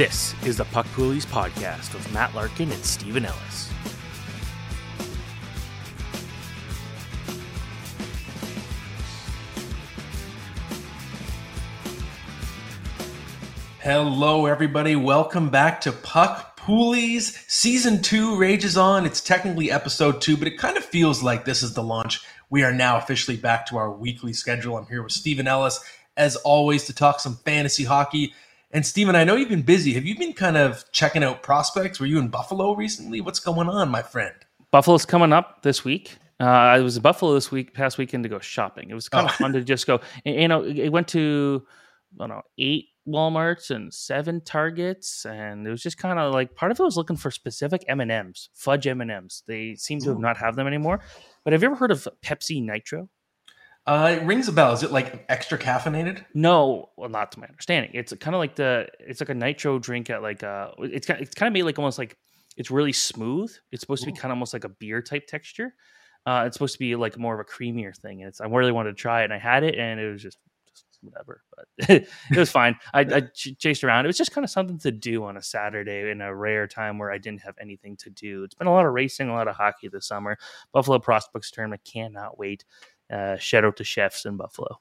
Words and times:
This 0.00 0.34
is 0.46 0.56
the 0.56 0.64
Puck 0.64 0.86
Poolies 0.94 1.26
podcast 1.26 1.92
with 1.92 2.10
Matt 2.14 2.34
Larkin 2.34 2.72
and 2.72 2.82
Steven 2.82 3.26
Ellis. 3.26 3.70
Hello, 13.80 14.46
everybody. 14.46 14.96
Welcome 14.96 15.50
back 15.50 15.82
to 15.82 15.92
Puck 15.92 16.58
Poolies. 16.58 17.44
Season 17.50 18.00
two 18.00 18.38
rages 18.38 18.78
on. 18.78 19.04
It's 19.04 19.20
technically 19.20 19.70
episode 19.70 20.22
two, 20.22 20.38
but 20.38 20.48
it 20.48 20.56
kind 20.56 20.78
of 20.78 20.84
feels 20.86 21.22
like 21.22 21.44
this 21.44 21.62
is 21.62 21.74
the 21.74 21.82
launch. 21.82 22.22
We 22.48 22.62
are 22.62 22.72
now 22.72 22.96
officially 22.96 23.36
back 23.36 23.66
to 23.66 23.76
our 23.76 23.90
weekly 23.90 24.32
schedule. 24.32 24.78
I'm 24.78 24.86
here 24.86 25.02
with 25.02 25.12
Steven 25.12 25.46
Ellis, 25.46 25.78
as 26.16 26.36
always, 26.36 26.84
to 26.84 26.94
talk 26.94 27.20
some 27.20 27.36
fantasy 27.44 27.84
hockey. 27.84 28.32
And 28.72 28.86
Steven, 28.86 29.16
I 29.16 29.24
know 29.24 29.34
you've 29.34 29.48
been 29.48 29.62
busy. 29.62 29.94
Have 29.94 30.04
you 30.04 30.16
been 30.16 30.32
kind 30.32 30.56
of 30.56 30.84
checking 30.92 31.24
out 31.24 31.42
prospects? 31.42 31.98
Were 31.98 32.06
you 32.06 32.18
in 32.20 32.28
Buffalo 32.28 32.74
recently? 32.74 33.20
What's 33.20 33.40
going 33.40 33.68
on, 33.68 33.88
my 33.88 34.02
friend? 34.02 34.34
Buffalo's 34.70 35.04
coming 35.04 35.32
up 35.32 35.62
this 35.62 35.84
week. 35.84 36.16
Uh, 36.38 36.44
I 36.44 36.78
was 36.80 36.96
in 36.96 37.02
Buffalo 37.02 37.34
this 37.34 37.50
week, 37.50 37.74
past 37.74 37.98
weekend 37.98 38.22
to 38.22 38.28
go 38.28 38.38
shopping. 38.38 38.88
It 38.88 38.94
was 38.94 39.08
kind 39.08 39.26
Oh. 39.26 39.30
of 39.30 39.34
fun 39.34 39.52
to 39.54 39.62
just 39.64 39.86
go. 39.86 40.00
You 40.24 40.46
know, 40.48 40.62
it 40.64 40.90
went 40.90 41.08
to 41.08 41.66
I 42.14 42.18
don't 42.26 42.28
know 42.28 42.42
eight 42.58 42.86
WalMarts 43.08 43.70
and 43.70 43.92
seven 43.92 44.40
Targets, 44.40 45.24
and 45.26 45.66
it 45.66 45.70
was 45.70 45.82
just 45.82 45.98
kind 45.98 46.18
of 46.18 46.32
like 46.32 46.54
part 46.54 46.70
of 46.70 46.78
it 46.78 46.82
was 46.82 46.96
looking 46.96 47.16
for 47.16 47.30
specific 47.32 47.84
M 47.88 48.00
and 48.00 48.10
M's, 48.12 48.50
fudge 48.54 48.86
M 48.86 49.00
and 49.00 49.10
M's. 49.10 49.42
They 49.48 49.74
seem 49.74 49.98
to 50.00 50.10
have 50.10 50.18
not 50.20 50.36
have 50.36 50.54
them 50.56 50.66
anymore. 50.68 51.00
But 51.44 51.52
have 51.52 51.62
you 51.62 51.66
ever 51.66 51.76
heard 51.76 51.90
of 51.90 52.06
Pepsi 52.24 52.62
Nitro? 52.64 53.08
Uh, 53.86 54.16
it 54.20 54.24
rings 54.24 54.46
a 54.46 54.52
bell. 54.52 54.72
Is 54.72 54.82
it 54.82 54.92
like 54.92 55.24
extra 55.28 55.58
caffeinated? 55.58 56.24
No, 56.34 56.90
well, 56.96 57.08
not 57.08 57.32
to 57.32 57.40
my 57.40 57.46
understanding. 57.46 57.90
It's 57.94 58.12
kind 58.14 58.34
of 58.34 58.38
like 58.38 58.54
the 58.54 58.86
it's 59.00 59.20
like 59.20 59.30
a 59.30 59.34
nitro 59.34 59.78
drink 59.78 60.10
at 60.10 60.22
like 60.22 60.42
uh 60.42 60.70
it's 60.78 61.06
kind 61.06 61.20
it's 61.20 61.34
kind 61.34 61.48
of 61.48 61.54
made 61.54 61.62
like 61.62 61.78
almost 61.78 61.98
like 61.98 62.16
it's 62.56 62.70
really 62.70 62.92
smooth. 62.92 63.52
It's 63.72 63.80
supposed 63.80 64.04
to 64.04 64.06
be 64.06 64.12
kind 64.12 64.26
of 64.26 64.36
almost 64.36 64.52
like 64.52 64.64
a 64.64 64.68
beer 64.68 65.00
type 65.00 65.26
texture. 65.26 65.74
Uh, 66.26 66.44
it's 66.46 66.54
supposed 66.54 66.74
to 66.74 66.78
be 66.78 66.94
like 66.94 67.18
more 67.18 67.34
of 67.34 67.40
a 67.40 67.44
creamier 67.44 67.96
thing. 67.96 68.20
And 68.20 68.28
it's 68.28 68.40
I 68.40 68.46
really 68.46 68.72
wanted 68.72 68.90
to 68.90 69.00
try 69.00 69.22
it, 69.22 69.24
and 69.24 69.32
I 69.32 69.38
had 69.38 69.64
it, 69.64 69.76
and 69.76 69.98
it 69.98 70.12
was 70.12 70.22
just 70.22 70.38
just 70.74 70.84
whatever. 71.00 71.42
But 71.56 71.88
it 72.30 72.36
was 72.36 72.50
fine. 72.50 72.76
I, 72.92 73.00
I 73.00 73.20
ch- 73.22 73.56
chased 73.58 73.82
around. 73.82 74.04
It 74.04 74.08
was 74.08 74.18
just 74.18 74.32
kind 74.32 74.44
of 74.44 74.50
something 74.50 74.78
to 74.80 74.92
do 74.92 75.24
on 75.24 75.36
a 75.38 75.42
Saturday 75.42 76.10
in 76.10 76.20
a 76.20 76.34
rare 76.34 76.66
time 76.66 76.98
where 76.98 77.10
I 77.10 77.18
didn't 77.18 77.40
have 77.40 77.54
anything 77.60 77.96
to 77.98 78.10
do. 78.10 78.44
It's 78.44 78.54
been 78.54 78.66
a 78.66 78.72
lot 78.72 78.86
of 78.86 78.92
racing, 78.92 79.28
a 79.28 79.34
lot 79.34 79.48
of 79.48 79.56
hockey 79.56 79.88
this 79.88 80.06
summer. 80.06 80.36
Buffalo 80.72 80.98
Prospects 80.98 81.50
tournament 81.50 81.82
cannot 81.84 82.38
wait. 82.38 82.64
Uh, 83.10 83.36
shout 83.36 83.64
out 83.64 83.76
to 83.76 83.84
chefs 83.84 84.24
in 84.24 84.36
Buffalo. 84.36 84.80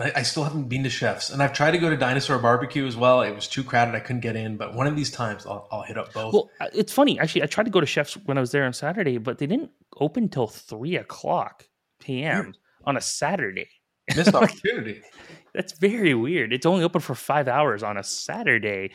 I, 0.00 0.22
still 0.22 0.44
haven't 0.44 0.68
been 0.68 0.84
to 0.84 0.90
Chefs, 0.90 1.30
and 1.30 1.42
I've 1.42 1.52
tried 1.52 1.72
to 1.72 1.78
go 1.78 1.90
to 1.90 1.96
Dinosaur 1.96 2.38
Barbecue 2.38 2.86
as 2.86 2.96
well. 2.96 3.22
It 3.22 3.34
was 3.34 3.48
too 3.48 3.64
crowded; 3.64 3.94
I 3.96 4.00
couldn't 4.00 4.20
get 4.20 4.36
in. 4.36 4.56
But 4.56 4.74
one 4.74 4.86
of 4.86 4.94
these 4.94 5.10
times, 5.10 5.44
I'll, 5.44 5.66
I'll 5.72 5.82
hit 5.82 5.98
up 5.98 6.12
both. 6.12 6.32
Well, 6.32 6.50
uh, 6.60 6.68
it's 6.72 6.92
funny 6.92 7.18
actually. 7.18 7.42
I 7.42 7.46
tried 7.46 7.64
to 7.64 7.70
go 7.70 7.80
to 7.80 7.86
Chefs 7.86 8.14
when 8.24 8.38
I 8.38 8.40
was 8.40 8.52
there 8.52 8.64
on 8.64 8.72
Saturday, 8.72 9.18
but 9.18 9.38
they 9.38 9.46
didn't 9.46 9.70
open 9.98 10.28
till 10.28 10.46
three 10.46 10.96
o'clock 10.96 11.68
p.m. 12.00 12.54
on 12.84 12.96
a 12.96 13.00
Saturday. 13.00 13.68
Missed 14.16 14.34
opportunity. 14.34 15.02
That's 15.54 15.76
very 15.78 16.14
weird. 16.14 16.52
It's 16.52 16.66
only 16.66 16.84
open 16.84 17.00
for 17.00 17.14
five 17.14 17.48
hours 17.48 17.82
on 17.82 17.96
a 17.96 18.04
Saturday. 18.04 18.92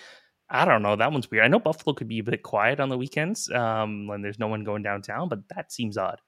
I 0.49 0.65
don't 0.65 0.81
know. 0.81 0.95
That 0.95 1.11
one's 1.11 1.29
weird. 1.29 1.43
I 1.43 1.49
know 1.49 1.59
Buffalo 1.59 1.93
could 1.93 2.07
be 2.07 2.19
a 2.19 2.23
bit 2.23 2.43
quiet 2.43 2.79
on 2.79 2.89
the 2.89 2.97
weekends 2.97 3.51
um, 3.51 4.07
when 4.07 4.21
there's 4.21 4.39
no 4.39 4.47
one 4.47 4.63
going 4.63 4.83
downtown, 4.83 5.27
but 5.27 5.39
that 5.49 5.71
seems 5.71 5.97
odd. 5.97 6.19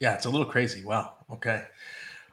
Yeah, 0.00 0.14
it's 0.14 0.26
a 0.26 0.30
little 0.30 0.46
crazy. 0.46 0.84
Wow. 0.84 1.14
Okay. 1.32 1.64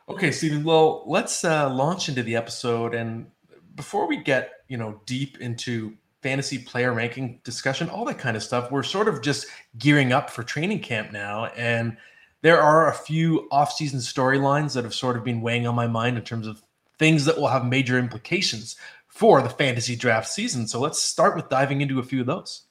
Okay, 0.08 0.32
Steven. 0.32 0.64
Well, 0.64 1.04
let's 1.08 1.44
uh, 1.44 1.70
launch 1.74 2.10
into 2.10 2.22
the 2.22 2.36
episode. 2.36 2.94
And 2.94 3.32
before 3.76 4.08
we 4.08 4.18
get, 4.18 4.52
you 4.68 4.78
know, 4.78 5.02
deep 5.06 5.40
into 5.42 5.96
fantasy 6.22 6.60
player 6.60 6.94
ranking 6.94 7.40
discussion, 7.44 7.90
all 7.90 8.06
that 8.06 8.20
kind 8.20 8.38
of 8.38 8.44
stuff, 8.44 8.72
we're 8.72 8.84
sort 8.84 9.08
of 9.08 9.22
just 9.22 9.48
gearing 9.78 10.14
up 10.14 10.30
for 10.30 10.44
training 10.44 10.80
camp 10.82 11.12
now. 11.12 11.46
And 11.46 11.98
there 12.42 12.62
are 12.62 12.90
a 12.90 12.94
few 12.94 13.48
off-season 13.52 14.00
storylines 14.00 14.74
that 14.74 14.84
have 14.84 14.94
sort 14.94 15.18
of 15.18 15.24
been 15.24 15.42
weighing 15.42 15.66
on 15.66 15.74
my 15.74 15.88
mind 15.88 16.18
in 16.18 16.24
terms 16.24 16.46
of 16.46 16.62
things 17.00 17.26
that 17.26 17.38
will 17.38 17.48
have 17.48 17.66
major 17.66 17.98
implications 17.98 18.76
for 19.08 19.42
the 19.42 19.50
fantasy 19.50 19.96
draft 19.96 20.28
season. 20.28 20.68
So 20.68 20.80
let's 20.80 21.02
start 21.02 21.36
with 21.36 21.50
diving 21.50 21.82
into 21.82 21.98
a 22.00 22.04
few 22.04 22.22
of 22.22 22.28
those. 22.28 22.62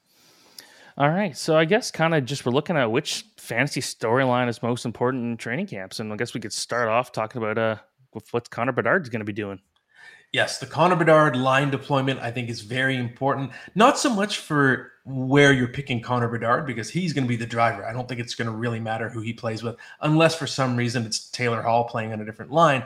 All 0.96 1.10
right. 1.10 1.36
So 1.36 1.56
I 1.56 1.64
guess 1.64 1.90
kind 1.90 2.14
of 2.14 2.24
just 2.24 2.46
we're 2.46 2.52
looking 2.52 2.76
at 2.76 2.90
which 2.90 3.24
fantasy 3.36 3.80
storyline 3.80 4.48
is 4.48 4.62
most 4.62 4.84
important 4.84 5.24
in 5.24 5.36
training 5.36 5.66
camps. 5.66 5.98
And 5.98 6.12
I 6.12 6.16
guess 6.16 6.34
we 6.34 6.40
could 6.40 6.52
start 6.52 6.88
off 6.88 7.10
talking 7.12 7.42
about 7.42 7.58
uh 7.58 7.76
what 8.30 8.48
Connor 8.50 8.70
Bedard's 8.70 9.08
going 9.08 9.20
to 9.20 9.24
be 9.24 9.32
doing. 9.32 9.60
Yes, 10.32 10.58
the 10.58 10.66
Connor 10.66 10.96
Bedard 10.96 11.36
line 11.36 11.70
deployment 11.70 12.20
I 12.20 12.30
think 12.30 12.48
is 12.48 12.60
very 12.60 12.96
important. 12.96 13.50
Not 13.74 13.98
so 13.98 14.08
much 14.08 14.38
for 14.38 14.92
where 15.04 15.52
you're 15.52 15.68
picking 15.68 16.00
Connor 16.00 16.28
Bedard 16.28 16.66
because 16.66 16.90
he's 16.90 17.12
going 17.12 17.24
to 17.24 17.28
be 17.28 17.36
the 17.36 17.46
driver. 17.46 17.84
I 17.84 17.92
don't 17.92 18.08
think 18.08 18.20
it's 18.20 18.34
going 18.34 18.50
to 18.50 18.56
really 18.56 18.80
matter 18.80 19.08
who 19.08 19.20
he 19.20 19.32
plays 19.32 19.62
with, 19.62 19.76
unless 20.00 20.34
for 20.34 20.46
some 20.46 20.76
reason 20.76 21.04
it's 21.06 21.28
Taylor 21.30 21.62
Hall 21.62 21.84
playing 21.84 22.12
on 22.12 22.20
a 22.20 22.24
different 22.24 22.52
line. 22.52 22.84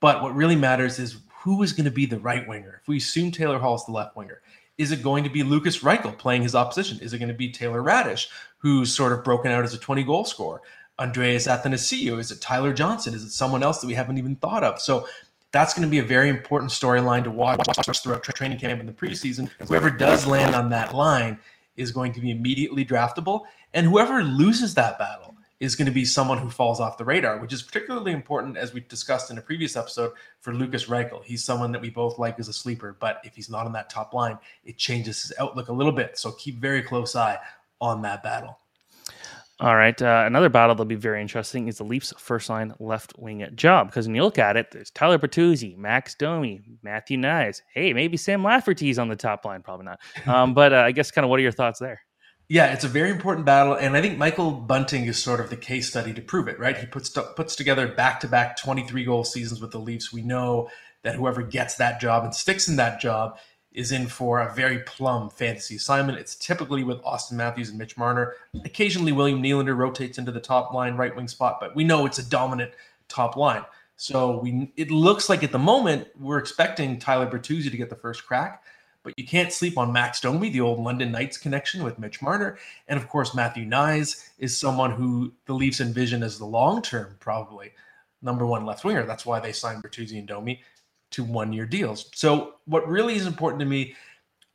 But 0.00 0.22
what 0.22 0.34
really 0.34 0.56
matters 0.56 0.98
is 0.98 1.18
who 1.42 1.62
is 1.62 1.72
going 1.72 1.84
to 1.84 1.90
be 1.90 2.06
the 2.06 2.18
right 2.18 2.46
winger. 2.46 2.80
If 2.82 2.88
we 2.88 2.98
assume 2.98 3.30
Taylor 3.30 3.58
Hall 3.58 3.74
is 3.74 3.84
the 3.84 3.92
left 3.92 4.16
winger, 4.16 4.42
is 4.80 4.92
it 4.92 5.02
going 5.02 5.24
to 5.24 5.30
be 5.30 5.42
Lukas 5.42 5.80
Reichel 5.80 6.16
playing 6.16 6.42
his 6.42 6.54
opposition? 6.54 6.98
Is 7.00 7.12
it 7.12 7.18
going 7.18 7.28
to 7.28 7.34
be 7.34 7.50
Taylor 7.50 7.82
Raddysh, 7.82 8.28
who's 8.58 8.90
sort 8.90 9.12
of 9.12 9.22
broken 9.22 9.52
out 9.52 9.62
as 9.62 9.74
a 9.74 9.78
20 9.78 10.02
goal 10.04 10.24
scorer? 10.24 10.62
Andreas 10.98 11.46
Athanasiou? 11.46 12.18
Is 12.18 12.30
it 12.30 12.40
Tyler 12.40 12.72
Johnson? 12.72 13.12
Is 13.12 13.22
it 13.22 13.30
someone 13.30 13.62
else 13.62 13.82
that 13.82 13.86
we 13.86 13.92
haven't 13.92 14.16
even 14.16 14.36
thought 14.36 14.64
of? 14.64 14.80
So 14.80 15.06
that's 15.52 15.74
going 15.74 15.86
to 15.86 15.90
be 15.90 15.98
a 15.98 16.02
very 16.02 16.30
important 16.30 16.70
storyline 16.70 17.24
to 17.24 17.30
watch 17.30 17.60
throughout 17.98 18.22
tra- 18.22 18.32
training 18.32 18.58
camp 18.58 18.80
in 18.80 18.86
the 18.86 18.92
preseason. 18.92 19.50
Whoever 19.68 19.90
does 19.90 20.26
land 20.26 20.54
on 20.54 20.70
that 20.70 20.94
line 20.94 21.38
is 21.76 21.90
going 21.90 22.14
to 22.14 22.20
be 22.20 22.30
immediately 22.30 22.82
draftable, 22.82 23.42
and 23.74 23.86
whoever 23.86 24.24
loses 24.24 24.74
that 24.74 24.98
battle 24.98 25.36
is 25.60 25.76
going 25.76 25.86
to 25.86 25.92
be 25.92 26.04
someone 26.06 26.38
who 26.38 26.48
falls 26.48 26.80
off 26.80 26.96
the 26.96 27.04
radar, 27.04 27.38
which 27.38 27.52
is 27.52 27.62
particularly 27.62 28.12
important, 28.12 28.56
as 28.56 28.72
we 28.72 28.80
discussed 28.80 29.30
in 29.30 29.38
a 29.38 29.42
previous 29.42 29.76
episode, 29.76 30.12
for 30.40 30.54
Lukas 30.54 30.86
Reichel. 30.86 31.22
He's 31.22 31.44
someone 31.44 31.70
that 31.72 31.82
we 31.82 31.90
both 31.90 32.18
like 32.18 32.40
as 32.40 32.48
a 32.48 32.52
sleeper, 32.52 32.96
but 32.98 33.20
if 33.24 33.36
he's 33.36 33.50
not 33.50 33.66
on 33.66 33.72
that 33.72 33.90
top 33.90 34.14
line, 34.14 34.38
it 34.64 34.78
changes 34.78 35.22
his 35.22 35.32
outlook 35.38 35.68
a 35.68 35.72
little 35.72 35.92
bit. 35.92 36.18
So 36.18 36.32
keep 36.32 36.58
very 36.58 36.82
close 36.82 37.14
eye 37.14 37.38
on 37.80 38.00
that 38.02 38.22
battle. 38.22 38.58
All 39.60 39.76
right. 39.76 40.00
Uh, 40.00 40.22
another 40.26 40.48
battle 40.48 40.74
that'll 40.74 40.86
be 40.86 40.94
very 40.94 41.20
interesting 41.20 41.68
is 41.68 41.76
the 41.76 41.84
Leafs' 41.84 42.14
first 42.16 42.48
line 42.48 42.72
left 42.78 43.12
wing 43.18 43.46
job. 43.54 43.88
Because 43.88 44.06
when 44.06 44.14
you 44.14 44.24
look 44.24 44.38
at 44.38 44.56
it, 44.56 44.70
there's 44.70 44.90
Tyler 44.90 45.18
Bertuzzi, 45.18 45.76
Max 45.76 46.14
Domi, 46.14 46.62
Matthew 46.82 47.18
Knies. 47.18 47.60
Hey, 47.74 47.92
maybe 47.92 48.16
Sam 48.16 48.42
Lafferty's 48.42 48.98
on 48.98 49.08
the 49.08 49.16
top 49.16 49.44
line. 49.44 49.60
Probably 49.60 49.84
not. 49.84 50.00
Um, 50.26 50.54
but 50.54 50.72
uh, 50.72 50.78
I 50.78 50.92
guess 50.92 51.10
kind 51.10 51.26
of 51.26 51.28
what 51.28 51.38
are 51.40 51.42
your 51.42 51.52
thoughts 51.52 51.78
there? 51.78 52.00
Yeah, 52.50 52.72
it's 52.72 52.82
a 52.82 52.88
very 52.88 53.10
important 53.10 53.46
battle, 53.46 53.74
and 53.74 53.96
I 53.96 54.02
think 54.02 54.18
Michael 54.18 54.50
Bunting 54.50 55.04
is 55.04 55.22
sort 55.22 55.38
of 55.38 55.50
the 55.50 55.56
case 55.56 55.88
study 55.88 56.12
to 56.12 56.20
prove 56.20 56.48
it. 56.48 56.58
Right? 56.58 56.76
He 56.76 56.84
puts 56.84 57.08
puts 57.08 57.54
together 57.54 57.86
back 57.86 58.18
to 58.20 58.26
back 58.26 58.56
23 58.56 59.04
goal 59.04 59.22
seasons 59.22 59.60
with 59.60 59.70
the 59.70 59.78
Leafs. 59.78 60.12
We 60.12 60.22
know 60.22 60.68
that 61.04 61.14
whoever 61.14 61.42
gets 61.42 61.76
that 61.76 62.00
job 62.00 62.24
and 62.24 62.34
sticks 62.34 62.66
in 62.66 62.74
that 62.74 62.98
job 63.00 63.38
is 63.70 63.92
in 63.92 64.08
for 64.08 64.40
a 64.40 64.52
very 64.52 64.80
plum 64.80 65.30
fantasy 65.30 65.76
assignment. 65.76 66.18
It's 66.18 66.34
typically 66.34 66.82
with 66.82 67.00
Auston 67.02 67.34
Matthews 67.34 67.68
and 67.68 67.78
Mitch 67.78 67.96
Marner. 67.96 68.34
Occasionally, 68.64 69.12
William 69.12 69.40
Nylander 69.40 69.76
rotates 69.76 70.18
into 70.18 70.32
the 70.32 70.40
top 70.40 70.74
line 70.74 70.96
right 70.96 71.14
wing 71.14 71.28
spot, 71.28 71.58
but 71.60 71.76
we 71.76 71.84
know 71.84 72.04
it's 72.04 72.18
a 72.18 72.28
dominant 72.28 72.72
top 73.06 73.36
line. 73.36 73.64
So 73.94 74.40
we 74.40 74.72
it 74.76 74.90
looks 74.90 75.28
like 75.28 75.44
at 75.44 75.52
the 75.52 75.58
moment 75.60 76.08
we're 76.18 76.38
expecting 76.38 76.98
Tyler 76.98 77.30
Bertuzzi 77.30 77.70
to 77.70 77.76
get 77.76 77.90
the 77.90 77.94
first 77.94 78.26
crack, 78.26 78.64
but 79.02 79.14
you 79.16 79.26
can't 79.26 79.52
sleep 79.52 79.78
on 79.78 79.92
Max 79.92 80.20
Domi, 80.20 80.50
the 80.50 80.60
old 80.60 80.78
London 80.78 81.12
Knights 81.12 81.38
connection 81.38 81.82
with 81.82 81.98
Mitch 81.98 82.20
Marner, 82.20 82.58
and 82.88 82.98
of 82.98 83.08
course 83.08 83.34
Matthew 83.34 83.64
Knies 83.64 84.28
is 84.38 84.56
someone 84.56 84.90
who 84.90 85.32
the 85.46 85.54
Leafs 85.54 85.80
envision 85.80 86.22
as 86.22 86.38
the 86.38 86.44
long 86.44 86.82
term 86.82 87.16
probably 87.20 87.72
number 88.22 88.46
one 88.46 88.66
left 88.66 88.84
winger. 88.84 89.06
That's 89.06 89.26
why 89.26 89.40
they 89.40 89.52
signed 89.52 89.82
Bertuzzi 89.82 90.18
and 90.18 90.28
Domi 90.28 90.60
to 91.12 91.24
one 91.24 91.52
year 91.52 91.66
deals. 91.66 92.10
So 92.14 92.54
what 92.66 92.88
really 92.88 93.16
is 93.16 93.26
important 93.26 93.60
to 93.60 93.66
me, 93.66 93.94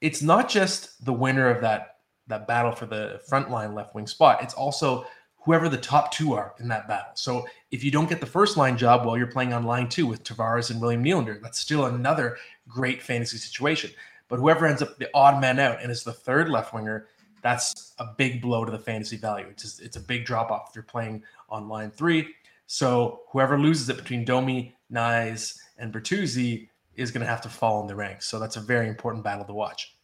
it's 0.01 0.21
not 0.21 0.49
just 0.49 1.03
the 1.05 1.13
winner 1.13 1.49
of 1.49 1.61
that 1.61 1.91
that 2.27 2.47
battle 2.47 2.71
for 2.71 2.87
the 2.87 3.21
frontline 3.29 3.75
left 3.75 3.93
wing 3.93 4.07
spot. 4.07 4.41
It's 4.41 4.55
also 4.55 5.05
whoever 5.37 5.69
the 5.69 5.77
top 5.77 6.11
two 6.11 6.33
are 6.33 6.55
in 6.59 6.67
that 6.69 6.87
battle. 6.87 7.11
So 7.13 7.45
if 7.69 7.83
you 7.83 7.91
don't 7.91 8.09
get 8.09 8.19
the 8.19 8.25
first 8.25 8.57
line 8.57 8.77
job 8.77 9.05
while 9.05 9.15
you're 9.15 9.27
playing 9.27 9.53
on 9.53 9.63
line 9.63 9.87
two 9.87 10.07
with 10.07 10.23
Tavares 10.23 10.71
and 10.71 10.81
William 10.81 11.03
Nylander, 11.03 11.39
that's 11.39 11.59
still 11.59 11.85
another 11.85 12.37
great 12.67 13.01
fantasy 13.03 13.37
situation. 13.37 13.91
But 14.27 14.39
whoever 14.39 14.65
ends 14.65 14.81
up 14.81 14.97
the 14.97 15.09
odd 15.13 15.39
man 15.39 15.59
out 15.59 15.81
and 15.81 15.91
is 15.91 16.03
the 16.03 16.13
third 16.13 16.49
left 16.49 16.73
winger, 16.73 17.07
that's 17.41 17.93
a 17.99 18.07
big 18.17 18.41
blow 18.41 18.65
to 18.65 18.71
the 18.71 18.79
fantasy 18.79 19.17
value. 19.17 19.45
It's 19.49 19.63
just, 19.63 19.81
it's 19.81 19.97
a 19.97 20.01
big 20.01 20.25
drop 20.25 20.49
off 20.49 20.69
if 20.69 20.75
you're 20.75 20.83
playing 20.83 21.23
on 21.49 21.69
line 21.69 21.91
three. 21.91 22.27
So 22.67 23.21
whoever 23.31 23.59
loses 23.59 23.89
it 23.89 23.97
between 23.97 24.25
Domi, 24.25 24.75
Knies, 24.91 25.57
and 25.77 25.93
Bertuzzi 25.93 26.69
is 26.95 27.11
going 27.11 27.21
to 27.21 27.27
have 27.27 27.41
to 27.41 27.49
fall 27.49 27.81
in 27.81 27.87
the 27.87 27.95
ranks. 27.95 28.25
So 28.25 28.39
that's 28.39 28.55
a 28.55 28.61
very 28.61 28.87
important 28.87 29.23
battle 29.23 29.45
to 29.45 29.53
watch. 29.53 29.95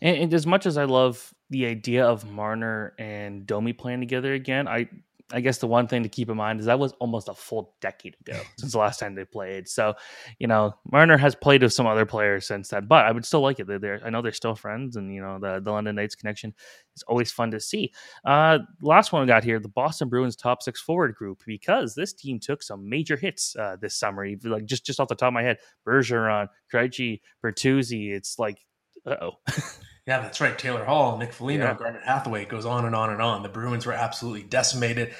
And, 0.00 0.16
and, 0.16 0.34
as 0.34 0.46
much 0.46 0.66
as 0.66 0.76
I 0.76 0.84
love 0.84 1.32
the 1.50 1.66
idea 1.66 2.04
of 2.04 2.28
Marner 2.28 2.94
and 2.98 3.46
Domi 3.46 3.72
playing 3.72 4.00
together 4.00 4.34
again, 4.34 4.66
I 4.68 4.88
I 5.32 5.40
guess 5.40 5.58
the 5.58 5.66
one 5.66 5.86
thing 5.86 6.02
to 6.02 6.08
keep 6.08 6.28
in 6.28 6.36
mind 6.36 6.60
is 6.60 6.66
that 6.66 6.78
was 6.78 6.92
almost 7.00 7.28
a 7.28 7.34
full 7.34 7.74
decade 7.80 8.16
ago 8.20 8.38
since 8.58 8.72
the 8.72 8.78
last 8.78 9.00
time 9.00 9.14
they 9.14 9.24
played. 9.24 9.68
So, 9.68 9.94
you 10.38 10.46
know, 10.46 10.74
Marner 10.90 11.16
has 11.16 11.34
played 11.34 11.62
with 11.62 11.72
some 11.72 11.86
other 11.86 12.06
players 12.06 12.46
since 12.46 12.68
then, 12.68 12.86
but 12.86 13.06
I 13.06 13.12
would 13.12 13.24
still 13.24 13.40
like 13.40 13.58
it. 13.58 13.66
They're, 13.66 13.78
they're 13.78 14.00
I 14.04 14.10
know 14.10 14.22
they're 14.22 14.32
still 14.32 14.54
friends, 14.54 14.96
and 14.96 15.12
you 15.12 15.20
know, 15.20 15.38
the 15.38 15.60
the 15.60 15.70
London 15.70 15.96
Knights 15.96 16.14
connection 16.14 16.54
is 16.96 17.02
always 17.04 17.32
fun 17.32 17.50
to 17.52 17.60
see. 17.60 17.92
Uh, 18.24 18.58
last 18.80 19.12
one 19.12 19.22
we 19.22 19.28
got 19.28 19.44
here, 19.44 19.58
the 19.58 19.68
Boston 19.68 20.08
Bruins 20.08 20.36
top 20.36 20.62
six 20.62 20.80
forward 20.80 21.14
group, 21.14 21.42
because 21.46 21.94
this 21.94 22.12
team 22.12 22.38
took 22.38 22.62
some 22.62 22.88
major 22.88 23.16
hits 23.16 23.56
uh, 23.56 23.76
this 23.80 23.96
summer. 23.96 24.26
Like 24.44 24.66
just 24.66 24.84
just 24.84 25.00
off 25.00 25.08
the 25.08 25.14
top 25.14 25.28
of 25.28 25.34
my 25.34 25.42
head, 25.42 25.58
Bergeron, 25.86 26.48
Krejci, 26.72 27.20
Bertuzzi. 27.44 28.10
It's 28.12 28.38
like, 28.38 28.58
oh. 29.06 29.32
Yeah, 30.06 30.20
that's 30.20 30.40
right. 30.40 30.58
Taylor 30.58 30.84
Hall, 30.84 31.16
Nick 31.16 31.32
Foligno, 31.32 31.66
yeah. 31.66 31.74
Garnet 31.74 32.02
Hathaway 32.04 32.44
goes 32.44 32.66
on 32.66 32.84
and 32.84 32.94
on 32.94 33.10
and 33.10 33.22
on. 33.22 33.44
The 33.44 33.48
Bruins 33.48 33.86
were 33.86 33.92
absolutely 33.92 34.42
decimated. 34.42 35.14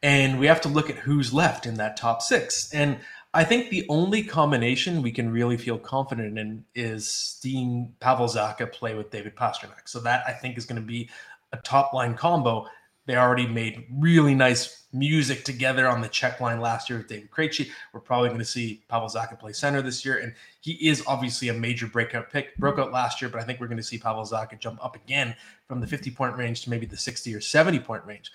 And 0.00 0.38
we 0.38 0.46
have 0.46 0.60
to 0.60 0.68
look 0.68 0.90
at 0.90 0.96
who's 0.96 1.32
left 1.32 1.66
in 1.66 1.74
that 1.74 1.96
top 1.96 2.22
six. 2.22 2.72
And 2.72 3.00
I 3.34 3.42
think 3.42 3.70
the 3.70 3.84
only 3.88 4.22
combination 4.22 5.02
we 5.02 5.10
can 5.10 5.32
really 5.32 5.56
feel 5.56 5.76
confident 5.76 6.38
in 6.38 6.64
is 6.76 7.10
seeing 7.10 7.94
Pavel 7.98 8.26
Zacha 8.26 8.70
play 8.70 8.94
with 8.94 9.10
David 9.10 9.34
Pastrnak. 9.34 9.86
So 9.86 9.98
that 10.00 10.22
I 10.26 10.32
think 10.32 10.56
is 10.56 10.66
going 10.66 10.80
to 10.80 10.86
be 10.86 11.10
a 11.52 11.56
top 11.56 11.92
line 11.92 12.14
combo. 12.14 12.66
They 13.08 13.16
already 13.16 13.46
made 13.46 13.86
really 13.90 14.34
nice 14.34 14.84
music 14.92 15.42
together 15.42 15.88
on 15.88 16.02
the 16.02 16.08
check 16.08 16.42
line 16.42 16.60
last 16.60 16.90
year 16.90 16.98
with 16.98 17.08
David 17.08 17.30
Krejci. 17.30 17.70
We're 17.94 18.00
probably 18.00 18.28
going 18.28 18.38
to 18.40 18.44
see 18.44 18.82
Pavel 18.86 19.08
Zacha 19.08 19.38
play 19.38 19.54
center 19.54 19.80
this 19.80 20.04
year, 20.04 20.18
and 20.18 20.34
he 20.60 20.72
is 20.86 21.02
obviously 21.06 21.48
a 21.48 21.54
major 21.54 21.86
breakout 21.86 22.28
pick. 22.28 22.54
Broke 22.58 22.78
out 22.78 22.92
last 22.92 23.22
year, 23.22 23.30
but 23.30 23.40
I 23.40 23.44
think 23.44 23.60
we're 23.60 23.66
going 23.66 23.78
to 23.78 23.82
see 23.82 23.96
Pavel 23.96 24.24
Zacha 24.24 24.60
jump 24.60 24.84
up 24.84 24.94
again 24.94 25.34
from 25.66 25.80
the 25.80 25.86
50 25.86 26.10
point 26.10 26.36
range 26.36 26.60
to 26.64 26.70
maybe 26.70 26.84
the 26.84 26.98
60 26.98 27.34
or 27.34 27.40
70 27.40 27.78
point 27.78 28.04
range. 28.04 28.30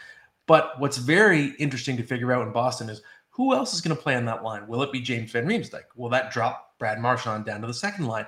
But 0.47 0.79
what's 0.79 0.97
very 0.97 1.49
interesting 1.59 1.95
to 1.97 2.03
figure 2.03 2.33
out 2.33 2.41
in 2.41 2.51
Boston 2.51 2.89
is 2.89 3.03
who 3.29 3.53
else 3.53 3.75
is 3.75 3.81
going 3.81 3.95
to 3.95 4.01
play 4.01 4.15
on 4.15 4.25
that 4.25 4.43
line? 4.43 4.67
Will 4.67 4.81
it 4.81 4.91
be 4.91 5.01
James 5.01 5.31
Van 5.31 5.45
Riemsdyk? 5.45 5.83
Will 5.95 6.09
that 6.09 6.31
drop 6.31 6.79
Brad 6.79 6.99
Marchand 6.99 7.45
down 7.45 7.61
to 7.61 7.67
the 7.67 7.75
second 7.75 8.07
line? 8.07 8.25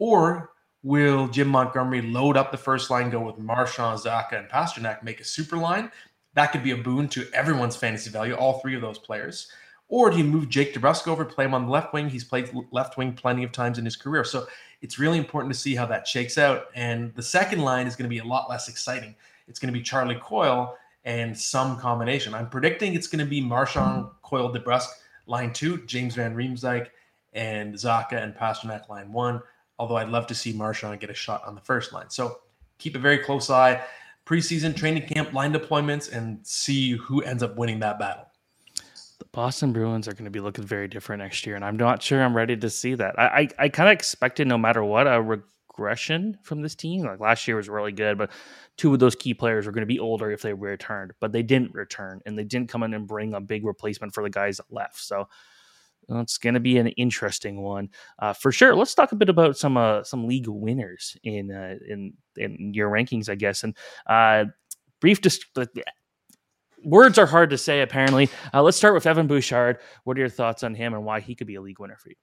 Or 0.00 0.53
Will 0.84 1.28
Jim 1.28 1.48
Montgomery 1.48 2.02
load 2.02 2.36
up 2.36 2.52
the 2.52 2.58
first 2.58 2.90
line, 2.90 3.08
go 3.08 3.18
with 3.20 3.38
Marchand, 3.38 3.98
Zacha, 3.98 4.38
and 4.38 4.48
Pastrnak, 4.50 5.02
make 5.02 5.18
a 5.18 5.24
super 5.24 5.56
line? 5.56 5.90
That 6.34 6.52
could 6.52 6.62
be 6.62 6.72
a 6.72 6.76
boon 6.76 7.08
to 7.08 7.26
everyone's 7.32 7.74
fantasy 7.74 8.10
value, 8.10 8.34
all 8.34 8.60
three 8.60 8.76
of 8.76 8.82
those 8.82 8.98
players. 8.98 9.50
Or 9.88 10.10
do 10.10 10.18
you 10.18 10.24
move 10.24 10.50
Jake 10.50 10.74
DeBrusk 10.74 11.08
over, 11.08 11.24
play 11.24 11.46
him 11.46 11.54
on 11.54 11.64
the 11.64 11.70
left 11.70 11.94
wing? 11.94 12.10
He's 12.10 12.24
played 12.24 12.50
left 12.70 12.98
wing 12.98 13.14
plenty 13.14 13.44
of 13.44 13.50
times 13.50 13.78
in 13.78 13.86
his 13.86 13.96
career. 13.96 14.24
So 14.24 14.46
it's 14.82 14.98
really 14.98 15.16
important 15.16 15.54
to 15.54 15.58
see 15.58 15.74
how 15.74 15.86
that 15.86 16.06
shakes 16.06 16.36
out. 16.36 16.66
And 16.74 17.14
the 17.14 17.22
second 17.22 17.60
line 17.60 17.86
is 17.86 17.96
going 17.96 18.04
to 18.04 18.14
be 18.14 18.18
a 18.18 18.24
lot 18.24 18.50
less 18.50 18.68
exciting. 18.68 19.14
It's 19.48 19.58
going 19.58 19.72
to 19.72 19.78
be 19.78 19.82
Charlie 19.82 20.20
Coyle 20.20 20.76
and 21.06 21.38
some 21.38 21.78
combination. 21.78 22.34
I'm 22.34 22.50
predicting 22.50 22.92
it's 22.92 23.06
going 23.06 23.24
to 23.24 23.30
be 23.30 23.40
Marchand, 23.40 24.08
Coyle, 24.20 24.52
DeBrusk, 24.52 24.88
line 25.26 25.54
two, 25.54 25.78
James 25.86 26.14
Van 26.14 26.36
Riemsdyk, 26.36 26.88
and 27.32 27.72
Zacha 27.72 28.22
and 28.22 28.34
Pastrnak, 28.34 28.90
line 28.90 29.10
one 29.10 29.40
although 29.78 29.96
I'd 29.96 30.08
love 30.08 30.26
to 30.28 30.34
see 30.34 30.52
Marchand 30.52 31.00
get 31.00 31.10
a 31.10 31.14
shot 31.14 31.42
on 31.46 31.54
the 31.54 31.60
first 31.60 31.92
line. 31.92 32.10
So 32.10 32.38
keep 32.78 32.96
a 32.96 32.98
very 32.98 33.18
close 33.18 33.50
eye. 33.50 33.82
Preseason 34.26 34.74
training 34.74 35.06
camp 35.06 35.32
line 35.32 35.52
deployments 35.52 36.10
and 36.10 36.38
see 36.46 36.92
who 36.92 37.22
ends 37.22 37.42
up 37.42 37.56
winning 37.56 37.80
that 37.80 37.98
battle. 37.98 38.26
The 39.18 39.26
Boston 39.32 39.72
Bruins 39.72 40.08
are 40.08 40.12
going 40.12 40.24
to 40.24 40.30
be 40.30 40.40
looking 40.40 40.64
very 40.64 40.88
different 40.88 41.22
next 41.22 41.46
year, 41.46 41.56
and 41.56 41.64
I'm 41.64 41.76
not 41.76 42.02
sure 42.02 42.22
I'm 42.22 42.34
ready 42.34 42.56
to 42.56 42.70
see 42.70 42.94
that. 42.94 43.18
I 43.18 43.26
I, 43.26 43.48
I 43.58 43.68
kind 43.68 43.88
of 43.88 43.92
expected 43.92 44.48
no 44.48 44.56
matter 44.58 44.82
what 44.82 45.06
a 45.06 45.20
regression 45.20 46.38
from 46.42 46.62
this 46.62 46.74
team. 46.74 47.04
Like 47.04 47.20
last 47.20 47.46
year 47.46 47.56
was 47.56 47.68
really 47.68 47.92
good, 47.92 48.16
but 48.16 48.30
two 48.76 48.94
of 48.94 48.98
those 48.98 49.14
key 49.14 49.34
players 49.34 49.66
were 49.66 49.72
going 49.72 49.82
to 49.82 49.86
be 49.86 49.98
older 49.98 50.30
if 50.30 50.42
they 50.42 50.54
returned, 50.54 51.12
but 51.20 51.32
they 51.32 51.42
didn't 51.42 51.74
return, 51.74 52.20
and 52.24 52.38
they 52.38 52.44
didn't 52.44 52.70
come 52.70 52.82
in 52.82 52.94
and 52.94 53.06
bring 53.06 53.34
a 53.34 53.40
big 53.40 53.64
replacement 53.64 54.14
for 54.14 54.22
the 54.22 54.30
guys 54.30 54.56
that 54.56 54.72
left. 54.72 55.00
So 55.00 55.28
it's 56.08 56.38
going 56.38 56.54
to 56.54 56.60
be 56.60 56.78
an 56.78 56.88
interesting 56.88 57.62
one 57.62 57.90
uh, 58.18 58.32
for 58.32 58.52
sure. 58.52 58.74
Let's 58.74 58.94
talk 58.94 59.12
a 59.12 59.16
bit 59.16 59.28
about 59.28 59.56
some 59.56 59.76
uh, 59.76 60.04
some 60.04 60.26
league 60.26 60.48
winners 60.48 61.16
in 61.22 61.50
uh, 61.50 61.76
in 61.86 62.14
in 62.36 62.72
your 62.74 62.90
rankings, 62.90 63.28
I 63.28 63.34
guess. 63.34 63.62
And 63.64 63.76
uh, 64.06 64.46
brief, 65.00 65.20
just 65.20 65.46
words 66.84 67.18
are 67.18 67.26
hard 67.26 67.50
to 67.50 67.58
say. 67.58 67.80
Apparently, 67.80 68.28
uh, 68.52 68.62
let's 68.62 68.76
start 68.76 68.94
with 68.94 69.06
Evan 69.06 69.26
Bouchard. 69.26 69.78
What 70.04 70.16
are 70.16 70.20
your 70.20 70.28
thoughts 70.28 70.62
on 70.62 70.74
him 70.74 70.94
and 70.94 71.04
why 71.04 71.20
he 71.20 71.34
could 71.34 71.46
be 71.46 71.56
a 71.56 71.62
league 71.62 71.80
winner 71.80 71.96
for 71.96 72.10
you? 72.10 72.16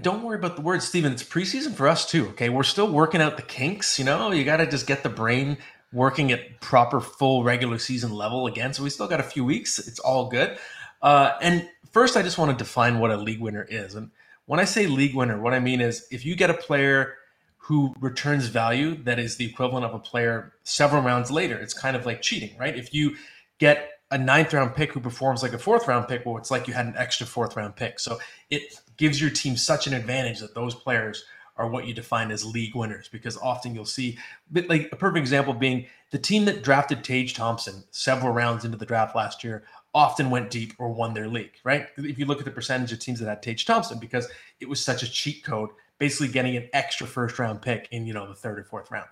Don't 0.00 0.24
worry 0.24 0.36
about 0.36 0.56
the 0.56 0.62
words, 0.62 0.86
Steven. 0.86 1.12
It's 1.12 1.22
preseason 1.22 1.72
for 1.72 1.86
us 1.86 2.08
too. 2.10 2.28
Okay, 2.30 2.48
we're 2.48 2.64
still 2.64 2.90
working 2.90 3.20
out 3.20 3.36
the 3.36 3.42
kinks. 3.42 3.98
You 3.98 4.04
know, 4.04 4.32
you 4.32 4.44
got 4.44 4.56
to 4.56 4.66
just 4.66 4.88
get 4.88 5.04
the 5.04 5.08
brain 5.08 5.58
working 5.92 6.32
at 6.32 6.60
proper 6.60 7.00
full 7.00 7.44
regular 7.44 7.78
season 7.78 8.12
level 8.12 8.46
again. 8.46 8.72
So 8.74 8.82
we 8.82 8.90
still 8.90 9.06
got 9.06 9.20
a 9.20 9.24
few 9.24 9.44
weeks. 9.44 9.78
It's 9.78 10.00
all 10.00 10.28
good. 10.28 10.58
Uh, 11.04 11.36
and 11.42 11.68
first, 11.92 12.16
I 12.16 12.22
just 12.22 12.38
want 12.38 12.50
to 12.50 12.64
define 12.64 12.98
what 12.98 13.10
a 13.10 13.16
league 13.18 13.40
winner 13.40 13.66
is. 13.68 13.94
And 13.94 14.10
when 14.46 14.58
I 14.58 14.64
say 14.64 14.86
league 14.86 15.14
winner, 15.14 15.38
what 15.38 15.52
I 15.52 15.60
mean 15.60 15.82
is 15.82 16.06
if 16.10 16.24
you 16.24 16.34
get 16.34 16.48
a 16.48 16.54
player 16.54 17.14
who 17.58 17.94
returns 18.00 18.46
value 18.46 18.96
that 19.04 19.18
is 19.18 19.36
the 19.36 19.44
equivalent 19.44 19.84
of 19.84 19.94
a 19.94 19.98
player 19.98 20.54
several 20.64 21.02
rounds 21.02 21.30
later, 21.30 21.56
it's 21.56 21.74
kind 21.74 21.94
of 21.94 22.06
like 22.06 22.22
cheating, 22.22 22.56
right? 22.58 22.74
If 22.74 22.94
you 22.94 23.16
get 23.58 23.90
a 24.10 24.16
ninth 24.16 24.54
round 24.54 24.74
pick 24.74 24.92
who 24.92 25.00
performs 25.00 25.42
like 25.42 25.52
a 25.52 25.58
fourth 25.58 25.86
round 25.86 26.08
pick, 26.08 26.24
well, 26.24 26.38
it's 26.38 26.50
like 26.50 26.66
you 26.66 26.72
had 26.72 26.86
an 26.86 26.94
extra 26.96 27.26
fourth 27.26 27.54
round 27.54 27.76
pick. 27.76 28.00
So 28.00 28.18
it 28.48 28.80
gives 28.96 29.20
your 29.20 29.30
team 29.30 29.56
such 29.56 29.86
an 29.86 29.92
advantage 29.92 30.40
that 30.40 30.54
those 30.54 30.74
players 30.74 31.24
are 31.56 31.68
what 31.68 31.86
you 31.86 31.94
define 31.94 32.30
as 32.30 32.44
league 32.44 32.74
winners 32.74 33.08
because 33.08 33.36
often 33.36 33.74
you'll 33.74 33.84
see 33.84 34.18
like 34.52 34.88
a 34.90 34.96
perfect 34.96 35.18
example 35.18 35.54
being 35.54 35.86
the 36.10 36.18
team 36.18 36.46
that 36.46 36.64
drafted 36.64 37.04
Tage 37.04 37.34
Thompson 37.34 37.84
several 37.90 38.32
rounds 38.32 38.64
into 38.64 38.76
the 38.76 38.86
draft 38.86 39.14
last 39.14 39.44
year 39.44 39.64
often 39.94 40.28
went 40.28 40.50
deep 40.50 40.72
or 40.78 40.92
won 40.92 41.14
their 41.14 41.28
league, 41.28 41.52
right? 41.62 41.86
If 41.96 42.18
you 42.18 42.26
look 42.26 42.40
at 42.40 42.44
the 42.44 42.50
percentage 42.50 42.92
of 42.92 42.98
teams 42.98 43.20
that 43.20 43.28
had 43.28 43.42
Tage 43.42 43.64
Thompson, 43.64 43.98
because 43.98 44.28
it 44.60 44.68
was 44.68 44.84
such 44.84 45.02
a 45.02 45.10
cheat 45.10 45.44
code, 45.44 45.70
basically 45.98 46.28
getting 46.28 46.56
an 46.56 46.68
extra 46.72 47.06
first 47.06 47.38
round 47.38 47.62
pick 47.62 47.88
in, 47.92 48.06
you 48.06 48.12
know, 48.12 48.26
the 48.26 48.34
third 48.34 48.58
or 48.58 48.64
fourth 48.64 48.90
round. 48.90 49.06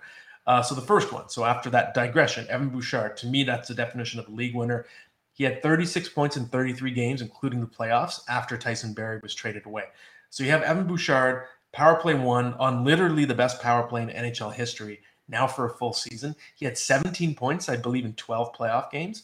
Uh, 0.45 0.61
so 0.61 0.75
the 0.75 0.81
first 0.81 1.13
one. 1.13 1.29
So 1.29 1.45
after 1.45 1.69
that 1.69 1.93
digression, 1.93 2.45
Evan 2.49 2.69
Bouchard, 2.69 3.15
to 3.17 3.27
me, 3.27 3.43
that's 3.43 3.69
the 3.69 3.73
definition 3.73 4.19
of 4.19 4.27
a 4.27 4.31
league 4.31 4.55
winner. 4.55 4.85
He 5.31 5.45
had 5.45 5.63
36 5.63 6.09
points 6.09 6.37
in 6.37 6.45
33 6.47 6.91
games, 6.91 7.21
including 7.21 7.61
the 7.61 7.67
playoffs, 7.67 8.21
after 8.27 8.57
Tyson 8.57 8.93
Barrie 8.93 9.19
was 9.23 9.33
traded 9.33 9.65
away. 9.65 9.85
So 10.29 10.43
you 10.43 10.51
have 10.51 10.63
Evan 10.63 10.85
Bouchard, 10.85 11.45
power 11.71 11.95
play 11.95 12.13
one 12.13 12.53
on 12.55 12.83
literally 12.83 13.25
the 13.25 13.33
best 13.33 13.61
power 13.61 13.83
play 13.87 14.01
in 14.01 14.09
NHL 14.09 14.53
history, 14.53 15.01
now 15.29 15.47
for 15.47 15.65
a 15.65 15.73
full 15.73 15.93
season. 15.93 16.35
He 16.55 16.65
had 16.65 16.77
17 16.77 17.35
points, 17.35 17.69
I 17.69 17.77
believe, 17.77 18.05
in 18.05 18.13
12 18.13 18.53
playoff 18.53 18.91
games. 18.91 19.23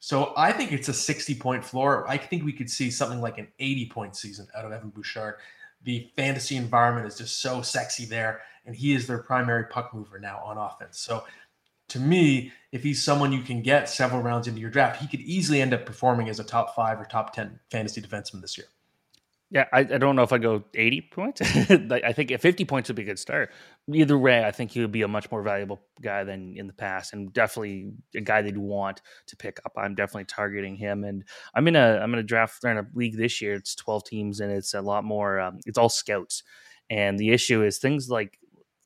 So 0.00 0.32
I 0.36 0.50
think 0.50 0.72
it's 0.72 0.88
a 0.88 0.94
60 0.94 1.34
point 1.36 1.64
floor. 1.64 2.08
I 2.08 2.16
think 2.16 2.44
we 2.44 2.54
could 2.54 2.70
see 2.70 2.90
something 2.90 3.20
like 3.20 3.38
an 3.38 3.48
80 3.58 3.86
point 3.90 4.16
season 4.16 4.48
out 4.56 4.64
of 4.64 4.72
Evan 4.72 4.88
Bouchard. 4.88 5.36
The 5.82 6.10
fantasy 6.16 6.56
environment 6.56 7.06
is 7.06 7.16
just 7.16 7.40
so 7.40 7.62
sexy 7.62 8.04
there, 8.06 8.40
and 8.66 8.74
he 8.74 8.94
is 8.94 9.06
their 9.06 9.18
primary 9.18 9.64
puck 9.64 9.94
mover 9.94 10.18
now 10.18 10.40
on 10.44 10.58
offense. 10.58 10.98
So 10.98 11.24
to 11.88 12.00
me, 12.00 12.52
if 12.72 12.82
he's 12.82 13.02
someone 13.02 13.32
you 13.32 13.42
can 13.42 13.62
get 13.62 13.88
several 13.88 14.22
rounds 14.22 14.48
into 14.48 14.60
your 14.60 14.70
draft, 14.70 15.00
he 15.00 15.08
could 15.08 15.20
easily 15.20 15.60
end 15.60 15.74
up 15.74 15.84
performing 15.84 16.28
as 16.28 16.40
a 16.40 16.44
top 16.44 16.74
five 16.74 17.00
or 17.00 17.04
top 17.04 17.34
10 17.34 17.60
fantasy 17.70 18.00
defenseman 18.00 18.40
this 18.40 18.56
year. 18.56 18.68
Yeah, 19.52 19.66
I, 19.72 19.80
I 19.80 19.98
don't 19.98 20.14
know 20.14 20.22
if 20.22 20.32
I 20.32 20.38
go 20.38 20.62
80 20.74 21.00
points. 21.12 21.40
I 21.70 22.12
think 22.12 22.30
50 22.38 22.64
points 22.66 22.88
would 22.88 22.94
be 22.94 23.02
a 23.02 23.06
good 23.06 23.18
start. 23.18 23.50
Either 23.92 24.16
way, 24.16 24.44
I 24.44 24.52
think 24.52 24.70
he 24.70 24.80
would 24.80 24.92
be 24.92 25.02
a 25.02 25.08
much 25.08 25.28
more 25.32 25.42
valuable 25.42 25.80
guy 26.00 26.22
than 26.22 26.54
in 26.56 26.68
the 26.68 26.72
past, 26.72 27.12
and 27.12 27.32
definitely 27.32 27.90
a 28.14 28.20
guy 28.20 28.42
they'd 28.42 28.56
want 28.56 29.02
to 29.26 29.36
pick 29.36 29.58
up. 29.64 29.72
I'm 29.76 29.96
definitely 29.96 30.26
targeting 30.26 30.76
him, 30.76 31.02
and 31.02 31.24
I'm 31.52 31.66
in 31.66 31.74
a 31.74 31.98
I'm 31.98 32.12
in 32.12 32.20
a 32.20 32.24
draft 32.24 32.62
in 32.62 32.78
a 32.78 32.86
league 32.94 33.16
this 33.16 33.42
year. 33.42 33.54
It's 33.54 33.74
12 33.74 34.04
teams, 34.04 34.38
and 34.38 34.52
it's 34.52 34.72
a 34.72 34.82
lot 34.82 35.02
more. 35.02 35.40
Um, 35.40 35.58
it's 35.66 35.78
all 35.78 35.88
scouts, 35.88 36.44
and 36.88 37.18
the 37.18 37.30
issue 37.30 37.64
is 37.64 37.78
things 37.78 38.08
like 38.08 38.38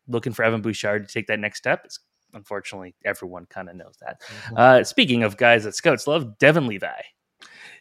looking 0.08 0.32
for 0.32 0.44
Evan 0.44 0.62
Bouchard 0.62 1.06
to 1.06 1.12
take 1.12 1.26
that 1.26 1.40
next 1.40 1.58
step. 1.58 1.82
It's 1.84 1.98
unfortunately 2.32 2.94
everyone 3.04 3.44
kind 3.50 3.68
of 3.68 3.76
knows 3.76 3.96
that. 4.00 4.22
Mm-hmm. 4.22 4.54
Uh, 4.56 4.84
speaking 4.84 5.24
of 5.24 5.36
guys 5.36 5.64
that 5.64 5.74
scouts 5.74 6.06
love, 6.06 6.38
Devon 6.38 6.66
Levi 6.66 7.02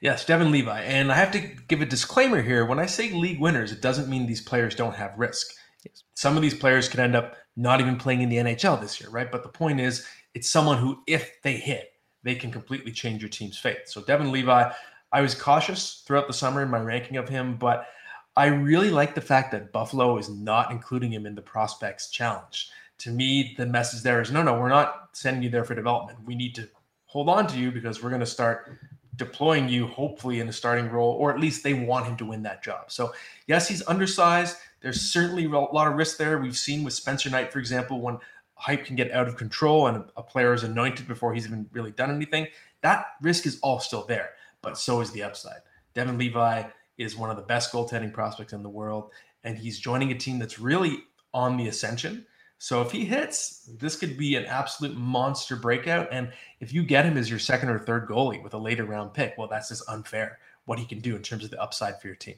Yes, 0.04 0.26
Devon 0.26 0.52
Levi. 0.52 0.82
And 0.82 1.14
I 1.14 1.16
have 1.16 1.32
to 1.32 1.40
give 1.40 1.82
a 1.82 1.86
disclaimer 1.86 2.42
here. 2.42 2.66
When 2.66 2.78
I 2.78 2.86
say 2.86 3.14
league 3.14 3.40
winners, 3.40 3.72
it 3.72 3.80
doesn't 3.80 4.10
mean 4.10 4.28
these 4.28 4.42
players 4.42 4.76
don't 4.76 4.94
have 4.94 5.18
risk. 5.18 5.48
Yes. 5.86 6.04
Some 6.14 6.36
of 6.36 6.42
these 6.42 6.54
players 6.54 6.90
could 6.90 7.00
end 7.00 7.16
up 7.16 7.38
not 7.56 7.80
even 7.80 7.96
playing 7.96 8.22
in 8.22 8.28
the 8.28 8.36
NHL 8.36 8.82
this 8.82 9.00
year, 9.00 9.10
right? 9.10 9.32
But 9.32 9.44
the 9.44 9.50
point 9.50 9.80
is, 9.80 10.06
it's 10.34 10.50
someone 10.50 10.78
who, 10.78 11.02
if 11.08 11.42
they 11.42 11.54
hit, 11.54 11.94
they 12.22 12.36
can 12.36 12.52
completely 12.52 12.92
change 12.92 13.22
your 13.22 13.30
team's 13.30 13.58
fate. 13.58 13.84
So 13.86 14.02
Devon 14.02 14.34
Levi, 14.34 14.72
I 15.14 15.22
was 15.22 15.36
cautious 15.36 16.04
throughout 16.06 16.28
the 16.28 16.34
summer 16.34 16.62
in 16.62 16.70
my 16.70 16.82
ranking 16.82 17.16
of 17.16 17.30
him, 17.30 17.56
but 17.56 17.88
I 18.36 18.48
really 18.48 18.90
like 18.90 19.16
the 19.16 19.22
fact 19.22 19.54
that 19.54 19.72
Buffalo 19.72 20.18
is 20.18 20.30
not 20.30 20.70
including 20.70 21.14
him 21.14 21.26
in 21.26 21.34
the 21.34 21.42
prospects 21.42 22.10
challenge. 22.10 22.70
To 22.98 23.10
me, 23.10 23.56
the 23.58 23.66
message 23.66 24.04
there 24.04 24.20
is 24.20 24.32
no, 24.32 24.44
no, 24.44 24.60
we're 24.60 24.68
not 24.68 25.12
sending 25.14 25.44
you 25.44 25.50
there 25.50 25.64
for 25.64 25.76
development. 25.76 26.20
We 26.26 26.36
need 26.36 26.56
to 26.56 26.68
hold 27.06 27.30
on 27.30 27.48
to 27.48 27.58
you 27.58 27.72
because 27.72 28.04
we're 28.04 28.10
going 28.10 28.20
to 28.20 28.26
start 28.26 28.78
deploying 29.16 29.70
you 29.70 29.88
hopefully 29.88 30.40
in 30.40 30.50
a 30.50 30.54
starting 30.54 30.90
role, 30.90 31.12
or 31.14 31.32
at 31.32 31.40
least 31.40 31.64
they 31.64 31.74
want 31.74 32.06
him 32.06 32.18
to 32.18 32.26
win 32.26 32.44
that 32.44 32.64
job. 32.64 32.92
So, 32.92 33.14
yes, 33.48 33.68
he's 33.68 33.86
undersized. 33.88 34.58
There's 34.82 35.02
certainly 35.02 35.46
a 35.46 35.50
lot 35.50 35.88
of 35.88 35.96
risk 35.96 36.18
there. 36.18 36.40
We've 36.40 36.58
seen 36.58 36.84
with 36.84 36.94
Spencer 36.94 37.30
Knight, 37.30 37.52
for 37.54 37.60
example, 37.60 38.02
when 38.02 38.18
hype 38.56 38.86
can 38.86 38.96
get 38.96 39.12
out 39.12 39.28
of 39.28 39.38
control 39.38 39.88
and 39.88 40.06
a 40.16 40.24
player 40.24 40.54
is 40.54 40.64
anointed 40.64 41.08
before 41.08 41.34
he's 41.34 41.46
even 41.46 41.70
really 41.74 41.92
done 41.92 42.12
anything. 42.12 42.48
That 42.82 43.08
risk 43.22 43.46
is 43.46 43.60
all 43.62 43.80
still 43.80 44.06
there, 44.06 44.32
but 44.62 44.78
so 44.78 45.02
is 45.02 45.12
the 45.12 45.24
upside. 45.24 45.62
Devon 45.94 46.18
Levi 46.18 46.64
is 46.98 47.16
one 47.16 47.30
of 47.30 47.36
the 47.36 47.44
best 47.44 47.72
goaltending 47.72 48.14
prospects 48.14 48.54
in 48.54 48.64
the 48.64 48.70
world, 48.70 49.12
and 49.44 49.58
he's 49.58 49.80
joining 49.80 50.12
a 50.12 50.18
team 50.18 50.40
that's 50.40 50.60
really 50.60 51.04
on 51.34 51.58
the 51.58 51.68
ascension. 51.68 52.26
So 52.64 52.82
if 52.82 52.94
he 52.94 53.04
hits, 53.04 53.70
this 53.78 53.98
could 53.98 54.18
be 54.18 54.38
an 54.38 54.46
absolute 54.46 54.96
monster 54.96 55.58
breakout. 55.58 56.08
And 56.14 56.32
if 56.62 56.72
you 56.72 56.86
get 56.86 57.04
him 57.04 57.18
as 57.18 57.30
your 57.30 57.38
second 57.38 57.68
or 57.68 57.78
third 57.78 58.08
goalie 58.08 58.42
with 58.42 58.54
a 58.54 58.58
later 58.58 58.86
round 58.86 59.14
pick, 59.14 59.34
well, 59.38 59.50
that's 59.50 59.68
just 59.68 59.84
unfair 59.90 60.40
what 60.64 60.80
he 60.80 60.86
can 60.86 61.00
do 61.00 61.14
in 61.14 61.22
terms 61.22 61.44
of 61.44 61.52
the 61.52 61.62
upside 61.62 62.00
for 62.00 62.08
your 62.08 62.16
team. 62.16 62.36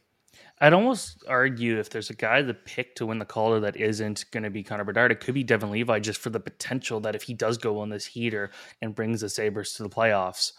I'd 0.59 0.73
almost 0.73 1.23
argue 1.27 1.77
if 1.77 1.91
there's 1.91 2.09
a 2.09 2.15
guy 2.15 2.41
to 2.41 2.55
pick 2.55 2.95
to 2.95 3.05
win 3.05 3.19
the 3.19 3.25
Calder 3.25 3.59
that 3.59 3.77
isn't 3.77 4.25
going 4.31 4.41
to 4.41 4.49
be 4.49 4.63
Connor 4.63 4.83
Bedard, 4.83 5.11
it 5.11 5.19
could 5.19 5.35
be 5.35 5.43
Devon 5.43 5.69
Levi 5.69 5.99
just 5.99 6.19
for 6.19 6.31
the 6.31 6.39
potential 6.39 6.99
that 7.01 7.13
if 7.13 7.21
he 7.21 7.35
does 7.35 7.59
go 7.59 7.77
on 7.77 7.89
this 7.89 8.07
heater 8.07 8.49
and 8.81 8.95
brings 8.95 9.21
the 9.21 9.29
Sabres 9.29 9.73
to 9.73 9.83
the 9.83 9.89
playoffs, 9.89 10.53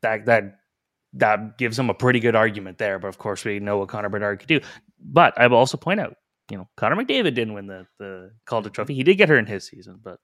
that 0.00 0.24
that 0.24 0.60
that 1.12 1.58
gives 1.58 1.78
him 1.78 1.90
a 1.90 1.94
pretty 1.94 2.20
good 2.20 2.34
argument 2.34 2.78
there. 2.78 2.98
But 2.98 3.08
of 3.08 3.18
course, 3.18 3.44
we 3.44 3.60
know 3.60 3.76
what 3.76 3.90
Connor 3.90 4.08
Bedard 4.08 4.38
could 4.38 4.48
do. 4.48 4.60
But 4.98 5.38
I 5.38 5.46
will 5.48 5.58
also 5.58 5.76
point 5.76 6.00
out 6.00 6.16
you 6.50 6.56
know, 6.56 6.68
Connor 6.76 6.96
McDavid 6.96 7.34
didn't 7.34 7.54
win 7.54 7.66
the 7.66 7.86
the 7.98 8.32
Calder 8.46 8.70
Trophy. 8.70 8.94
He 8.94 9.02
did 9.02 9.16
get 9.16 9.28
her 9.28 9.38
in 9.38 9.46
his 9.46 9.66
season, 9.66 10.00
but 10.02 10.18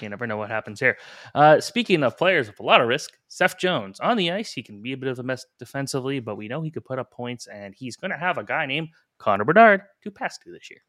you 0.00 0.08
never 0.08 0.26
know 0.26 0.36
what 0.36 0.50
happens 0.50 0.80
here. 0.80 0.96
Uh, 1.34 1.60
speaking 1.60 2.02
of 2.02 2.18
players 2.18 2.48
with 2.48 2.58
a 2.58 2.62
lot 2.62 2.80
of 2.80 2.88
risk, 2.88 3.12
Seth 3.28 3.58
Jones 3.58 4.00
on 4.00 4.16
the 4.16 4.32
ice, 4.32 4.52
he 4.52 4.62
can 4.62 4.82
be 4.82 4.92
a 4.92 4.96
bit 4.96 5.08
of 5.08 5.18
a 5.18 5.22
mess 5.22 5.44
defensively, 5.58 6.18
but 6.18 6.36
we 6.36 6.48
know 6.48 6.62
he 6.62 6.70
could 6.70 6.84
put 6.84 6.98
up 6.98 7.12
points, 7.12 7.46
and 7.46 7.74
he's 7.76 7.96
going 7.96 8.10
to 8.10 8.16
have 8.16 8.38
a 8.38 8.44
guy 8.44 8.66
named 8.66 8.88
Connor 9.18 9.44
Bedard 9.44 9.82
to 10.02 10.10
pass 10.10 10.38
to 10.38 10.50
this 10.50 10.70
year. 10.70 10.80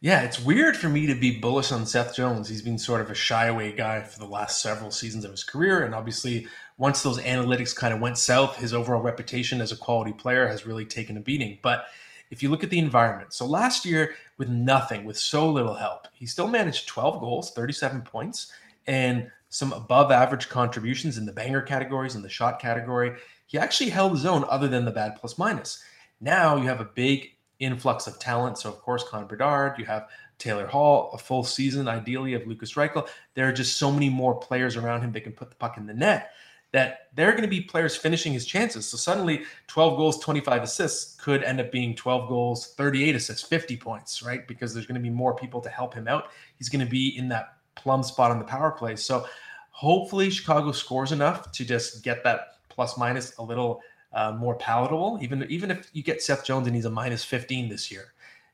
Yeah, 0.00 0.22
it's 0.22 0.40
weird 0.40 0.76
for 0.76 0.88
me 0.88 1.06
to 1.06 1.14
be 1.14 1.38
bullish 1.38 1.70
on 1.70 1.86
Seth 1.86 2.14
Jones. 2.14 2.48
He's 2.48 2.62
been 2.62 2.78
sort 2.78 3.02
of 3.02 3.10
a 3.10 3.14
shy 3.14 3.46
away 3.46 3.72
guy 3.72 4.00
for 4.02 4.18
the 4.18 4.26
last 4.26 4.62
several 4.62 4.90
seasons 4.90 5.24
of 5.24 5.30
his 5.30 5.44
career. 5.44 5.84
And 5.84 5.94
obviously, 5.94 6.48
once 6.78 7.02
those 7.02 7.20
analytics 7.20 7.76
kind 7.76 7.92
of 7.92 8.00
went 8.00 8.18
south, 8.18 8.56
his 8.56 8.72
overall 8.72 9.02
reputation 9.02 9.60
as 9.60 9.70
a 9.70 9.76
quality 9.76 10.12
player 10.12 10.48
has 10.48 10.66
really 10.66 10.86
taken 10.86 11.16
a 11.18 11.20
beating. 11.20 11.58
But 11.62 11.84
if 12.30 12.42
you 12.42 12.48
look 12.48 12.64
at 12.64 12.70
the 12.70 12.78
environment, 12.78 13.32
so 13.32 13.44
last 13.44 13.84
year 13.84 14.14
with 14.38 14.48
nothing, 14.48 15.04
with 15.04 15.18
so 15.18 15.50
little 15.50 15.74
help, 15.74 16.06
he 16.12 16.26
still 16.26 16.48
managed 16.48 16.88
12 16.88 17.20
goals, 17.20 17.50
37 17.52 18.02
points, 18.02 18.52
and 18.86 19.30
some 19.48 19.72
above 19.72 20.12
average 20.12 20.48
contributions 20.48 21.18
in 21.18 21.26
the 21.26 21.32
banger 21.32 21.60
categories 21.60 22.14
and 22.14 22.24
the 22.24 22.28
shot 22.28 22.60
category. 22.60 23.16
He 23.46 23.58
actually 23.58 23.90
held 23.90 24.12
his 24.12 24.24
own 24.24 24.44
other 24.48 24.68
than 24.68 24.84
the 24.84 24.92
bad 24.92 25.16
plus 25.16 25.38
minus. 25.38 25.82
Now 26.20 26.56
you 26.56 26.68
have 26.68 26.80
a 26.80 26.84
big 26.84 27.32
influx 27.58 28.06
of 28.06 28.18
talent. 28.18 28.58
So, 28.58 28.68
of 28.68 28.80
course, 28.80 29.04
Connor 29.04 29.26
Bedard, 29.26 29.78
you 29.78 29.84
have 29.84 30.08
Taylor 30.38 30.66
Hall, 30.66 31.10
a 31.12 31.18
full 31.18 31.44
season 31.44 31.88
ideally 31.88 32.34
of 32.34 32.46
Lukas 32.46 32.74
Reichel. 32.74 33.08
There 33.34 33.48
are 33.48 33.52
just 33.52 33.76
so 33.76 33.92
many 33.92 34.08
more 34.08 34.34
players 34.34 34.76
around 34.76 35.02
him 35.02 35.12
that 35.12 35.22
can 35.22 35.32
put 35.32 35.50
the 35.50 35.56
puck 35.56 35.76
in 35.76 35.86
the 35.86 35.94
net 35.94 36.30
that 36.72 37.08
there 37.14 37.28
are 37.28 37.32
going 37.32 37.42
to 37.42 37.48
be 37.48 37.60
players 37.60 37.96
finishing 37.96 38.32
his 38.32 38.46
chances. 38.46 38.86
So 38.86 38.96
suddenly 38.96 39.42
12 39.66 39.96
goals, 39.96 40.20
25 40.20 40.62
assists 40.62 41.20
could 41.20 41.42
end 41.42 41.60
up 41.60 41.72
being 41.72 41.94
12 41.94 42.28
goals, 42.28 42.74
38 42.74 43.16
assists, 43.16 43.46
50 43.46 43.76
points, 43.76 44.22
right? 44.22 44.46
Because 44.46 44.72
there's 44.72 44.86
going 44.86 45.00
to 45.00 45.00
be 45.00 45.10
more 45.10 45.34
people 45.34 45.60
to 45.62 45.68
help 45.68 45.94
him 45.94 46.06
out. 46.06 46.28
He's 46.56 46.68
going 46.68 46.84
to 46.84 46.90
be 46.90 47.16
in 47.18 47.28
that 47.30 47.56
plum 47.74 48.02
spot 48.02 48.30
on 48.30 48.38
the 48.38 48.44
power 48.44 48.70
play. 48.70 48.94
So 48.96 49.26
hopefully 49.70 50.30
Chicago 50.30 50.72
scores 50.72 51.12
enough 51.12 51.50
to 51.52 51.64
just 51.64 52.04
get 52.04 52.22
that 52.24 52.58
plus 52.68 52.96
minus 52.96 53.36
a 53.38 53.42
little 53.42 53.82
uh, 54.12 54.32
more 54.32 54.54
palatable. 54.56 55.18
Even 55.20 55.44
even 55.50 55.70
if 55.70 55.88
you 55.92 56.02
get 56.02 56.22
Seth 56.22 56.44
Jones 56.44 56.66
and 56.66 56.76
he's 56.76 56.84
a 56.84 56.90
minus 56.90 57.24
15 57.24 57.68
this 57.68 57.90
year, 57.90 58.12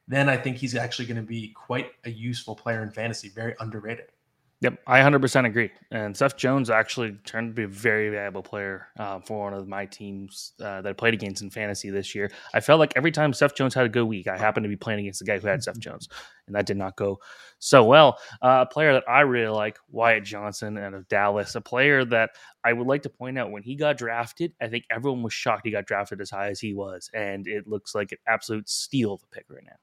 then 0.08 0.28
I 0.28 0.36
think 0.36 0.56
he's 0.56 0.74
actually 0.74 1.06
going 1.06 1.16
to 1.16 1.22
be 1.22 1.48
quite 1.48 1.92
a 2.04 2.10
useful 2.10 2.54
player 2.54 2.82
in 2.82 2.90
fantasy, 2.90 3.28
very 3.28 3.54
underrated. 3.60 4.06
Yep, 4.62 4.78
I 4.86 5.00
100% 5.00 5.44
agree. 5.44 5.70
And 5.90 6.16
Seth 6.16 6.38
Jones 6.38 6.70
actually 6.70 7.12
turned 7.26 7.50
to 7.50 7.54
be 7.54 7.64
a 7.64 7.68
very 7.68 8.08
valuable 8.08 8.42
player 8.42 8.86
uh, 8.98 9.20
for 9.20 9.44
one 9.44 9.52
of 9.52 9.68
my 9.68 9.84
teams 9.84 10.54
uh, 10.62 10.80
that 10.80 10.88
I 10.88 10.92
played 10.94 11.12
against 11.12 11.42
in 11.42 11.50
fantasy 11.50 11.90
this 11.90 12.14
year. 12.14 12.30
I 12.54 12.60
felt 12.60 12.78
like 12.78 12.94
every 12.96 13.12
time 13.12 13.34
Seth 13.34 13.54
Jones 13.54 13.74
had 13.74 13.84
a 13.84 13.90
good 13.90 14.06
week, 14.06 14.26
I 14.26 14.38
happened 14.38 14.64
to 14.64 14.68
be 14.70 14.76
playing 14.76 15.00
against 15.00 15.18
the 15.18 15.26
guy 15.26 15.38
who 15.38 15.46
had 15.46 15.62
Seth 15.62 15.78
Jones, 15.78 16.08
and 16.46 16.56
that 16.56 16.64
did 16.64 16.78
not 16.78 16.96
go 16.96 17.18
so 17.58 17.84
well. 17.84 18.18
Uh, 18.40 18.64
a 18.66 18.72
player 18.72 18.94
that 18.94 19.04
I 19.06 19.20
really 19.20 19.48
like, 19.48 19.78
Wyatt 19.90 20.24
Johnston 20.24 20.78
out 20.78 20.94
of 20.94 21.06
Dallas, 21.08 21.54
a 21.54 21.60
player 21.60 22.06
that 22.06 22.30
I 22.64 22.72
would 22.72 22.86
like 22.86 23.02
to 23.02 23.10
point 23.10 23.38
out 23.38 23.50
when 23.50 23.62
he 23.62 23.76
got 23.76 23.98
drafted, 23.98 24.54
I 24.58 24.68
think 24.68 24.86
everyone 24.90 25.22
was 25.22 25.34
shocked 25.34 25.66
he 25.66 25.70
got 25.70 25.84
drafted 25.84 26.22
as 26.22 26.30
high 26.30 26.48
as 26.48 26.60
he 26.60 26.72
was, 26.72 27.10
and 27.12 27.46
it 27.46 27.66
looks 27.66 27.94
like 27.94 28.12
an 28.12 28.18
absolute 28.26 28.70
steal 28.70 29.12
of 29.12 29.22
a 29.22 29.34
pick 29.34 29.44
right 29.50 29.64
now. 29.66 29.76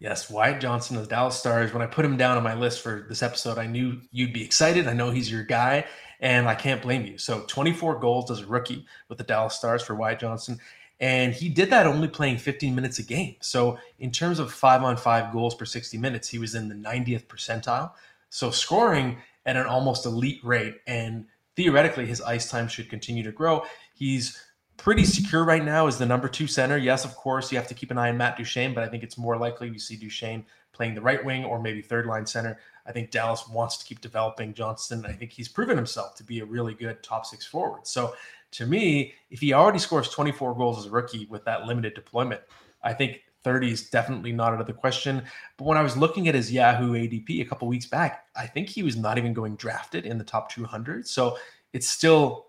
Yes, 0.00 0.30
Wyatt 0.30 0.62
Johnston 0.62 0.96
of 0.96 1.02
the 1.02 1.10
Dallas 1.10 1.38
Stars. 1.38 1.74
When 1.74 1.82
I 1.82 1.86
put 1.86 2.06
him 2.06 2.16
down 2.16 2.38
on 2.38 2.42
my 2.42 2.54
list 2.54 2.80
for 2.80 3.04
this 3.06 3.22
episode, 3.22 3.58
I 3.58 3.66
knew 3.66 4.00
you'd 4.10 4.32
be 4.32 4.42
excited. 4.42 4.88
I 4.88 4.94
know 4.94 5.10
he's 5.10 5.30
your 5.30 5.44
guy, 5.44 5.84
and 6.20 6.48
I 6.48 6.54
can't 6.54 6.80
blame 6.80 7.04
you. 7.04 7.18
So 7.18 7.44
24 7.46 7.98
goals 7.98 8.30
as 8.30 8.40
a 8.40 8.46
rookie 8.46 8.86
with 9.10 9.18
the 9.18 9.24
Dallas 9.24 9.56
Stars 9.56 9.82
for 9.82 9.94
Wyatt 9.94 10.20
Johnston. 10.20 10.58
And 11.00 11.34
he 11.34 11.50
did 11.50 11.68
that 11.70 11.86
only 11.86 12.08
playing 12.08 12.38
15 12.38 12.74
minutes 12.74 12.98
a 12.98 13.02
game. 13.02 13.36
So 13.40 13.78
in 13.98 14.10
terms 14.10 14.38
of 14.38 14.50
five 14.50 14.82
on 14.82 14.96
five 14.96 15.34
goals 15.34 15.54
per 15.54 15.66
60 15.66 15.98
minutes, 15.98 16.28
he 16.28 16.38
was 16.38 16.54
in 16.54 16.70
the 16.70 16.74
90th 16.74 17.26
percentile. 17.26 17.92
So 18.30 18.50
scoring 18.50 19.18
at 19.44 19.56
an 19.56 19.66
almost 19.66 20.06
elite 20.06 20.40
rate. 20.42 20.76
And 20.86 21.26
theoretically, 21.56 22.06
his 22.06 22.22
ice 22.22 22.50
time 22.50 22.68
should 22.68 22.88
continue 22.88 23.22
to 23.22 23.32
grow. 23.32 23.64
He's 23.94 24.42
pretty 24.80 25.04
secure 25.04 25.44
right 25.44 25.62
now 25.62 25.86
as 25.86 25.98
the 25.98 26.06
number 26.06 26.26
two 26.26 26.46
center. 26.46 26.78
Yes, 26.78 27.04
of 27.04 27.14
course, 27.14 27.52
you 27.52 27.58
have 27.58 27.68
to 27.68 27.74
keep 27.74 27.90
an 27.90 27.98
eye 27.98 28.08
on 28.08 28.16
Matt 28.16 28.38
Duchene, 28.38 28.72
but 28.72 28.82
I 28.82 28.88
think 28.88 29.02
it's 29.02 29.18
more 29.18 29.36
likely 29.36 29.70
we 29.70 29.78
see 29.78 29.94
Duchene 29.94 30.42
playing 30.72 30.94
the 30.94 31.02
right 31.02 31.22
wing 31.22 31.44
or 31.44 31.60
maybe 31.60 31.82
third 31.82 32.06
line 32.06 32.24
center. 32.24 32.58
I 32.86 32.92
think 32.92 33.10
Dallas 33.10 33.46
wants 33.46 33.76
to 33.76 33.84
keep 33.84 34.00
developing 34.00 34.54
Johnston. 34.54 35.04
I 35.04 35.12
think 35.12 35.32
he's 35.32 35.48
proven 35.48 35.76
himself 35.76 36.14
to 36.16 36.24
be 36.24 36.40
a 36.40 36.46
really 36.46 36.72
good 36.72 37.02
top 37.02 37.26
six 37.26 37.46
forward. 37.46 37.86
So 37.86 38.14
to 38.52 38.66
me, 38.66 39.12
if 39.30 39.40
he 39.40 39.52
already 39.52 39.78
scores 39.78 40.08
24 40.08 40.56
goals 40.56 40.78
as 40.78 40.86
a 40.86 40.90
rookie 40.90 41.26
with 41.26 41.44
that 41.44 41.66
limited 41.66 41.94
deployment, 41.94 42.40
I 42.82 42.94
think 42.94 43.20
30 43.44 43.72
is 43.72 43.90
definitely 43.90 44.32
not 44.32 44.54
out 44.54 44.62
of 44.62 44.66
the 44.66 44.72
question. 44.72 45.22
But 45.58 45.66
when 45.66 45.76
I 45.76 45.82
was 45.82 45.96
looking 45.96 46.26
at 46.26 46.34
his 46.34 46.50
Yahoo 46.50 46.94
ADP 46.94 47.42
a 47.42 47.44
couple 47.44 47.68
weeks 47.68 47.86
back, 47.86 48.24
I 48.34 48.46
think 48.46 48.70
he 48.70 48.82
was 48.82 48.96
not 48.96 49.18
even 49.18 49.34
going 49.34 49.56
drafted 49.56 50.06
in 50.06 50.16
the 50.16 50.24
top 50.24 50.50
200. 50.50 51.06
So 51.06 51.36
it's 51.74 51.88
still 51.88 52.46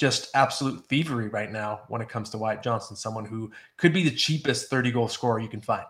just 0.00 0.30
absolute 0.34 0.82
thievery 0.86 1.28
right 1.28 1.52
now 1.52 1.82
when 1.88 2.00
it 2.00 2.08
comes 2.08 2.30
to 2.30 2.38
Wyatt 2.38 2.62
Johnston, 2.62 2.96
someone 2.96 3.26
who 3.26 3.52
could 3.76 3.92
be 3.92 4.02
the 4.02 4.16
cheapest 4.16 4.70
30 4.70 4.92
goal 4.92 5.08
scorer 5.08 5.38
you 5.38 5.48
can 5.48 5.60
find. 5.60 5.84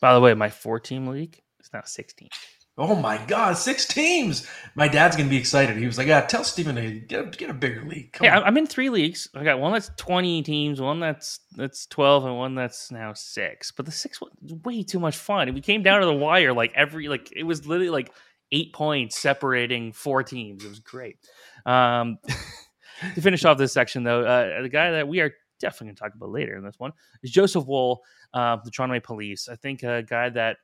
By 0.00 0.14
the 0.14 0.20
way, 0.20 0.32
my 0.32 0.48
four 0.48 0.80
team 0.80 1.06
league 1.06 1.42
is 1.60 1.68
now 1.70 1.82
16. 1.84 2.30
Oh 2.78 2.94
my 2.94 3.18
God, 3.26 3.56
six 3.56 3.86
teams! 3.86 4.46
My 4.74 4.86
dad's 4.86 5.16
gonna 5.16 5.30
be 5.30 5.38
excited. 5.38 5.78
He 5.78 5.86
was 5.86 5.96
like, 5.96 6.08
"Yeah, 6.08 6.20
tell 6.20 6.44
Steven 6.44 6.76
to 6.76 6.90
get, 7.00 7.38
get 7.38 7.48
a 7.48 7.54
bigger 7.54 7.82
league." 7.82 8.12
Come 8.12 8.26
yeah, 8.26 8.36
on. 8.36 8.44
I'm 8.44 8.58
in 8.58 8.66
three 8.66 8.90
leagues. 8.90 9.30
I 9.34 9.44
got 9.44 9.60
one 9.60 9.72
that's 9.72 9.90
20 9.96 10.42
teams, 10.42 10.78
one 10.78 11.00
that's 11.00 11.40
that's 11.56 11.86
12, 11.86 12.26
and 12.26 12.36
one 12.36 12.54
that's 12.54 12.90
now 12.90 13.14
six. 13.14 13.72
But 13.72 13.86
the 13.86 13.92
six 13.92 14.20
was 14.20 14.30
way 14.62 14.82
too 14.82 15.00
much 15.00 15.16
fun. 15.16 15.54
We 15.54 15.62
came 15.62 15.82
down 15.82 16.00
to 16.00 16.06
the 16.06 16.12
wire 16.12 16.52
like 16.52 16.72
every 16.74 17.08
like 17.08 17.32
it 17.34 17.44
was 17.44 17.66
literally 17.66 17.88
like 17.88 18.12
eight 18.52 18.74
points 18.74 19.18
separating 19.18 19.92
four 19.92 20.22
teams. 20.22 20.62
It 20.62 20.68
was 20.68 20.80
great. 20.80 21.16
Um, 21.64 22.18
to 23.14 23.20
finish 23.20 23.44
off 23.44 23.58
this 23.58 23.72
section, 23.72 24.04
though, 24.04 24.22
uh, 24.22 24.62
the 24.62 24.68
guy 24.68 24.90
that 24.90 25.08
we 25.08 25.20
are 25.20 25.32
definitely 25.60 25.86
going 25.86 25.96
to 25.96 26.00
talk 26.00 26.14
about 26.14 26.30
later 26.30 26.56
in 26.56 26.64
this 26.64 26.78
one 26.78 26.92
is 27.22 27.30
Joseph 27.30 27.66
Woll, 27.66 28.02
uh, 28.34 28.56
the 28.64 28.70
Toronto 28.70 28.98
Police. 29.00 29.48
I 29.48 29.56
think 29.56 29.82
a 29.82 30.02
guy 30.02 30.28
that 30.30 30.58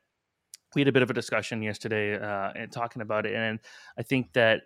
we 0.75 0.81
had 0.81 0.87
a 0.87 0.91
bit 0.91 1.03
of 1.03 1.09
a 1.09 1.13
discussion 1.13 1.61
yesterday 1.61 2.15
uh, 2.15 2.51
and 2.55 2.71
talking 2.71 3.01
about 3.01 3.25
it, 3.25 3.35
and 3.35 3.59
I 3.97 4.03
think 4.03 4.33
that 4.33 4.63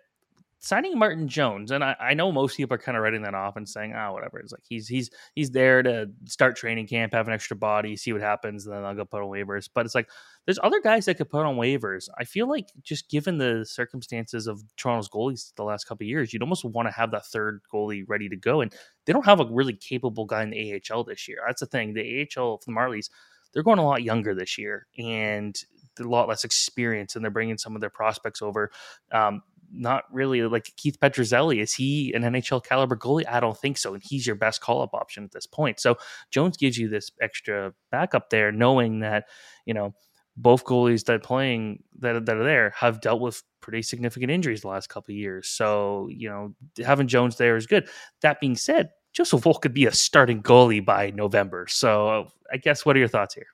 signing 0.60 0.98
Martin 0.98 1.28
Jones, 1.28 1.70
and 1.70 1.84
I, 1.84 1.96
I, 2.00 2.14
know 2.14 2.32
most 2.32 2.56
people 2.56 2.74
are 2.74 2.78
kind 2.78 2.96
of 2.96 3.02
writing 3.02 3.22
that 3.22 3.34
off 3.34 3.56
and 3.56 3.68
saying, 3.68 3.94
"Oh, 3.96 4.12
whatever." 4.12 4.38
It's 4.38 4.52
like 4.52 4.64
he's 4.68 4.88
he's 4.88 5.10
he's 5.34 5.50
there 5.50 5.82
to 5.82 6.10
start 6.24 6.56
training 6.56 6.86
camp, 6.86 7.12
have 7.12 7.28
an 7.28 7.34
extra 7.34 7.56
body, 7.56 7.96
see 7.96 8.12
what 8.12 8.22
happens, 8.22 8.66
and 8.66 8.74
then 8.74 8.84
I'll 8.84 8.94
go 8.94 9.04
put 9.04 9.22
on 9.22 9.28
waivers. 9.28 9.68
But 9.72 9.86
it's 9.86 9.94
like 9.94 10.08
there's 10.46 10.58
other 10.62 10.80
guys 10.80 11.04
that 11.06 11.16
could 11.16 11.30
put 11.30 11.44
on 11.44 11.56
waivers. 11.56 12.08
I 12.18 12.24
feel 12.24 12.48
like 12.48 12.68
just 12.82 13.08
given 13.08 13.38
the 13.38 13.64
circumstances 13.64 14.46
of 14.46 14.62
Toronto's 14.76 15.08
goalies 15.08 15.54
the 15.54 15.64
last 15.64 15.84
couple 15.84 16.04
of 16.04 16.08
years, 16.08 16.32
you'd 16.32 16.42
almost 16.42 16.64
want 16.64 16.88
to 16.88 16.92
have 16.92 17.10
that 17.12 17.26
third 17.26 17.60
goalie 17.72 18.04
ready 18.06 18.28
to 18.28 18.36
go, 18.36 18.60
and 18.60 18.74
they 19.04 19.12
don't 19.12 19.26
have 19.26 19.40
a 19.40 19.46
really 19.50 19.74
capable 19.74 20.24
guy 20.24 20.42
in 20.42 20.50
the 20.50 20.80
AHL 20.90 21.04
this 21.04 21.28
year. 21.28 21.38
That's 21.46 21.60
the 21.60 21.66
thing. 21.66 21.94
The 21.94 22.26
AHL 22.36 22.58
for 22.58 22.70
the 22.70 22.72
Marlies. 22.72 23.10
They're 23.54 23.62
going 23.62 23.78
a 23.78 23.84
lot 23.84 24.02
younger 24.02 24.34
this 24.34 24.58
year, 24.58 24.86
and 24.98 25.56
a 25.98 26.04
lot 26.04 26.28
less 26.28 26.44
experience, 26.44 27.16
and 27.16 27.24
they're 27.24 27.30
bringing 27.30 27.58
some 27.58 27.74
of 27.74 27.80
their 27.80 27.90
prospects 27.90 28.42
over. 28.42 28.70
Um, 29.12 29.42
not 29.72 30.04
really 30.12 30.42
like 30.42 30.72
Keith 30.76 30.98
Petruzzelli. 31.00 31.60
Is 31.60 31.74
he 31.74 32.12
an 32.14 32.22
NHL 32.22 32.64
caliber 32.64 32.96
goalie? 32.96 33.28
I 33.28 33.40
don't 33.40 33.56
think 33.58 33.78
so. 33.78 33.94
And 33.94 34.02
he's 34.02 34.26
your 34.26 34.36
best 34.36 34.60
call 34.60 34.82
up 34.82 34.94
option 34.94 35.24
at 35.24 35.32
this 35.32 35.46
point. 35.46 35.80
So 35.80 35.96
Jones 36.30 36.56
gives 36.56 36.78
you 36.78 36.88
this 36.88 37.10
extra 37.20 37.72
backup 37.90 38.30
there, 38.30 38.52
knowing 38.52 39.00
that, 39.00 39.26
you 39.66 39.74
know, 39.74 39.94
both 40.36 40.64
goalies 40.64 41.04
that 41.04 41.22
playing 41.22 41.82
that, 41.98 42.24
that 42.26 42.36
are 42.36 42.44
there 42.44 42.70
have 42.76 43.00
dealt 43.00 43.20
with 43.20 43.42
pretty 43.60 43.82
significant 43.82 44.30
injuries 44.30 44.62
the 44.62 44.68
last 44.68 44.88
couple 44.88 45.12
years. 45.12 45.48
So, 45.48 46.08
you 46.10 46.28
know, 46.28 46.54
having 46.84 47.08
Jones 47.08 47.36
there 47.36 47.56
is 47.56 47.66
good. 47.66 47.88
That 48.22 48.40
being 48.40 48.56
said, 48.56 48.90
Joseph 49.12 49.44
Woll 49.44 49.54
could 49.54 49.74
be 49.74 49.86
a 49.86 49.92
starting 49.92 50.42
goalie 50.42 50.84
by 50.84 51.10
November. 51.10 51.66
So 51.68 52.28
I 52.52 52.56
guess 52.56 52.86
what 52.86 52.94
are 52.94 53.00
your 53.00 53.08
thoughts 53.08 53.34
here? 53.34 53.48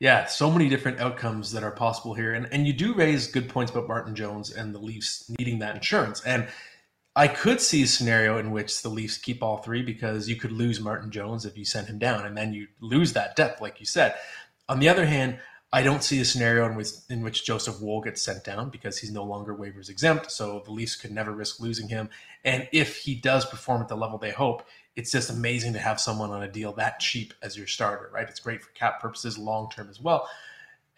Yeah, 0.00 0.24
so 0.24 0.50
many 0.50 0.70
different 0.70 0.98
outcomes 0.98 1.52
that 1.52 1.62
are 1.62 1.70
possible 1.70 2.14
here. 2.14 2.32
And 2.32 2.48
and 2.50 2.66
you 2.66 2.72
do 2.72 2.94
raise 2.94 3.26
good 3.26 3.50
points 3.50 3.70
about 3.70 3.86
Martin 3.86 4.14
Jones 4.14 4.50
and 4.50 4.74
the 4.74 4.78
Leafs 4.78 5.30
needing 5.38 5.58
that 5.58 5.76
insurance. 5.76 6.22
And 6.24 6.48
I 7.14 7.28
could 7.28 7.60
see 7.60 7.82
a 7.82 7.86
scenario 7.86 8.38
in 8.38 8.50
which 8.50 8.80
the 8.80 8.88
Leafs 8.88 9.18
keep 9.18 9.42
all 9.42 9.58
three 9.58 9.82
because 9.82 10.28
you 10.28 10.36
could 10.36 10.52
lose 10.52 10.80
Martin 10.80 11.10
Jones 11.10 11.44
if 11.44 11.58
you 11.58 11.66
send 11.66 11.86
him 11.86 11.98
down 11.98 12.24
and 12.24 12.36
then 12.36 12.54
you 12.54 12.68
lose 12.80 13.12
that 13.12 13.36
depth, 13.36 13.60
like 13.60 13.78
you 13.78 13.84
said. 13.84 14.14
On 14.70 14.80
the 14.80 14.88
other 14.88 15.04
hand, 15.04 15.38
I 15.72 15.82
don't 15.82 16.02
see 16.02 16.20
a 16.20 16.24
scenario 16.24 16.64
in 16.66 16.76
which 16.76 16.88
in 17.10 17.20
which 17.22 17.44
Joseph 17.44 17.80
Woll 17.82 18.00
gets 18.00 18.22
sent 18.22 18.42
down 18.42 18.70
because 18.70 18.98
he's 18.98 19.12
no 19.12 19.24
longer 19.24 19.54
waivers 19.54 19.90
exempt. 19.90 20.30
So 20.32 20.62
the 20.64 20.72
Leafs 20.72 20.96
could 20.96 21.12
never 21.12 21.32
risk 21.32 21.60
losing 21.60 21.88
him. 21.88 22.08
And 22.42 22.66
if 22.72 22.96
he 22.96 23.14
does 23.14 23.44
perform 23.44 23.82
at 23.82 23.88
the 23.88 23.96
level 23.96 24.16
they 24.16 24.30
hope, 24.30 24.66
it's 25.00 25.10
just 25.10 25.30
amazing 25.30 25.72
to 25.72 25.78
have 25.78 25.98
someone 25.98 26.30
on 26.30 26.42
a 26.42 26.48
deal 26.48 26.74
that 26.74 27.00
cheap 27.00 27.32
as 27.40 27.56
your 27.56 27.66
starter, 27.66 28.10
right? 28.12 28.28
It's 28.28 28.38
great 28.38 28.60
for 28.60 28.70
cap 28.72 29.00
purposes 29.00 29.38
long 29.38 29.70
term 29.70 29.88
as 29.88 29.98
well. 29.98 30.28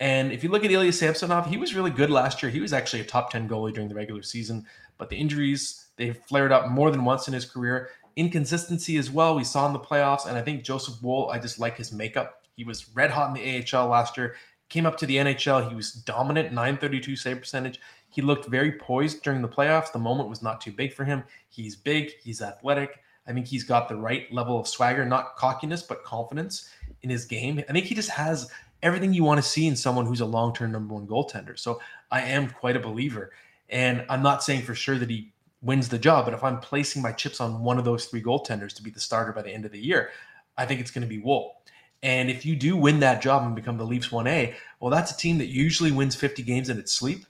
And 0.01 0.33
if 0.33 0.43
you 0.43 0.51
look 0.51 0.65
at 0.65 0.73
Ilya 0.73 0.93
Samsonov, 0.93 1.47
he 1.47 1.57
was 1.57 1.77
really 1.77 1.93
good 1.93 2.11
last 2.11 2.43
year. 2.43 2.51
He 2.51 2.59
was 2.59 2.73
actually 2.73 3.03
a 3.03 3.05
top 3.05 3.31
10 3.31 3.49
goalie 3.49 3.73
during 3.73 3.89
the 3.89 3.95
regular 3.95 4.23
season, 4.23 4.67
but 4.99 5.09
the 5.09 5.15
injuries, 5.15 5.87
they 5.97 6.13
flared 6.13 6.51
up 6.51 6.69
more 6.69 6.91
than 6.91 7.05
once 7.05 7.29
in 7.29 7.35
his 7.35 7.45
career. 7.45 7.91
Inconsistency 8.17 8.97
as 8.97 9.09
well, 9.09 9.37
we 9.37 9.45
saw 9.45 9.69
in 9.69 9.73
the 9.73 9.79
playoffs. 9.79 10.27
And 10.27 10.37
I 10.37 10.43
think 10.43 10.65
Joseph 10.65 11.01
Woll, 11.01 11.31
I 11.31 11.39
just 11.39 11.61
like 11.61 11.77
his 11.77 11.93
makeup. 11.93 12.43
He 12.57 12.65
was 12.65 12.89
red 12.97 13.11
hot 13.11 13.29
in 13.29 13.35
the 13.35 13.77
AHL 13.79 13.87
last 13.87 14.17
year, 14.17 14.35
came 14.69 14.85
up 14.85 14.97
to 14.97 15.07
the 15.07 15.19
NHL. 15.19 15.69
He 15.69 15.77
was 15.77 15.93
dominant, 15.93 16.49
932 16.49 17.15
save 17.15 17.39
percentage. 17.39 17.79
He 18.09 18.21
looked 18.21 18.47
very 18.47 18.73
poised 18.73 19.23
during 19.23 19.43
the 19.43 19.49
playoffs. 19.49 19.93
The 19.93 20.01
moment 20.01 20.29
was 20.29 20.43
not 20.43 20.61
too 20.61 20.73
big 20.73 20.93
for 20.93 21.05
him. 21.05 21.23
He's 21.49 21.77
big, 21.77 22.11
he's 22.21 22.43
athletic. 22.43 22.99
I 23.27 23.33
think 23.33 23.47
he's 23.47 23.65
got 23.65 23.89
the 23.89 23.97
right 23.97 24.33
level 24.33 24.59
of 24.59 24.67
swagger, 24.67 25.05
not 25.05 25.37
cockiness, 25.37 25.83
but 25.83 26.05
confidence 26.05 26.69
in 27.03 27.11
his 27.11 27.25
game. 27.25 27.63
I 27.69 27.73
think 27.73 27.87
he 27.87 27.95
just 27.95 28.11
has 28.11 28.51
everything 28.83 29.13
you 29.13 29.25
want 29.25 29.43
to 29.43 29.49
see 29.49 29.67
in 29.67 29.77
someone 29.77 30.07
who's 30.07 30.21
a 30.21 30.27
long 30.27 30.53
term 30.55 30.73
number 30.73 30.95
one 30.95 31.07
goaltender. 31.07 31.59
So 31.59 31.81
I 32.11 32.23
am 32.23 32.49
quite 32.49 32.77
a 32.77 32.81
believer. 32.81 33.33
And 33.69 34.05
I'm 34.09 34.23
not 34.23 34.43
saying 34.43 34.63
for 34.63 34.75
sure 34.75 34.99
that 34.99 35.09
he 35.09 35.33
wins 35.63 35.89
the 35.89 35.99
job, 35.99 36.25
but 36.25 36.35
if 36.35 36.43
I'm 36.43 36.59
placing 36.59 37.01
my 37.01 37.13
chips 37.13 37.41
on 37.41 37.63
one 37.63 37.79
of 37.79 37.85
those 37.85 38.07
three 38.07 38.23
goaltenders 38.23 38.75
to 38.75 38.83
be 38.83 38.91
the 38.91 39.01
starter 39.01 39.33
by 39.33 39.43
the 39.43 39.53
end 39.53 39.65
of 39.65 39.73
the 39.73 39.81
year, 39.81 40.11
I 40.59 40.67
think 40.67 40.81
it's 40.81 40.91
going 40.91 41.03
to 41.03 41.09
be 41.09 41.19
Woll. 41.19 41.63
And 42.03 42.29
if 42.29 42.45
you 42.45 42.57
do 42.57 42.77
win 42.77 43.01
that 43.01 43.23
job 43.23 43.45
and 43.45 43.55
become 43.55 43.79
the 43.79 43.87
Leafs 43.87 44.09
1A, 44.09 44.55
well, 44.81 44.91
that's 44.91 45.13
a 45.13 45.17
team 45.17 45.39
that 45.39 45.47
usually 45.47 45.93
wins 45.93 46.17
50 46.17 46.43
games 46.43 46.69
in 46.69 46.79
its 46.79 46.93
sleep. 46.93 47.25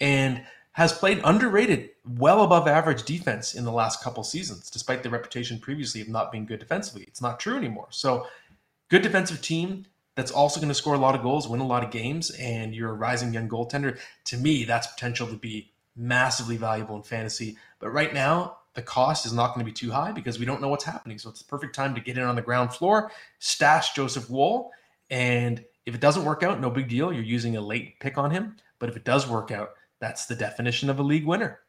And 0.00 0.44
has 0.78 0.92
played 0.92 1.20
underrated, 1.24 1.90
well 2.06 2.44
above 2.44 2.68
average 2.68 3.02
defense 3.02 3.52
in 3.52 3.64
the 3.64 3.72
last 3.72 4.00
couple 4.00 4.22
seasons, 4.22 4.70
despite 4.70 5.02
the 5.02 5.10
reputation 5.10 5.58
previously 5.58 6.00
of 6.00 6.08
not 6.08 6.30
being 6.30 6.46
good 6.46 6.60
defensively. 6.60 7.02
It's 7.08 7.20
not 7.20 7.40
true 7.40 7.56
anymore. 7.56 7.88
So, 7.90 8.28
good 8.88 9.02
defensive 9.02 9.42
team 9.42 9.86
that's 10.14 10.30
also 10.30 10.60
going 10.60 10.68
to 10.68 10.76
score 10.76 10.94
a 10.94 10.98
lot 10.98 11.16
of 11.16 11.22
goals, 11.22 11.48
win 11.48 11.58
a 11.58 11.66
lot 11.66 11.82
of 11.82 11.90
games, 11.90 12.30
and 12.30 12.76
you're 12.76 12.90
a 12.90 12.94
rising 12.94 13.34
young 13.34 13.48
goaltender. 13.48 13.98
To 14.26 14.36
me, 14.36 14.62
that's 14.62 14.86
potential 14.86 15.26
to 15.26 15.34
be 15.34 15.72
massively 15.96 16.56
valuable 16.56 16.94
in 16.94 17.02
fantasy. 17.02 17.56
But 17.80 17.90
right 17.90 18.14
now, 18.14 18.58
the 18.74 18.82
cost 18.82 19.26
is 19.26 19.32
not 19.32 19.54
going 19.54 19.66
to 19.66 19.68
be 19.68 19.74
too 19.74 19.90
high 19.90 20.12
because 20.12 20.38
we 20.38 20.46
don't 20.46 20.62
know 20.62 20.68
what's 20.68 20.84
happening. 20.84 21.18
So 21.18 21.28
it's 21.28 21.42
the 21.42 21.48
perfect 21.48 21.74
time 21.74 21.92
to 21.96 22.00
get 22.00 22.16
in 22.16 22.22
on 22.22 22.36
the 22.36 22.42
ground 22.42 22.72
floor, 22.72 23.10
stash 23.40 23.94
Joseph 23.94 24.30
Woll, 24.30 24.70
and 25.10 25.64
if 25.86 25.96
it 25.96 26.00
doesn't 26.00 26.24
work 26.24 26.44
out, 26.44 26.60
no 26.60 26.70
big 26.70 26.86
deal. 26.86 27.12
You're 27.12 27.24
using 27.24 27.56
a 27.56 27.60
late 27.60 27.98
pick 27.98 28.16
on 28.16 28.30
him. 28.30 28.54
But 28.78 28.90
if 28.90 28.96
it 28.96 29.02
does 29.02 29.28
work 29.28 29.50
out, 29.50 29.70
that's 30.00 30.26
the 30.26 30.34
definition 30.34 30.90
of 30.90 30.98
a 30.98 31.02
league 31.02 31.26
winner. 31.26 31.60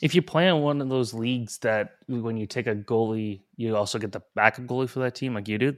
If 0.00 0.14
you 0.14 0.22
play 0.22 0.48
on 0.48 0.62
one 0.62 0.80
of 0.80 0.88
those 0.88 1.12
leagues 1.12 1.58
that 1.58 1.96
when 2.06 2.36
you 2.36 2.46
take 2.46 2.66
a 2.66 2.74
goalie, 2.74 3.40
you 3.56 3.76
also 3.76 3.98
get 3.98 4.12
the 4.12 4.22
backup 4.34 4.66
goalie 4.66 4.88
for 4.88 5.00
that 5.00 5.14
team, 5.14 5.34
like 5.34 5.48
you 5.48 5.58
do, 5.58 5.76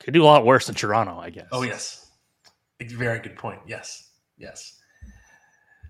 could 0.00 0.14
do 0.14 0.22
a 0.22 0.24
lot 0.24 0.44
worse 0.44 0.66
than 0.66 0.74
Toronto, 0.74 1.18
I 1.18 1.30
guess. 1.30 1.48
Oh 1.52 1.62
yes, 1.62 2.12
very 2.80 3.18
good 3.18 3.36
point. 3.36 3.60
Yes, 3.66 4.10
yes. 4.38 4.80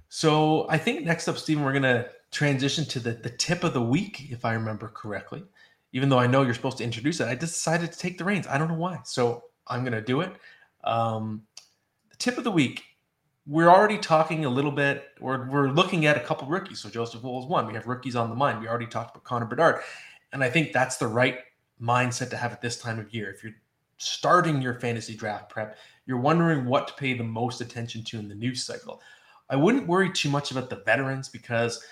So 0.09 0.67
I 0.69 0.79
think 0.79 1.05
next 1.05 1.29
up, 1.29 1.39
Steven, 1.39 1.65
we're 1.65 1.73
gonna 1.73 2.07
transition 2.31 2.85
to 2.87 3.01
the 3.01 3.13
the 3.13 3.31
tip 3.31 3.65
of 3.65 3.75
the 3.75 3.83
week, 3.83 4.31
if 4.31 4.45
I 4.45 4.55
remember 4.55 4.89
correctly. 4.89 5.45
Even 5.93 6.09
though 6.09 6.19
I 6.19 6.27
know 6.27 6.43
you're 6.43 6.55
supposed 6.55 6.79
to 6.79 6.85
introduce 6.85 7.21
it, 7.21 7.29
I 7.29 7.37
just 7.37 7.55
decided 7.55 7.93
to 7.93 7.99
take 7.99 8.19
the 8.19 8.25
reins. 8.25 8.47
I 8.49 8.59
don't 8.59 8.69
know 8.69 8.75
why, 8.75 9.01
so 9.05 9.45
I'm 9.67 9.85
gonna 9.85 10.01
do 10.01 10.21
it. 10.21 10.33
Um, 10.83 11.43
the 12.11 12.17
tip 12.17 12.39
of 12.39 12.45
the 12.45 12.51
week 12.51 12.83
we're 13.47 13.69
already 13.69 13.99
talking 13.99 14.45
a 14.45 14.49
little 14.49 14.71
bit, 14.71 15.11
we're, 15.21 15.49
we're 15.51 15.69
looking 15.69 16.07
at 16.07 16.17
a 16.17 16.21
couple 16.21 16.49
rookies. 16.49 16.81
So 16.81 16.89
Joseph 16.89 17.23
Woll 17.23 17.43
is 17.43 17.47
one. 17.47 17.67
We 17.67 17.75
have 17.75 17.87
rookies 17.87 18.17
on 18.17 18.31
the 18.31 18.37
mind. 18.37 18.61
We 18.61 18.69
already 18.69 18.87
talked 18.87 19.15
about 19.15 19.25
Connor 19.25 19.47
Bedard. 19.47 19.83
And 20.33 20.43
I 20.43 20.49
think 20.49 20.73
that's 20.73 20.97
the 20.97 21.07
right 21.07 21.39
mindset 21.81 22.31
to 22.31 22.37
have 22.37 22.53
at 22.53 22.63
this 22.63 22.79
time 22.79 22.99
of 22.99 23.13
year. 23.13 23.31
If 23.31 23.45
you're 23.45 23.55
starting 23.99 24.63
your 24.63 24.75
fantasy 24.75 25.15
draft 25.15 25.51
prep, 25.51 25.77
you're 26.07 26.19
wondering 26.19 26.65
what 26.65 26.89
to 26.89 26.95
pay 26.95 27.15
the 27.15 27.25
most 27.25 27.61
attention 27.61 28.03
to 28.05 28.19
in 28.19 28.29
the 28.29 28.35
news 28.35 28.65
cycle. 28.65 29.03
I 29.51 29.57
wouldn't 29.57 29.87
worry 29.87 30.11
too 30.11 30.31
much 30.31 30.51
about 30.51 30.71
the 30.71 30.77
veterans 30.77 31.29
because 31.29 31.85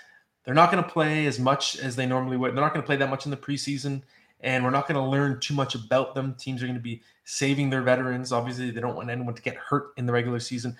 they're 0.43 0.55
not 0.55 0.71
going 0.71 0.83
to 0.83 0.89
play 0.89 1.27
as 1.27 1.39
much 1.39 1.77
as 1.77 1.95
they 1.95 2.07
normally 2.07 2.35
would. 2.35 2.55
They're 2.55 2.63
not 2.63 2.73
going 2.73 2.81
to 2.81 2.85
play 2.85 2.97
that 2.97 3.09
much 3.09 3.25
in 3.25 3.31
the 3.31 3.37
preseason, 3.37 4.01
and 4.41 4.63
we're 4.63 4.71
not 4.71 4.87
going 4.87 5.01
to 5.01 5.07
learn 5.09 5.39
too 5.39 5.53
much 5.53 5.75
about 5.75 6.15
them. 6.15 6.35
Teams 6.35 6.61
are 6.61 6.65
going 6.65 6.77
to 6.77 6.81
be 6.81 7.01
saving 7.25 7.69
their 7.69 7.83
veterans. 7.83 8.31
Obviously, 8.31 8.71
they 8.71 8.81
don't 8.81 8.95
want 8.95 9.09
anyone 9.09 9.35
to 9.35 9.41
get 9.41 9.55
hurt 9.55 9.93
in 9.97 10.05
the 10.05 10.11
regular 10.11 10.39
season 10.39 10.75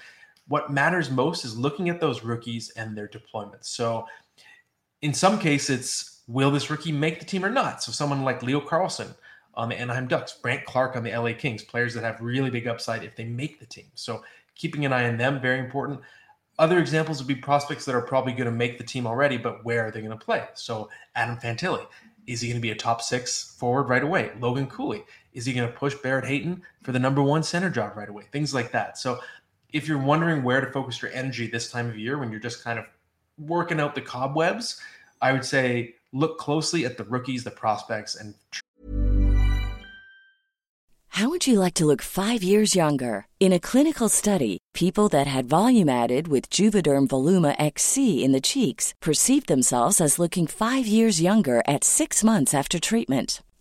what 0.48 0.72
matters 0.72 1.10
most 1.10 1.46
is 1.46 1.58
looking 1.58 1.90
at 1.90 2.00
those 2.00 2.24
rookies 2.24 2.72
and 2.72 2.98
their 2.98 3.08
deployments. 3.08 3.66
So, 3.66 4.06
in 5.02 5.14
some 5.14 5.40
cases, 5.40 5.80
it's 5.80 6.22
will 6.28 6.52
this 6.52 6.70
rookie 6.70 6.92
make 6.92 7.20
the 7.20 7.26
team 7.26 7.46
or 7.46 7.50
not? 7.50 7.84
So, 7.84 7.92
someone 7.92 8.24
like 8.24 8.44
Leo 8.44 8.60
Carlsson 8.60 9.16
on 9.56 9.70
the 9.70 9.80
Anaheim 9.80 10.08
Ducks, 10.08 10.34
Brandt 10.42 10.66
Clarke 10.66 10.96
on 10.96 11.04
the 11.04 11.16
LA 11.16 11.34
Kings, 11.34 11.64
players 11.64 11.94
that 11.94 12.04
have 12.04 12.20
really 12.22 12.50
big 12.50 12.68
upside 12.68 13.04
if 13.04 13.16
they 13.16 13.26
make 13.26 13.60
the 13.60 13.66
team. 13.66 13.88
So, 13.96 14.24
keeping 14.56 14.86
an 14.86 14.94
eye 14.94 15.08
on 15.08 15.18
them, 15.18 15.42
very 15.42 15.60
important. 15.60 16.02
Other 16.60 16.80
examples 16.80 17.18
would 17.18 17.28
be 17.28 17.36
prospects 17.36 17.86
that 17.86 17.96
are 17.96 18.02
probably 18.02 18.34
going 18.34 18.46
to 18.46 18.52
make 18.52 18.78
the 18.78 18.84
team 18.84 19.08
already, 19.08 19.38
but 19.38 19.66
where 19.66 19.88
are 19.88 19.92
they 19.92 20.02
going 20.02 20.18
to 20.18 20.26
play? 20.26 20.46
So, 20.54 20.90
Adam 21.16 21.38
Fantilli, 21.38 21.86
is 22.28 22.42
he 22.42 22.48
going 22.48 22.58
to 22.58 22.62
be 22.62 22.72
a 22.72 22.76
top 22.76 23.02
six 23.02 23.56
forward 23.58 23.90
right 23.90 24.04
away? 24.04 24.32
Logan 24.40 24.68
Cooley, 24.68 25.04
is 25.34 25.46
he 25.46 25.54
going 25.54 25.68
to 25.68 25.74
push 25.74 25.96
Barrett 25.96 26.26
Hayton 26.26 26.62
for 26.84 26.92
the 26.92 27.00
number 27.00 27.22
one 27.22 27.44
center 27.44 27.70
job 27.70 27.98
right 27.98 28.10
away? 28.10 28.26
Things 28.32 28.54
like 28.54 28.72
that. 28.72 28.98
So 28.98 29.20
if 29.74 29.88
you're 29.88 29.98
wondering 29.98 30.44
where 30.44 30.62
to 30.62 30.72
focus 30.72 31.02
your 31.02 31.12
energy 31.12 31.48
this 31.48 31.70
time 31.70 31.90
of 31.90 31.98
year 31.98 32.20
when 32.20 32.32
you're 32.32 32.40
just 32.40 32.64
kind 32.64 32.78
of 32.78 32.86
working 33.40 33.80
out 33.80 33.96
the 33.96 34.02
cobwebs, 34.02 34.80
I 35.20 35.34
would 35.34 35.44
say 35.44 35.96
look 36.14 36.38
closely 36.38 36.86
at 36.86 36.98
the 36.98 37.04
rookies, 37.06 37.44
the 37.44 37.52
prospects, 37.52 38.16
and 38.16 38.36
How 41.18 41.30
would 41.30 41.46
you 41.46 41.60
like 41.60 41.76
to 41.76 41.86
look 41.86 42.02
five 42.02 42.42
years 42.42 42.76
younger? 42.76 43.28
In 43.40 43.54
a 43.54 43.60
clinical 43.60 44.10
study, 44.10 44.58
people 44.74 45.10
that 45.10 45.28
had 45.28 45.46
volume 45.46 45.90
added 45.90 46.28
with 46.28 46.50
Juvederm 46.50 47.08
Voluma 47.08 47.56
XC 47.60 48.24
in 48.24 48.32
the 48.32 48.42
cheeks 48.42 48.94
perceived 49.00 49.48
themselves 49.48 50.02
as 50.02 50.18
looking 50.18 50.48
five 50.48 50.88
years 50.88 51.22
younger 51.22 51.62
at 51.68 51.84
six 51.84 52.24
months 52.24 52.54
after 52.54 52.80
treatment. 52.80 53.44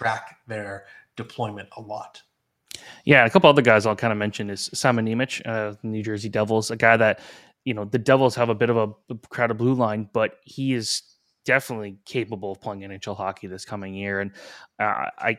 Track 0.00 0.38
their 0.46 0.86
deployment 1.16 1.68
a 1.76 1.82
lot. 1.82 2.22
Yeah, 3.04 3.26
a 3.26 3.28
couple 3.28 3.50
other 3.50 3.60
guys 3.60 3.84
I'll 3.84 3.94
kind 3.94 4.12
of 4.12 4.18
mention 4.18 4.48
is 4.48 4.70
Simon 4.72 5.04
Nemec, 5.04 5.46
uh, 5.46 5.74
New 5.82 6.02
Jersey 6.02 6.30
Devils, 6.30 6.70
a 6.70 6.76
guy 6.76 6.96
that 6.96 7.20
you 7.66 7.74
know 7.74 7.84
the 7.84 7.98
Devils 7.98 8.34
have 8.36 8.48
a 8.48 8.54
bit 8.54 8.70
of 8.70 8.78
a, 8.78 8.88
a 9.10 9.18
crowded 9.28 9.58
blue 9.58 9.74
line, 9.74 10.08
but 10.14 10.38
he 10.42 10.72
is 10.72 11.02
definitely 11.44 11.98
capable 12.06 12.52
of 12.52 12.62
playing 12.62 12.80
NHL 12.80 13.14
hockey 13.14 13.46
this 13.46 13.66
coming 13.66 13.92
year. 13.94 14.20
And 14.20 14.32
uh, 14.78 15.10
I, 15.18 15.36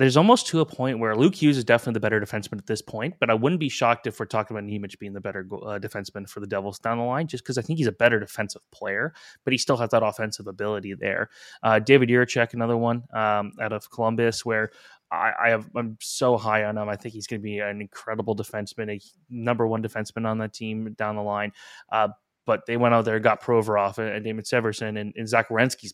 there's 0.00 0.16
almost 0.16 0.46
to 0.46 0.60
a 0.60 0.66
point 0.66 0.98
where 0.98 1.14
Luke 1.14 1.34
Hughes 1.34 1.58
is 1.58 1.64
definitely 1.64 1.92
the 1.92 2.00
better 2.00 2.20
defenseman 2.20 2.56
at 2.56 2.66
this 2.66 2.80
point, 2.80 3.16
but 3.20 3.28
I 3.28 3.34
wouldn't 3.34 3.60
be 3.60 3.68
shocked 3.68 4.06
if 4.06 4.18
we're 4.18 4.24
talking 4.24 4.56
about 4.56 4.66
Nemec 4.66 4.98
being 4.98 5.12
the 5.12 5.20
better 5.20 5.46
uh, 5.52 5.78
defenseman 5.78 6.26
for 6.26 6.40
the 6.40 6.46
Devils 6.46 6.78
down 6.78 6.96
the 6.96 7.04
line, 7.04 7.26
just 7.26 7.44
because 7.44 7.58
I 7.58 7.62
think 7.62 7.78
he's 7.78 7.86
a 7.86 7.92
better 7.92 8.18
defensive 8.18 8.62
player, 8.70 9.12
but 9.44 9.52
he 9.52 9.58
still 9.58 9.76
has 9.76 9.90
that 9.90 10.02
offensive 10.02 10.46
ability 10.46 10.94
there. 10.94 11.28
Uh, 11.62 11.78
David 11.80 12.08
Jiricek, 12.08 12.54
another 12.54 12.78
one 12.78 13.04
um, 13.12 13.52
out 13.60 13.74
of 13.74 13.90
Columbus, 13.90 14.42
where 14.42 14.70
I, 15.10 15.32
I 15.38 15.48
have 15.50 15.68
I'm 15.76 15.98
so 16.00 16.38
high 16.38 16.64
on 16.64 16.78
him. 16.78 16.88
I 16.88 16.96
think 16.96 17.12
he's 17.12 17.26
going 17.26 17.40
to 17.40 17.44
be 17.44 17.58
an 17.58 17.82
incredible 17.82 18.34
defenseman, 18.34 18.90
a 18.96 19.00
number 19.28 19.66
one 19.66 19.82
defenseman 19.82 20.26
on 20.26 20.38
that 20.38 20.54
team 20.54 20.94
down 20.94 21.16
the 21.16 21.22
line. 21.22 21.52
Uh, 21.92 22.08
but 22.46 22.64
they 22.66 22.78
went 22.78 22.94
out 22.94 23.04
there, 23.04 23.20
got 23.20 23.42
Provorov 23.42 23.98
and, 23.98 24.08
and 24.08 24.24
Damon 24.24 24.44
Severson, 24.44 24.98
and, 24.98 25.12
and 25.14 25.28
Zach 25.28 25.48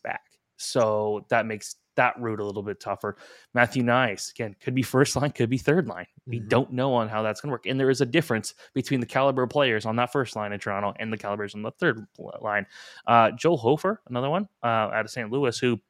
back. 0.04 0.35
So 0.56 1.24
that 1.28 1.46
makes 1.46 1.76
that 1.96 2.14
route 2.20 2.40
a 2.40 2.44
little 2.44 2.62
bit 2.62 2.78
tougher. 2.78 3.16
Matthew 3.54 3.82
Knies, 3.82 4.30
again, 4.30 4.54
could 4.60 4.74
be 4.74 4.82
first 4.82 5.16
line, 5.16 5.30
could 5.30 5.48
be 5.48 5.56
third 5.56 5.88
line. 5.88 6.06
We 6.26 6.40
Mhm. 6.40 6.48
don't 6.48 6.72
know 6.72 6.92
on 6.92 7.08
how 7.08 7.22
that's 7.22 7.40
going 7.40 7.48
to 7.48 7.52
work. 7.52 7.64
And 7.66 7.80
there 7.80 7.88
is 7.88 8.02
a 8.02 8.06
difference 8.06 8.54
between 8.74 9.00
the 9.00 9.06
caliber 9.06 9.42
of 9.44 9.50
players 9.50 9.86
on 9.86 9.96
that 9.96 10.12
first 10.12 10.36
line 10.36 10.52
in 10.52 10.60
Toronto 10.60 10.92
and 10.98 11.10
the 11.12 11.16
calibers 11.16 11.54
on 11.54 11.62
the 11.62 11.70
third 11.72 12.06
line. 12.40 12.66
Uh, 13.06 13.30
Joel 13.30 13.56
Hofer, 13.56 14.02
another 14.08 14.28
one 14.28 14.46
uh, 14.62 14.66
out 14.66 15.06
of 15.06 15.10
St. 15.10 15.30
Louis, 15.30 15.58
who, 15.58 15.80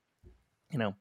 you 0.71 0.79
know, 0.79 0.95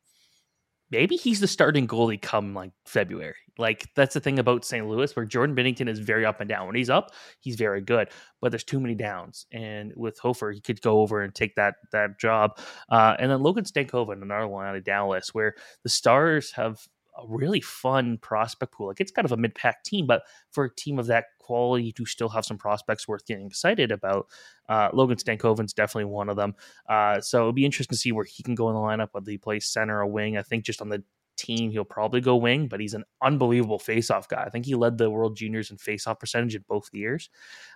maybe 0.96 1.18
he's 1.18 1.42
the 1.42 1.48
starting 1.48 1.88
goalie 1.88 2.22
come 2.22 2.54
like 2.54 2.72
February. 2.86 3.36
Like 3.58 3.90
that's 3.96 4.14
the 4.14 4.20
thing 4.20 4.40
about 4.40 4.66
St. 4.66 4.88
Louis, 4.88 5.14
where 5.16 5.26
Jordan 5.26 5.56
Binnington 5.56 5.90
is 5.90 6.00
very 6.00 6.26
up 6.26 6.40
and 6.40 6.50
down. 6.50 6.68
When 6.68 6.76
he's 6.76 6.90
up, 6.90 7.12
he's 7.40 7.56
very 7.56 7.82
good, 7.82 8.10
but 8.42 8.52
there's 8.52 8.64
too 8.64 8.80
many 8.80 8.96
downs. 8.96 9.46
And 9.52 9.92
with 9.96 10.18
Hofer, 10.20 10.52
he 10.52 10.62
could 10.62 10.82
go 10.82 11.00
over 11.02 11.22
and 11.22 11.36
take 11.36 11.56
that 11.56 11.76
that 11.92 12.20
job. 12.20 12.58
Uh, 12.90 13.16
and 13.20 13.30
then 13.30 13.42
Logan 13.42 13.66
Stankoven, 13.66 14.22
another 14.22 14.48
one 14.48 14.66
out 14.66 14.76
of 14.76 14.84
Dallas, 14.84 15.34
where 15.34 15.56
the 15.84 15.90
Stars 15.90 16.52
have 16.54 16.80
a 17.18 17.26
really 17.28 17.62
fun 17.62 18.18
prospect 18.18 18.74
pool. 18.74 18.88
Like 18.88 19.02
it's 19.02 19.12
kind 19.12 19.26
of 19.26 19.32
a 19.32 19.38
mid-pack 19.38 19.84
team, 19.84 20.06
but 20.06 20.24
for 20.52 20.66
a 20.66 20.76
team 20.76 21.00
of 21.00 21.08
that 21.08 21.26
quality 21.40 21.92
to 21.94 22.06
still 22.06 22.30
have 22.30 22.46
some 22.46 22.58
prospects 22.58 23.08
worth 23.08 23.26
getting 23.26 23.48
excited 23.48 23.92
about, 23.92 24.28
uh, 24.68 24.90
Logan 24.94 25.18
Stankoven's 25.18 25.74
definitely 25.74 26.06
one 26.06 26.30
of 26.30 26.36
them. 26.36 26.56
Uh, 26.90 27.22
so 27.22 27.40
it'll 27.40 27.54
be 27.54 27.66
interesting 27.66 27.96
to 27.96 28.00
see 28.00 28.12
where 28.12 28.26
he 28.26 28.44
can 28.44 28.56
go 28.56 28.70
in 28.70 28.76
the 28.76 28.82
lineup, 28.82 29.10
whether 29.12 29.32
he 29.32 29.38
plays 29.38 29.66
center 29.66 30.00
or 30.00 30.08
wing. 30.08 30.38
I 30.38 30.42
think 30.42 30.66
just 30.66 30.82
on 30.82 30.90
the 30.90 31.04
team, 31.38 31.70
he'll 31.70 31.84
probably 31.84 32.22
go 32.22 32.36
wing, 32.36 32.68
but 32.68 32.80
he's 32.80 32.94
an 32.94 33.04
unbelievable 33.22 33.80
face-off 33.80 34.28
guy. 34.28 34.44
I 34.44 34.50
think 34.50 34.66
he 34.66 34.76
led 34.76 34.98
the 34.98 35.10
World 35.10 35.36
Juniors 35.36 35.70
in 35.70 35.78
face-off 35.78 36.20
percentage 36.20 36.56
in 36.56 36.64
both 36.68 36.90
years. 36.94 37.30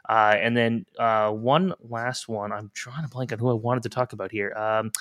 Uh, 0.07 0.35
and 0.39 0.55
then 0.55 0.85
uh, 0.97 1.31
one 1.31 1.73
last 1.81 2.29
one, 2.29 2.51
I'm 2.51 2.71
trying 2.73 3.03
to 3.03 3.09
blank 3.09 3.33
on 3.33 3.39
who 3.39 3.49
I 3.49 3.53
wanted 3.53 3.83
to 3.83 3.89
talk 3.89 4.13
about 4.13 4.31
here. 4.31 4.53
Um, 4.53 4.91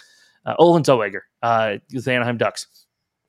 uh, 0.44 0.54
Olen 0.58 0.82
Zellweger, 0.82 1.20
uh, 1.42 1.76
with 1.92 2.04
the 2.04 2.12
Anaheim 2.12 2.36
Ducks 2.36 2.86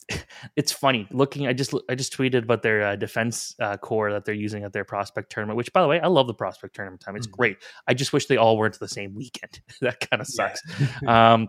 it's 0.56 0.72
funny 0.72 1.08
looking. 1.12 1.48
I 1.48 1.54
just 1.54 1.74
I 1.90 1.96
just 1.96 2.16
tweeted 2.16 2.44
about 2.44 2.62
their 2.62 2.84
uh, 2.84 2.96
defense 2.96 3.56
uh, 3.60 3.78
core 3.78 4.12
that 4.12 4.26
they're 4.26 4.36
using 4.36 4.64
at 4.64 4.74
their 4.74 4.84
prospect 4.86 5.32
tournament. 5.32 5.58
Which, 5.58 5.72
by 5.74 5.82
the 5.82 5.88
way, 5.88 6.00
I 6.00 6.08
love 6.08 6.28
the 6.28 6.34
prospect 6.34 6.76
tournament 6.76 7.02
time. 7.02 7.16
It's 7.16 7.28
Mhm. 7.28 7.32
great. 7.32 7.58
I 7.88 7.94
just 7.94 8.14
wish 8.14 8.26
they 8.26 8.38
all 8.38 8.58
weren't 8.58 8.80
the 8.80 8.88
same 8.88 9.14
weekend. 9.16 9.62
that 9.82 10.00
kind 10.10 10.22
of 10.22 10.28
sucks. 10.28 10.62
um, 11.08 11.48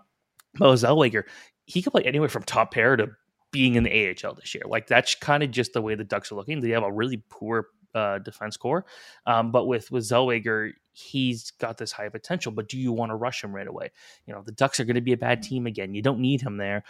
Mo 0.58 0.74
Zellweger, 0.74 1.24
he 1.66 1.82
could 1.82 1.92
play 1.92 2.02
anywhere 2.04 2.28
from 2.28 2.42
top 2.42 2.72
pair 2.72 2.96
to 2.96 3.08
being 3.52 3.74
in 3.74 3.82
the 3.84 3.90
AHL 3.90 4.34
this 4.34 4.54
year. 4.54 4.64
Like 4.66 4.86
that's 4.86 5.14
kind 5.14 5.42
of 5.42 5.50
just 5.50 5.72
the 5.72 5.82
way 5.82 5.94
the 5.94 6.04
Ducks 6.04 6.30
are 6.32 6.36
looking. 6.36 6.60
They 6.60 6.70
have 6.70 6.82
a 6.82 6.92
really 6.92 7.22
poor 7.30 7.68
uh, 7.94 8.18
defense 8.20 8.56
core, 8.56 8.86
um, 9.26 9.50
but 9.50 9.66
with 9.66 9.90
with 9.90 10.04
Zellweger, 10.04 10.70
he's 10.92 11.50
got 11.52 11.76
this 11.76 11.90
high 11.90 12.08
potential. 12.08 12.52
But 12.52 12.68
do 12.68 12.78
you 12.78 12.92
want 12.92 13.10
to 13.10 13.16
rush 13.16 13.42
him 13.42 13.52
right 13.52 13.66
away? 13.66 13.90
You 14.26 14.34
know, 14.34 14.42
the 14.42 14.52
Ducks 14.52 14.78
are 14.78 14.84
going 14.84 14.94
to 14.94 15.00
be 15.00 15.12
a 15.12 15.16
bad 15.16 15.42
team 15.42 15.66
again. 15.66 15.92
You 15.92 16.00
don't 16.00 16.20
need 16.20 16.40
him 16.40 16.56
there, 16.56 16.84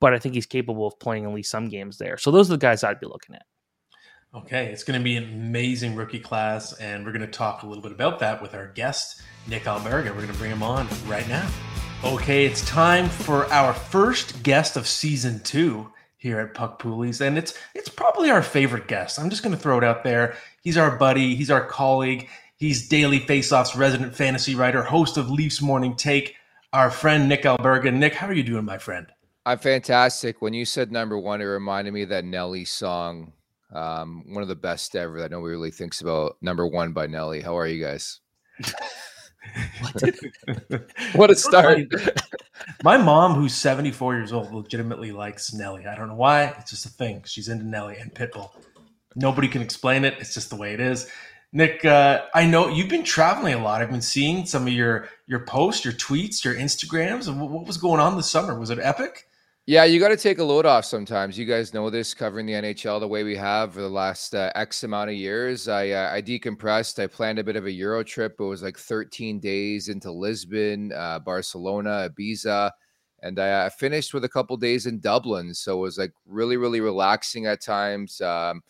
but 0.00 0.14
I 0.14 0.18
think 0.18 0.34
he's 0.34 0.46
capable 0.46 0.86
of 0.86 0.98
playing 0.98 1.24
at 1.24 1.32
least 1.32 1.50
some 1.50 1.68
games 1.68 1.98
there. 1.98 2.16
So 2.16 2.30
those 2.30 2.50
are 2.50 2.54
the 2.54 2.58
guys 2.58 2.84
I'd 2.84 3.00
be 3.00 3.06
looking 3.06 3.34
at. 3.34 3.46
Okay, 4.34 4.66
it's 4.66 4.84
going 4.84 5.00
to 5.00 5.02
be 5.02 5.16
an 5.16 5.24
amazing 5.24 5.94
rookie 5.94 6.18
class, 6.18 6.74
and 6.74 7.04
we're 7.04 7.12
going 7.12 7.24
to 7.24 7.26
talk 7.26 7.62
a 7.62 7.66
little 7.66 7.82
bit 7.82 7.92
about 7.92 8.18
that 8.18 8.42
with 8.42 8.54
our 8.54 8.68
guest, 8.68 9.22
Nick 9.46 9.64
Alberga. 9.64 10.10
We're 10.10 10.16
going 10.16 10.28
to 10.28 10.34
bring 10.34 10.50
him 10.50 10.62
on 10.62 10.86
right 11.06 11.26
now. 11.28 11.48
Okay, 12.04 12.44
it's 12.44 12.64
time 12.66 13.08
for 13.08 13.46
our 13.46 13.72
first 13.72 14.42
guest 14.42 14.76
of 14.76 14.86
season 14.86 15.40
two 15.40 15.90
here 16.18 16.40
at 16.40 16.52
Puck 16.52 16.80
Poolies, 16.80 17.22
and 17.22 17.38
it's 17.38 17.54
it's 17.74 17.88
probably 17.88 18.30
our 18.30 18.42
favorite 18.42 18.86
guest. 18.86 19.18
I'm 19.18 19.30
just 19.30 19.42
going 19.42 19.56
to 19.56 19.60
throw 19.60 19.78
it 19.78 19.84
out 19.84 20.04
there. 20.04 20.36
He's 20.62 20.76
our 20.76 20.96
buddy. 20.96 21.34
He's 21.34 21.50
our 21.50 21.64
colleague. 21.64 22.28
He's 22.56 22.86
Daily 22.86 23.20
Faceoff's 23.20 23.74
resident 23.76 24.14
fantasy 24.14 24.54
writer, 24.54 24.82
host 24.82 25.16
of 25.16 25.30
Leafs 25.30 25.62
Morning 25.62 25.96
Take. 25.96 26.34
Our 26.72 26.90
friend 26.90 27.30
Nick 27.30 27.44
Alberga. 27.44 27.94
Nick, 27.94 28.14
how 28.14 28.26
are 28.26 28.34
you 28.34 28.42
doing, 28.42 28.66
my 28.66 28.76
friend? 28.76 29.06
I'm 29.48 29.58
fantastic. 29.58 30.42
When 30.42 30.52
you 30.52 30.66
said 30.66 30.92
number 30.92 31.18
one, 31.18 31.40
it 31.40 31.46
reminded 31.46 31.94
me 31.94 32.02
of 32.02 32.10
that 32.10 32.26
Nelly 32.26 32.66
song, 32.66 33.32
um, 33.74 34.22
one 34.28 34.42
of 34.42 34.48
the 34.48 34.54
best 34.54 34.94
ever 34.94 35.18
that 35.20 35.30
nobody 35.30 35.52
really 35.52 35.70
thinks 35.70 36.02
about. 36.02 36.36
Number 36.42 36.66
one 36.66 36.92
by 36.92 37.06
Nelly. 37.06 37.40
How 37.40 37.56
are 37.56 37.66
you 37.66 37.82
guys? 37.82 38.20
what 41.14 41.30
a 41.30 41.34
start. 41.34 41.80
My 42.84 42.98
mom, 42.98 43.36
who's 43.36 43.54
74 43.54 44.16
years 44.16 44.34
old, 44.34 44.52
legitimately 44.52 45.12
likes 45.12 45.54
Nelly. 45.54 45.86
I 45.86 45.96
don't 45.96 46.08
know 46.08 46.14
why. 46.14 46.54
It's 46.58 46.68
just 46.68 46.84
a 46.84 46.90
thing. 46.90 47.22
She's 47.24 47.48
into 47.48 47.64
Nelly 47.64 47.96
and 47.96 48.14
Pitbull. 48.14 48.50
Nobody 49.16 49.48
can 49.48 49.62
explain 49.62 50.04
it. 50.04 50.16
It's 50.18 50.34
just 50.34 50.50
the 50.50 50.56
way 50.56 50.74
it 50.74 50.80
is. 50.80 51.10
Nick, 51.54 51.86
uh, 51.86 52.26
I 52.34 52.44
know 52.44 52.68
you've 52.68 52.90
been 52.90 53.02
traveling 53.02 53.54
a 53.54 53.62
lot. 53.62 53.80
I've 53.80 53.90
been 53.90 54.02
seeing 54.02 54.44
some 54.44 54.66
of 54.66 54.74
your 54.74 55.08
your 55.26 55.46
posts, 55.46 55.86
your 55.86 55.94
tweets, 55.94 56.44
your 56.44 56.54
Instagrams. 56.54 57.34
What 57.34 57.66
was 57.66 57.78
going 57.78 57.98
on 57.98 58.14
this 58.18 58.28
summer? 58.28 58.58
Was 58.60 58.68
it 58.68 58.78
epic? 58.78 59.24
Yeah, 59.68 59.84
you 59.84 60.00
got 60.00 60.08
to 60.08 60.16
take 60.16 60.38
a 60.38 60.44
load 60.44 60.64
off 60.64 60.86
sometimes. 60.86 61.36
You 61.36 61.44
guys 61.44 61.74
know 61.74 61.90
this, 61.90 62.14
covering 62.14 62.46
the 62.46 62.54
NHL 62.54 63.00
the 63.00 63.06
way 63.06 63.22
we 63.22 63.36
have 63.36 63.74
for 63.74 63.82
the 63.82 63.88
last 63.90 64.34
uh, 64.34 64.50
X 64.54 64.82
amount 64.82 65.10
of 65.10 65.16
years. 65.16 65.68
I 65.68 65.90
uh, 65.90 66.10
I 66.10 66.22
decompressed. 66.22 66.98
I 67.02 67.06
planned 67.06 67.38
a 67.38 67.44
bit 67.44 67.54
of 67.54 67.66
a 67.66 67.70
Euro 67.72 68.02
trip. 68.02 68.36
It 68.40 68.44
was 68.44 68.62
like 68.62 68.78
13 68.78 69.38
days 69.40 69.88
into 69.90 70.10
Lisbon, 70.10 70.90
uh, 70.94 71.18
Barcelona, 71.18 72.08
Ibiza, 72.08 72.70
and 73.20 73.38
I 73.38 73.68
finished 73.68 74.14
with 74.14 74.24
a 74.24 74.28
couple 74.30 74.56
days 74.56 74.86
in 74.86 75.00
Dublin. 75.00 75.52
So 75.52 75.76
it 75.76 75.82
was 75.82 75.98
like 75.98 76.12
really, 76.24 76.56
really 76.56 76.80
relaxing 76.80 77.44
at 77.44 77.60
times. 77.60 78.22
Um, 78.22 78.62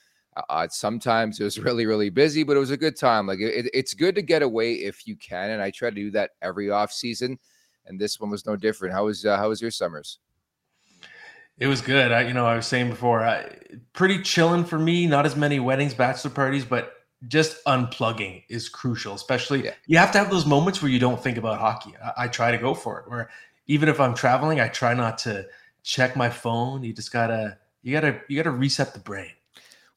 uh, 0.49 0.67
sometimes 0.69 1.39
it 1.39 1.45
was 1.45 1.61
really, 1.61 1.87
really 1.87 2.11
busy, 2.11 2.43
but 2.43 2.57
it 2.57 2.61
was 2.61 2.73
a 2.73 2.77
good 2.77 2.97
time. 2.99 3.29
Like 3.29 3.39
it, 3.39 3.71
it's 3.73 3.95
good 3.95 4.17
to 4.17 4.23
get 4.23 4.43
away 4.43 4.73
if 4.73 5.07
you 5.07 5.15
can, 5.15 5.51
and 5.51 5.63
I 5.63 5.71
try 5.71 5.91
to 5.91 5.95
do 5.95 6.11
that 6.11 6.33
every 6.43 6.71
off 6.71 6.91
season. 6.91 7.39
And 7.87 8.01
this 8.01 8.19
one 8.19 8.31
was 8.31 8.47
no 8.47 8.57
different. 8.57 8.95
How 8.95 9.05
was 9.05 9.25
uh, 9.25 9.37
how 9.37 9.51
was 9.51 9.63
your 9.63 9.71
summers? 9.71 10.19
It 11.59 11.67
was 11.67 11.81
good. 11.81 12.13
I, 12.13 12.23
you 12.23 12.35
know, 12.35 12.47
I 12.47 12.57
was 12.57 12.67
saying 12.67 12.91
before, 12.91 13.25
I, 13.25 13.57
pretty 13.93 14.23
chilling 14.23 14.65
for 14.65 14.79
me. 14.79 15.07
Not 15.07 15.27
as 15.27 15.35
many 15.37 15.59
weddings, 15.59 15.93
bachelor 15.93 16.31
parties, 16.31 16.65
but 16.65 16.95
just 17.27 17.65
unplugging 17.65 18.45
is 18.49 18.69
crucial. 18.69 19.15
Especially, 19.15 19.65
yeah. 19.65 19.75
you 19.87 19.99
have 19.99 20.13
to 20.13 20.19
have 20.19 20.31
those 20.31 20.47
moments 20.47 20.81
where 20.81 20.91
you 20.91 21.01
don't 21.01 21.21
think 21.21 21.37
about 21.37 21.59
hockey. 21.59 21.95
I, 22.03 22.25
I, 22.25 22.29
try 22.29 22.53
to 22.53 22.59
go 22.59 22.75
for 22.75 23.01
it. 23.01 23.11
Where 23.11 23.31
even 23.67 23.89
if 23.89 23.99
I'm 23.99 24.15
traveling, 24.15 24.61
I 24.61 24.69
try 24.69 24.95
not 24.95 25.19
to 25.19 25.47
check 25.83 26.17
my 26.17 26.31
phone. 26.31 26.85
You 26.85 26.93
just 26.93 27.13
gotta, 27.13 27.59
you 27.83 27.93
gotta, 27.93 28.21
you 28.29 28.37
gotta 28.37 28.51
reset 28.53 28.95
the 28.95 29.01
brain. 29.01 29.33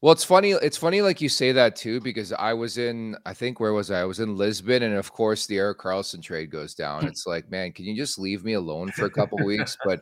Well, 0.01 0.11
it's 0.11 0.23
funny. 0.23 0.51
It's 0.51 0.77
funny, 0.77 1.03
like 1.03 1.21
you 1.21 1.29
say 1.29 1.51
that 1.51 1.75
too, 1.75 2.01
because 2.01 2.33
I 2.33 2.53
was 2.53 2.79
in, 2.79 3.15
I 3.27 3.35
think, 3.35 3.59
where 3.59 3.73
was 3.73 3.91
I? 3.91 4.01
I 4.01 4.05
was 4.05 4.19
in 4.19 4.35
Lisbon, 4.35 4.81
and 4.81 4.95
of 4.95 5.11
course, 5.11 5.45
the 5.45 5.59
Erik 5.59 5.77
Karlsson 5.77 6.23
trade 6.23 6.49
goes 6.49 6.73
down. 6.73 7.05
It's 7.11 7.27
like, 7.27 7.51
man, 7.51 7.71
can 7.71 7.85
you 7.85 7.95
just 7.95 8.17
leave 8.17 8.43
me 8.43 8.53
alone 8.53 8.91
for 8.91 9.05
a 9.05 9.11
couple 9.11 9.37
weeks? 9.45 9.77
But 9.85 10.01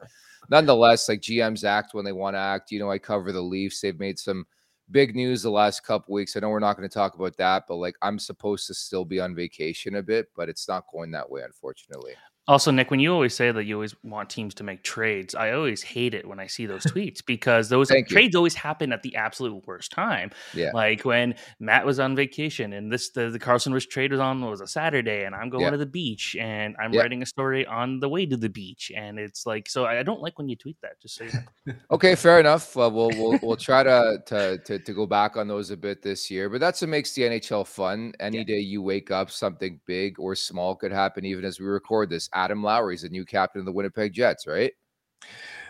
nonetheless, 0.49 1.09
like 1.09 1.19
GMs 1.19 1.65
act 1.65 1.93
when 1.93 2.05
they 2.05 2.13
want 2.13 2.35
to 2.35 2.39
act. 2.39 2.71
You 2.71 2.79
know, 2.79 2.89
I 2.89 2.97
cover 2.97 3.33
the 3.33 3.41
Leafs. 3.41 3.81
They've 3.81 3.99
made 3.99 4.17
some 4.17 4.45
big 4.91 5.15
news 5.15 5.43
the 5.43 5.51
last 5.51 5.83
couple 5.83 6.13
weeks. 6.13 6.35
I 6.35 6.39
know 6.39 6.49
we're 6.49 6.59
not 6.59 6.77
going 6.77 6.88
to 6.88 6.93
talk 6.93 7.15
about 7.15 7.35
that, 7.35 7.65
but 7.67 7.75
like 7.75 7.95
I'm 8.01 8.19
supposed 8.19 8.67
to 8.67 8.73
still 8.73 9.03
be 9.03 9.19
on 9.19 9.35
vacation 9.35 9.95
a 9.95 10.03
bit, 10.03 10.29
but 10.33 10.47
it's 10.47 10.67
not 10.69 10.85
going 10.93 11.12
that 11.12 11.29
way, 11.29 11.41
unfortunately. 11.41 12.13
Also, 12.49 12.71
Nick, 12.71 12.89
when 12.89 12.99
you 12.99 13.13
always 13.13 13.35
say 13.35 13.51
that 13.51 13.65
you 13.65 13.75
always 13.75 13.93
want 14.01 14.27
teams 14.27 14.55
to 14.55 14.63
make 14.63 14.81
trades, 14.81 15.35
I 15.35 15.51
always 15.51 15.83
hate 15.83 16.15
it 16.15 16.27
when 16.27 16.39
I 16.39 16.47
see 16.47 16.65
those 16.65 16.83
tweets 16.88 17.23
because 17.23 17.69
those 17.69 17.91
trades 18.07 18.35
always 18.35 18.55
happen 18.55 18.91
at 18.91 19.03
the 19.03 19.15
absolute 19.15 19.67
worst 19.67 19.91
time. 19.91 20.31
Yeah. 20.55 20.71
Like 20.73 21.05
when 21.05 21.35
Matt 21.59 21.85
was 21.85 21.99
on 21.99 22.15
vacation 22.15 22.73
and 22.73 22.91
this 22.91 23.12
the, 23.12 23.29
the 23.29 23.38
Karlsson 23.38 23.71
Rich 23.71 23.89
trade 23.89 24.12
was 24.12 24.19
on 24.19 24.41
was 24.43 24.62
a 24.62 24.67
Saturday 24.67 25.25
and 25.25 25.35
I'm 25.35 25.51
going 25.51 25.65
yeah. 25.65 25.69
to 25.69 25.77
the 25.77 25.85
beach 25.85 26.35
and 26.39 26.75
I'm 26.81 26.91
yeah. 26.91 27.01
writing 27.01 27.21
a 27.21 27.25
story 27.27 27.67
on 27.67 27.99
the 27.99 28.09
way 28.09 28.25
to 28.25 28.35
the 28.35 28.49
beach. 28.49 28.91
And 28.97 29.19
it's 29.19 29.45
like 29.45 29.69
so 29.69 29.85
I 29.85 30.01
don't 30.01 30.19
like 30.19 30.39
when 30.39 30.49
you 30.49 30.55
tweet 30.55 30.81
that, 30.81 30.99
just 30.99 31.17
so 31.17 31.25
you 31.25 31.31
know. 31.67 31.73
okay, 31.91 32.15
fair 32.15 32.39
enough. 32.39 32.75
Uh, 32.75 32.89
we'll 32.91 33.09
we'll 33.09 33.38
we'll 33.43 33.57
try 33.57 33.83
to, 33.83 34.23
to 34.25 34.57
to 34.57 34.79
to 34.79 34.93
go 34.93 35.05
back 35.05 35.38
on 35.38 35.47
those 35.47 35.69
a 35.69 35.77
bit 35.77 36.01
this 36.01 36.31
year. 36.31 36.49
But 36.49 36.62
that's 36.62 36.81
what 36.81 36.89
makes 36.89 37.13
the 37.13 37.21
NHL 37.21 37.67
fun. 37.67 38.13
Any 38.19 38.39
yeah. 38.39 38.43
day 38.45 38.59
you 38.59 38.81
wake 38.81 39.12
up, 39.12 39.29
something 39.29 39.79
big 39.85 40.19
or 40.19 40.33
small 40.33 40.75
could 40.75 40.91
happen, 40.91 41.25
even 41.25 41.45
as 41.45 41.59
we 41.59 41.67
record 41.67 42.09
this. 42.09 42.27
Adam 42.39 42.63
Lowry's 42.63 43.02
the 43.02 43.10
new 43.10 43.25
captain 43.25 43.60
of 43.60 43.65
the 43.65 43.71
Winnipeg 43.71 44.13
Jets, 44.13 44.47
right? 44.47 44.71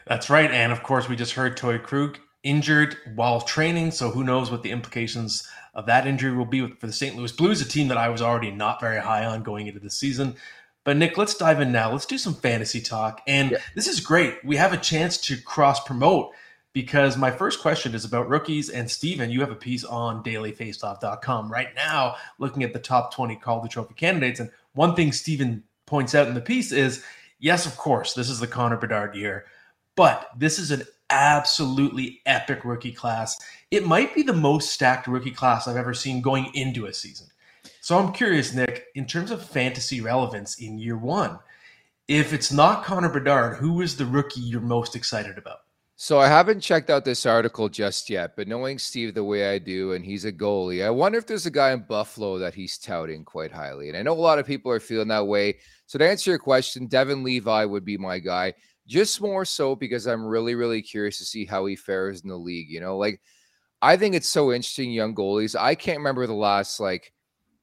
That's 0.06 0.30
right. 0.30 0.52
And 0.52 0.72
of 0.72 0.84
course, 0.84 1.10
we 1.10 1.16
just 1.16 1.34
heard 1.34 1.58
Torey 1.58 1.82
Krug 1.82 2.20
injured 2.44 2.98
while 3.16 3.42
training. 3.42 3.92
So 3.92 4.12
who 4.12 4.24
knows 4.24 4.52
what 4.52 4.62
the 4.62 4.72
implications 4.72 5.48
of 5.74 5.88
that 5.88 6.06
injury 6.06 6.36
will 6.36 6.46
be 6.46 6.68
for 6.68 6.88
the 6.88 6.94
St. 6.94 7.16
Louis 7.16 7.32
Blues, 7.32 7.62
a 7.62 7.68
team 7.68 7.88
that 7.88 7.98
I 7.98 8.10
was 8.10 8.22
already 8.22 8.52
not 8.52 8.80
very 8.80 9.02
high 9.02 9.26
on 9.26 9.42
going 9.42 9.68
into 9.68 9.80
the 9.80 9.90
season. 9.90 10.36
But 10.84 10.98
Nick, 10.98 11.18
let's 11.18 11.36
dive 11.36 11.60
in 11.60 11.72
now. 11.72 11.92
Let's 11.92 12.06
do 12.06 12.18
some 12.18 12.36
fantasy 12.36 12.82
talk. 12.82 13.22
And 13.28 13.52
yeah. 13.52 13.58
this 13.76 13.88
is 13.88 14.00
great. 14.00 14.44
We 14.46 14.56
have 14.56 14.74
a 14.74 14.78
chance 14.78 15.18
to 15.22 15.38
cross 15.42 15.84
promote 15.84 16.34
because 16.74 17.18
my 17.18 17.32
first 17.32 17.62
question 17.62 17.96
is 17.96 18.06
about 18.06 18.30
rookies. 18.30 18.70
And 18.70 18.90
Steven, 18.90 19.32
you 19.32 19.40
have 19.42 19.52
a 19.52 19.56
piece 19.56 19.84
on 19.84 20.24
dailyfaceoff.com 20.24 21.52
right 21.52 21.74
now 21.76 22.16
looking 22.38 22.64
at 22.64 22.74
the 22.74 22.80
top 22.80 23.14
20 23.14 23.36
Calder 23.38 23.68
Trophy 23.68 23.96
candidates. 23.96 24.40
And 24.40 24.52
one 24.74 24.96
thing 24.96 25.12
Steven 25.12 25.64
points 25.90 26.16
out 26.16 26.28
in 26.28 26.36
the 26.36 26.42
piece 26.42 26.72
is 26.72 27.04
yes, 27.40 27.66
of 27.66 27.76
course, 27.78 28.14
this 28.14 28.30
is 28.30 28.40
the 28.40 28.48
Connor 28.48 28.78
Bedard 28.78 29.16
year, 29.16 29.46
but 29.96 30.30
this 30.38 30.60
is 30.60 30.72
an 30.72 30.84
absolutely 31.10 32.22
epic 32.26 32.64
rookie 32.64 32.92
class. 32.92 33.40
It 33.72 33.86
might 33.86 34.14
be 34.14 34.22
the 34.22 34.34
most 34.34 34.72
stacked 34.72 35.08
rookie 35.08 35.32
class 35.32 35.68
I've 35.68 35.76
ever 35.76 35.94
seen 35.94 36.22
going 36.22 36.52
into 36.54 36.86
a 36.86 36.94
season. 36.94 37.28
So 37.82 37.98
I'm 37.98 38.14
curious, 38.14 38.54
Nick, 38.54 38.86
in 38.96 39.06
terms 39.06 39.32
of 39.32 39.44
fantasy 39.44 40.02
relevance 40.02 40.60
in 40.60 40.78
year 40.78 40.98
one, 40.98 41.40
if 42.08 42.34
it's 42.34 42.52
not 42.52 42.84
Connor 42.84 43.10
Bedard, 43.10 43.58
who 43.58 43.82
is 43.82 43.96
the 43.96 44.06
rookie 44.06 44.42
you're 44.42 44.62
most 44.62 44.96
excited 44.96 45.38
about? 45.38 45.60
So 46.02 46.18
I 46.18 46.28
haven't 46.28 46.62
checked 46.62 46.90
out 46.90 47.04
this 47.04 47.26
article 47.26 47.68
just 47.68 48.10
yet, 48.10 48.38
but 48.38 48.48
knowing 48.48 48.80
Steve 48.80 49.14
the 49.14 49.22
way 49.26 49.54
I 49.54 49.60
do, 49.60 49.92
and 49.92 50.06
he's 50.06 50.24
a 50.24 50.32
goalie, 50.32 50.82
I 50.82 50.90
wonder 50.90 51.18
if 51.18 51.28
there's 51.28 51.46
a 51.46 51.52
guy 51.52 51.74
in 51.74 51.82
Buffalo 51.90 52.38
that 52.40 52.54
he's 52.54 52.78
touting 52.78 53.26
quite 53.26 53.52
highly. 53.52 53.90
And 53.90 53.98
I 53.98 54.02
know 54.02 54.14
a 54.14 54.16
lot 54.16 54.40
of 54.40 54.48
people 54.48 54.72
are 54.72 54.80
feeling 54.80 55.10
that 55.10 55.28
way. 55.28 55.58
So 55.88 56.00
to 56.00 56.10
answer 56.10 56.32
your 56.32 56.40
question, 56.40 56.88
Devon 56.88 57.22
Levi 57.22 57.66
would 57.66 57.84
be 57.84 57.98
my 57.98 58.18
guy, 58.18 58.54
just 58.88 59.20
more 59.20 59.44
so 59.44 59.76
because 59.76 60.08
I'm 60.08 60.26
really, 60.26 60.56
really 60.56 60.82
curious 60.82 61.18
to 61.18 61.26
see 61.26 61.44
how 61.44 61.66
he 61.66 61.76
fares 61.76 62.22
in 62.22 62.30
the 62.30 62.38
league. 62.38 62.70
You 62.70 62.80
know, 62.80 62.98
like 62.98 63.20
I 63.82 63.98
think 63.98 64.16
it's 64.16 64.30
so 64.30 64.54
interesting, 64.54 64.94
young 64.94 65.14
goalies. 65.14 65.54
I 65.60 65.76
can't 65.76 65.98
remember 65.98 66.28
the 66.28 66.34
last 66.34 66.80
like 66.80 67.12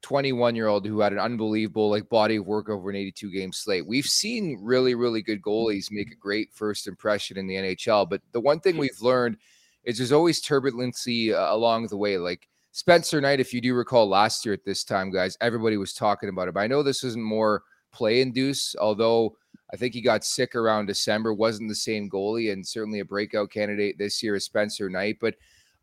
21 0.07 0.55
year 0.55 0.69
old 0.69 0.87
who 0.87 1.01
had 1.01 1.13
an 1.13 1.19
unbelievable 1.19 1.91
like 1.91 2.09
body 2.09 2.37
of 2.37 2.47
work 2.47 2.69
over 2.69 2.91
an 2.91 2.95
82 2.95 3.29
game 3.33 3.53
slate. 3.53 3.85
We've 3.85 4.07
seen 4.07 4.57
really, 4.63 4.95
really 4.95 5.21
good 5.21 5.43
goalies 5.43 5.91
make 5.91 6.13
a 6.13 6.15
great 6.15 6.53
first 6.53 6.87
impression 6.87 7.37
in 7.37 7.49
the 7.49 7.57
NHL. 7.57 8.09
But 8.09 8.23
the 8.31 8.39
one 8.39 8.61
thing 8.61 8.77
we've 8.77 9.01
learned 9.03 9.37
is 9.83 9.99
there's 9.99 10.13
always 10.13 10.41
turbulency 10.41 11.35
uh, 11.35 11.53
along 11.53 11.89
the 11.89 11.97
way. 11.97 12.19
Like 12.19 12.47
Spencer 12.71 13.21
Knight, 13.21 13.41
if 13.41 13.53
you 13.53 13.61
do 13.61 13.75
recall 13.75 14.09
last 14.09 14.47
year 14.47 14.55
at 14.55 14.65
this 14.65 14.85
time, 14.85 15.11
guys, 15.11 15.37
everybody 15.41 15.77
was 15.77 15.93
talking 15.93 16.29
about 16.29 16.47
it. 16.47 16.57
I 16.57 16.69
know 16.69 16.85
this 16.85 17.03
isn't 17.03 17.21
more 17.21 17.65
play 17.91 18.21
induced, 18.21 18.77
although 18.77 19.37
I 19.73 19.77
think 19.77 19.93
he 19.93 20.01
got 20.01 20.25
sick 20.25 20.55
around 20.55 20.87
December, 20.87 21.35
wasn't 21.35 21.69
the 21.69 21.75
same 21.75 22.09
goalie, 22.09 22.53
and 22.53 22.65
certainly 22.65 23.01
a 23.01 23.05
breakout 23.05 23.51
candidate 23.51 23.99
this 23.99 24.23
year 24.23 24.37
is 24.37 24.45
Spencer 24.45 24.89
Knight. 24.89 25.17
But 25.21 25.35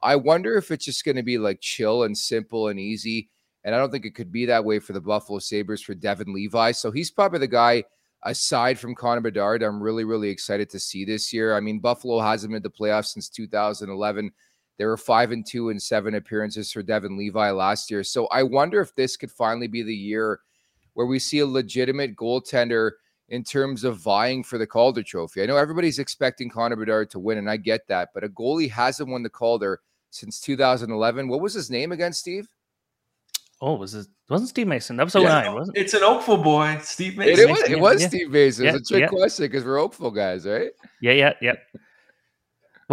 I 0.01 0.15
wonder 0.15 0.55
if 0.55 0.71
it's 0.71 0.85
just 0.85 1.03
going 1.03 1.17
to 1.17 1.23
be 1.23 1.37
like 1.37 1.59
chill 1.59 2.03
and 2.03 2.17
simple 2.17 2.69
and 2.69 2.79
easy 2.79 3.27
and 3.63 3.73
I 3.73 3.77
don't 3.77 3.91
think 3.91 4.05
it 4.05 4.15
could 4.15 4.31
be 4.31 4.45
that 4.45 4.65
way 4.65 4.79
for 4.79 4.93
the 4.93 5.01
Buffalo 5.01 5.39
Sabres 5.39 5.81
for 5.81 5.93
Devon 5.93 6.33
Levi. 6.33 6.71
So 6.71 6.91
he's 6.91 7.11
probably 7.11 7.39
the 7.39 7.47
guy, 7.47 7.83
aside 8.23 8.77
from 8.77 8.95
Connor 8.95 9.21
Bedard, 9.21 9.63
I'm 9.63 9.81
really, 9.81 10.03
really 10.03 10.29
excited 10.29 10.69
to 10.71 10.79
see 10.79 11.05
this 11.05 11.31
year. 11.31 11.55
I 11.55 11.59
mean, 11.59 11.79
Buffalo 11.79 12.19
hasn't 12.19 12.51
made 12.51 12.63
the 12.63 12.69
playoffs 12.69 13.07
since 13.07 13.29
2011. 13.29 14.31
There 14.77 14.87
were 14.89 14.97
five 14.97 15.31
and 15.31 15.45
two 15.45 15.69
and 15.69 15.81
seven 15.81 16.15
appearances 16.15 16.71
for 16.71 16.83
Devon 16.83 17.17
Levi 17.17 17.51
last 17.51 17.91
year. 17.91 18.03
So 18.03 18.27
I 18.27 18.43
wonder 18.43 18.81
if 18.81 18.95
this 18.95 19.15
could 19.15 19.31
finally 19.31 19.67
be 19.67 19.83
the 19.83 19.95
year 19.95 20.39
where 20.93 21.07
we 21.07 21.19
see 21.19 21.39
a 21.39 21.45
legitimate 21.45 22.15
goaltender 22.15 22.91
in 23.29 23.43
terms 23.43 23.83
of 23.83 23.97
vying 23.97 24.43
for 24.43 24.57
the 24.57 24.67
Calder 24.67 25.03
Trophy. 25.03 25.41
I 25.41 25.45
know 25.45 25.57
everybody's 25.57 25.99
expecting 25.99 26.49
Connor 26.49 26.75
Bedard 26.75 27.09
to 27.11 27.19
win, 27.19 27.37
and 27.37 27.49
I 27.49 27.57
get 27.57 27.87
that, 27.87 28.09
but 28.13 28.23
a 28.23 28.29
goalie 28.29 28.69
hasn't 28.69 29.09
won 29.09 29.23
the 29.23 29.29
Calder 29.29 29.79
since 30.09 30.39
2011. 30.41 31.27
What 31.27 31.41
was 31.41 31.53
his 31.53 31.71
name 31.71 31.91
again, 31.91 32.13
Steve? 32.13 32.47
Oh, 33.61 33.75
was 33.75 33.93
it 33.93 34.07
wasn't 34.29 34.49
Steve 34.49 34.67
Mason? 34.67 34.97
That 34.97 35.05
was 35.05 35.15
09, 35.15 35.23
yeah, 35.23 35.53
wasn't 35.53 35.77
it? 35.77 35.81
It's 35.81 35.93
an 35.93 36.03
Oakville 36.03 36.37
boy, 36.37 36.79
Steve 36.81 37.17
Mason. 37.17 37.33
It, 37.33 37.39
it 37.39 37.49
was, 37.49 37.69
it 37.69 37.79
was 37.79 38.01
yeah. 38.01 38.07
Steve 38.07 38.31
Mason. 38.31 38.65
Yeah, 38.65 38.75
it's 38.75 38.91
a 38.91 38.93
trick 38.93 39.09
question 39.09 39.45
because 39.45 39.63
we're 39.63 39.79
Oakville 39.79 40.11
guys, 40.11 40.45
right? 40.45 40.71
Yeah, 41.01 41.13
yeah, 41.13 41.33
yeah. 41.41 41.53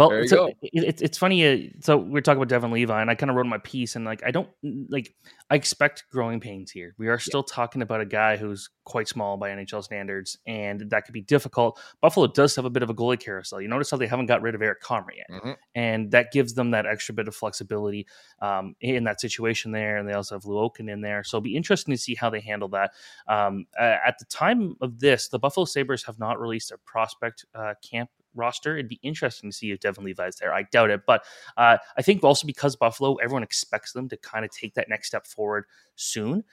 Well, 0.09 0.27
so 0.27 0.51
it's 0.61 1.01
it's 1.01 1.17
funny. 1.17 1.45
Uh, 1.45 1.69
so 1.81 1.97
we're 1.97 2.21
talking 2.21 2.37
about 2.37 2.49
Devon 2.49 2.71
Levi, 2.71 3.01
and 3.01 3.09
I 3.09 3.15
kind 3.15 3.29
of 3.29 3.35
wrote 3.35 3.45
my 3.45 3.57
piece, 3.59 3.95
and 3.95 4.05
like 4.05 4.23
I 4.25 4.31
don't 4.31 4.49
like 4.89 5.13
I 5.49 5.55
expect 5.55 6.05
growing 6.11 6.39
pains 6.39 6.71
here. 6.71 6.95
We 6.97 7.07
are 7.09 7.19
still 7.19 7.45
yeah. 7.47 7.55
talking 7.55 7.81
about 7.81 8.01
a 8.01 8.05
guy 8.05 8.37
who's 8.37 8.69
quite 8.83 9.07
small 9.07 9.37
by 9.37 9.49
NHL 9.49 9.83
standards, 9.83 10.37
and 10.47 10.89
that 10.89 11.05
could 11.05 11.13
be 11.13 11.21
difficult. 11.21 11.79
Buffalo 12.01 12.27
does 12.27 12.55
have 12.55 12.65
a 12.65 12.69
bit 12.69 12.83
of 12.83 12.89
a 12.89 12.93
goalie 12.93 13.19
carousel. 13.19 13.61
You 13.61 13.67
notice 13.67 13.91
how 13.91 13.97
they 13.97 14.07
haven't 14.07 14.27
got 14.27 14.41
rid 14.41 14.55
of 14.55 14.61
Eric 14.61 14.81
Comrie 14.81 15.17
yet, 15.17 15.27
mm-hmm. 15.29 15.51
and 15.75 16.11
that 16.11 16.31
gives 16.31 16.53
them 16.53 16.71
that 16.71 16.85
extra 16.85 17.13
bit 17.13 17.27
of 17.27 17.35
flexibility 17.35 18.07
um, 18.41 18.75
in 18.81 19.03
that 19.03 19.21
situation 19.21 19.71
there. 19.71 19.97
And 19.97 20.07
they 20.07 20.13
also 20.13 20.35
have 20.35 20.43
Luukkonen 20.43 20.89
in 20.89 21.01
there, 21.01 21.23
so 21.23 21.37
it'll 21.37 21.43
be 21.43 21.55
interesting 21.55 21.93
to 21.93 21.97
see 21.97 22.15
how 22.15 22.29
they 22.29 22.39
handle 22.39 22.69
that. 22.69 22.91
Um, 23.27 23.65
uh, 23.79 23.97
at 24.05 24.19
the 24.19 24.25
time 24.25 24.75
of 24.81 24.99
this, 24.99 25.27
the 25.27 25.39
Buffalo 25.39 25.65
Sabres 25.65 26.03
have 26.05 26.17
not 26.17 26.39
released 26.39 26.71
a 26.71 26.77
prospect 26.77 27.45
uh, 27.53 27.73
camp 27.81 28.09
roster. 28.35 28.75
It'd 28.75 28.89
be 28.89 28.99
interesting 29.03 29.49
to 29.49 29.55
see 29.55 29.71
if 29.71 29.79
Devon 29.79 30.03
Levi's 30.03 30.37
there. 30.37 30.53
I 30.53 30.63
doubt 30.63 30.89
it, 30.89 31.01
but 31.05 31.23
uh, 31.57 31.77
I 31.97 32.01
think 32.01 32.23
also 32.23 32.47
because 32.47 32.75
Buffalo, 32.75 33.15
everyone 33.15 33.43
expects 33.43 33.93
them 33.93 34.09
to 34.09 34.17
kind 34.17 34.45
of 34.45 34.51
take 34.51 34.73
that 34.75 34.89
next 34.89 35.07
step 35.07 35.27
forward 35.27 35.65
soon, 35.95 36.43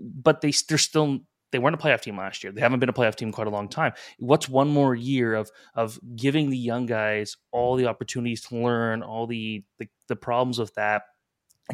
but 0.00 0.40
they 0.40 0.52
they're 0.68 0.78
still 0.78 1.20
they 1.50 1.58
weren't 1.58 1.74
a 1.74 1.78
playoff 1.78 2.02
team 2.02 2.16
last 2.16 2.44
year. 2.44 2.52
They 2.52 2.60
haven't 2.60 2.80
been 2.80 2.88
a 2.88 2.94
playoff 2.94 3.14
team 3.14 3.32
quite 3.32 3.46
a 3.46 3.50
long 3.50 3.68
time. 3.68 3.92
What's 4.18 4.48
one 4.48 4.68
more 4.68 4.94
year 4.94 5.34
of 5.34 5.50
of 5.74 5.98
giving 6.16 6.50
the 6.50 6.58
young 6.58 6.86
guys 6.86 7.36
all 7.52 7.76
the 7.76 7.86
opportunities 7.86 8.42
to 8.42 8.56
learn, 8.56 9.02
all 9.02 9.26
the 9.26 9.64
the, 9.78 9.88
the 10.08 10.16
problems 10.16 10.58
with 10.58 10.74
that, 10.74 11.02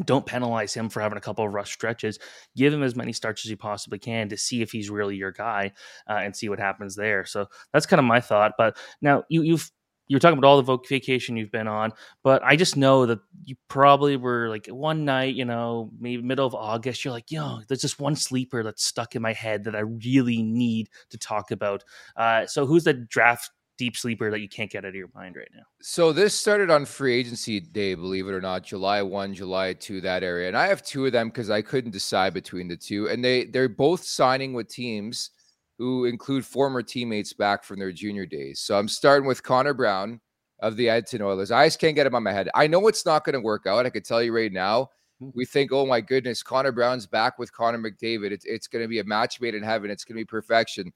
don't 0.03 0.25
penalize 0.25 0.73
him 0.73 0.89
for 0.89 1.01
having 1.01 1.17
a 1.17 1.21
couple 1.21 1.45
of 1.45 1.53
rough 1.53 1.67
stretches. 1.67 2.19
Give 2.55 2.73
him 2.73 2.83
as 2.83 2.95
many 2.95 3.13
starts 3.13 3.45
as 3.45 3.49
you 3.49 3.57
possibly 3.57 3.99
can 3.99 4.27
to 4.29 4.37
see 4.37 4.61
if 4.61 4.71
he's 4.71 4.89
really 4.89 5.15
your 5.15 5.31
guy 5.31 5.71
uh, 6.09 6.19
and 6.21 6.35
see 6.35 6.49
what 6.49 6.59
happens 6.59 6.95
there. 6.95 7.25
So 7.25 7.47
that's 7.71 7.85
kind 7.85 7.99
of 7.99 8.05
my 8.05 8.19
thought. 8.19 8.53
But 8.57 8.77
now 9.01 9.23
you, 9.29 9.43
you've 9.43 9.71
you're 10.07 10.19
talking 10.19 10.37
about 10.37 10.47
all 10.47 10.61
the 10.61 10.77
vacation 10.87 11.35
you've 11.35 11.51
been 11.51 11.67
on, 11.67 11.91
but 12.23 12.43
I 12.43 12.55
just 12.55 12.77
know 12.77 13.07
that 13.07 13.19
you 13.43 13.55
probably 13.67 14.17
were 14.17 14.49
like 14.49 14.67
one 14.67 15.03
night, 15.03 15.33
you 15.33 15.45
know, 15.45 15.89
maybe 15.99 16.21
middle 16.21 16.45
of 16.45 16.53
August, 16.53 17.03
you're 17.03 17.11
like, 17.11 17.31
yo, 17.31 17.61
there's 17.67 17.81
just 17.81 17.99
one 17.99 18.15
sleeper 18.15 18.61
that's 18.61 18.85
stuck 18.85 19.15
in 19.15 19.23
my 19.23 19.33
head 19.33 19.63
that 19.63 19.75
I 19.75 19.79
really 19.79 20.43
need 20.43 20.89
to 21.09 21.17
talk 21.17 21.49
about. 21.49 21.83
Uh, 22.15 22.45
so 22.45 22.67
who's 22.67 22.83
the 22.83 22.93
draft 22.93 23.49
deep 23.77 23.97
sleeper 23.97 24.31
that 24.31 24.39
you 24.39 24.49
can't 24.49 24.71
get 24.71 24.85
out 24.85 24.89
of 24.89 24.95
your 24.95 25.09
mind 25.13 25.35
right 25.35 25.49
now? 25.53 25.63
So 25.81 26.13
this 26.13 26.33
started 26.33 26.69
on 26.69 26.85
free 26.85 27.15
agency 27.15 27.59
day, 27.59 27.95
believe 27.95 28.27
it 28.27 28.33
or 28.33 28.41
not, 28.41 28.63
July 28.63 29.01
1, 29.01 29.33
July 29.33 29.73
2, 29.73 30.01
that 30.01 30.23
area. 30.23 30.47
And 30.47 30.57
I 30.57 30.67
have 30.67 30.83
two 30.83 31.05
of 31.05 31.11
them 31.11 31.29
because 31.29 31.49
I 31.49 31.61
couldn't 31.61 31.91
decide 31.91 32.33
between 32.33 32.67
the 32.67 32.77
two. 32.77 33.09
And 33.09 33.23
they 33.23 33.45
they're 33.45 33.69
both 33.69 34.03
signing 34.03 34.53
with 34.53 34.67
teams 34.67 35.31
who 35.77 36.05
include 36.05 36.45
former 36.45 36.81
teammates 36.81 37.33
back 37.33 37.63
from 37.63 37.79
their 37.79 37.91
junior 37.91 38.25
days. 38.25 38.59
So 38.59 38.77
I'm 38.77 38.87
starting 38.87 39.27
with 39.27 39.43
Connor 39.43 39.73
Brown 39.73 40.21
of 40.59 40.77
the 40.77 40.89
Edmonton 40.89 41.21
Oilers. 41.21 41.51
I 41.51 41.67
just 41.67 41.79
can't 41.79 41.95
get 41.95 42.07
him 42.07 42.15
on 42.15 42.23
my 42.23 42.31
head. 42.31 42.49
I 42.55 42.67
know 42.67 42.87
it's 42.87 43.05
not 43.05 43.25
going 43.25 43.33
to 43.33 43.41
work 43.41 43.67
out. 43.67 43.85
I 43.85 43.89
can 43.89 44.03
tell 44.03 44.23
you 44.23 44.33
right 44.33 44.51
now. 44.51 44.89
Hmm. 45.19 45.29
We 45.33 45.45
think, 45.45 45.71
oh 45.71 45.85
my 45.85 46.01
goodness, 46.01 46.43
Connor 46.43 46.71
Brown's 46.71 47.05
back 47.05 47.37
with 47.37 47.51
Connor 47.51 47.77
McDavid. 47.77 48.31
It's, 48.31 48.45
it's 48.45 48.67
going 48.67 48.83
to 48.83 48.87
be 48.87 48.99
a 48.99 49.03
match 49.03 49.41
made 49.41 49.55
in 49.55 49.63
heaven. 49.63 49.91
It's 49.91 50.05
going 50.05 50.15
to 50.15 50.21
be 50.21 50.25
perfection. 50.25 50.91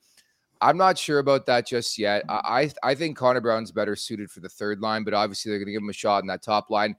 I'm 0.62 0.78
not 0.78 0.98
sure 0.98 1.20
about 1.20 1.46
that 1.46 1.68
just 1.68 1.98
yet. 1.98 2.26
Mm-hmm. 2.28 2.46
I 2.46 2.72
I 2.84 2.96
think 2.96 3.18
Connor 3.18 3.42
Brown's 3.42 3.72
better 3.72 3.96
suited 3.96 4.30
for 4.30 4.40
the 4.40 4.50
third 4.50 4.82
line, 4.82 5.04
but 5.04 5.14
obviously 5.14 5.50
they're 5.50 5.60
going 5.60 5.68
to 5.68 5.74
give 5.74 5.82
him 5.82 5.90
a 5.90 5.94
shot 5.94 6.24
in 6.24 6.28
that 6.28 6.44
top 6.44 6.70
line. 6.70 6.96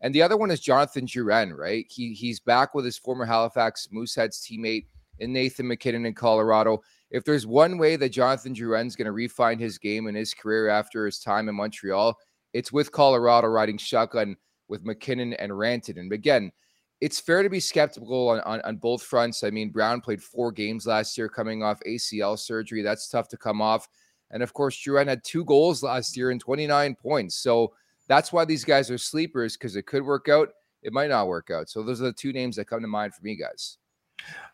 And 0.00 0.14
the 0.14 0.22
other 0.22 0.36
one 0.36 0.50
is 0.50 0.60
Jonathan 0.60 1.06
Drouin, 1.06 1.56
right? 1.56 1.86
He 1.88 2.12
he's 2.14 2.40
back 2.40 2.74
with 2.74 2.84
his 2.84 2.98
former 2.98 3.24
Halifax 3.24 3.88
Mooseheads 3.94 4.40
teammate 4.40 4.86
in 5.18 5.32
Nathan 5.32 5.68
MacKinnon 5.68 6.06
in 6.06 6.14
Colorado. 6.14 6.82
If 7.10 7.24
there's 7.24 7.46
one 7.46 7.78
way 7.78 7.96
that 7.96 8.08
Jonathan 8.08 8.54
Drouin's 8.54 8.96
going 8.96 9.06
to 9.06 9.12
refine 9.12 9.58
his 9.58 9.78
game 9.78 10.06
and 10.06 10.16
his 10.16 10.34
career 10.34 10.68
after 10.68 11.04
his 11.06 11.20
time 11.20 11.48
in 11.48 11.54
Montreal, 11.54 12.18
it's 12.52 12.72
with 12.72 12.90
Colorado 12.90 13.48
riding 13.48 13.78
shotgun 13.78 14.36
with 14.68 14.84
MacKinnon 14.84 15.34
and 15.34 15.52
Rantanen. 15.52 15.98
And 15.98 16.12
again, 16.12 16.50
it's 17.02 17.18
fair 17.18 17.42
to 17.42 17.50
be 17.50 17.58
skeptical 17.58 18.28
on, 18.28 18.38
on, 18.42 18.60
on, 18.60 18.76
both 18.76 19.02
fronts. 19.02 19.42
I 19.42 19.50
mean, 19.50 19.70
Brown 19.70 20.00
played 20.00 20.22
four 20.22 20.52
games 20.52 20.86
last 20.86 21.18
year 21.18 21.28
coming 21.28 21.60
off 21.60 21.80
ACL 21.84 22.38
surgery. 22.38 22.80
That's 22.80 23.08
tough 23.08 23.26
to 23.30 23.36
come 23.36 23.60
off. 23.60 23.88
And 24.30 24.40
of 24.40 24.52
course, 24.54 24.80
Drouin 24.80 25.08
had 25.08 25.24
two 25.24 25.44
goals 25.44 25.82
last 25.82 26.16
year 26.16 26.30
and 26.30 26.40
29 26.40 26.94
points. 26.94 27.34
So 27.34 27.72
that's 28.06 28.32
why 28.32 28.44
these 28.44 28.64
guys 28.64 28.88
are 28.88 28.98
sleepers 28.98 29.56
because 29.56 29.74
it 29.74 29.84
could 29.84 30.04
work 30.04 30.28
out. 30.28 30.50
It 30.84 30.92
might 30.92 31.10
not 31.10 31.26
work 31.26 31.50
out. 31.50 31.68
So 31.68 31.82
those 31.82 32.00
are 32.00 32.04
the 32.04 32.12
two 32.12 32.32
names 32.32 32.54
that 32.54 32.66
come 32.66 32.82
to 32.82 32.86
mind 32.86 33.14
for 33.14 33.24
me, 33.24 33.34
guys. 33.34 33.78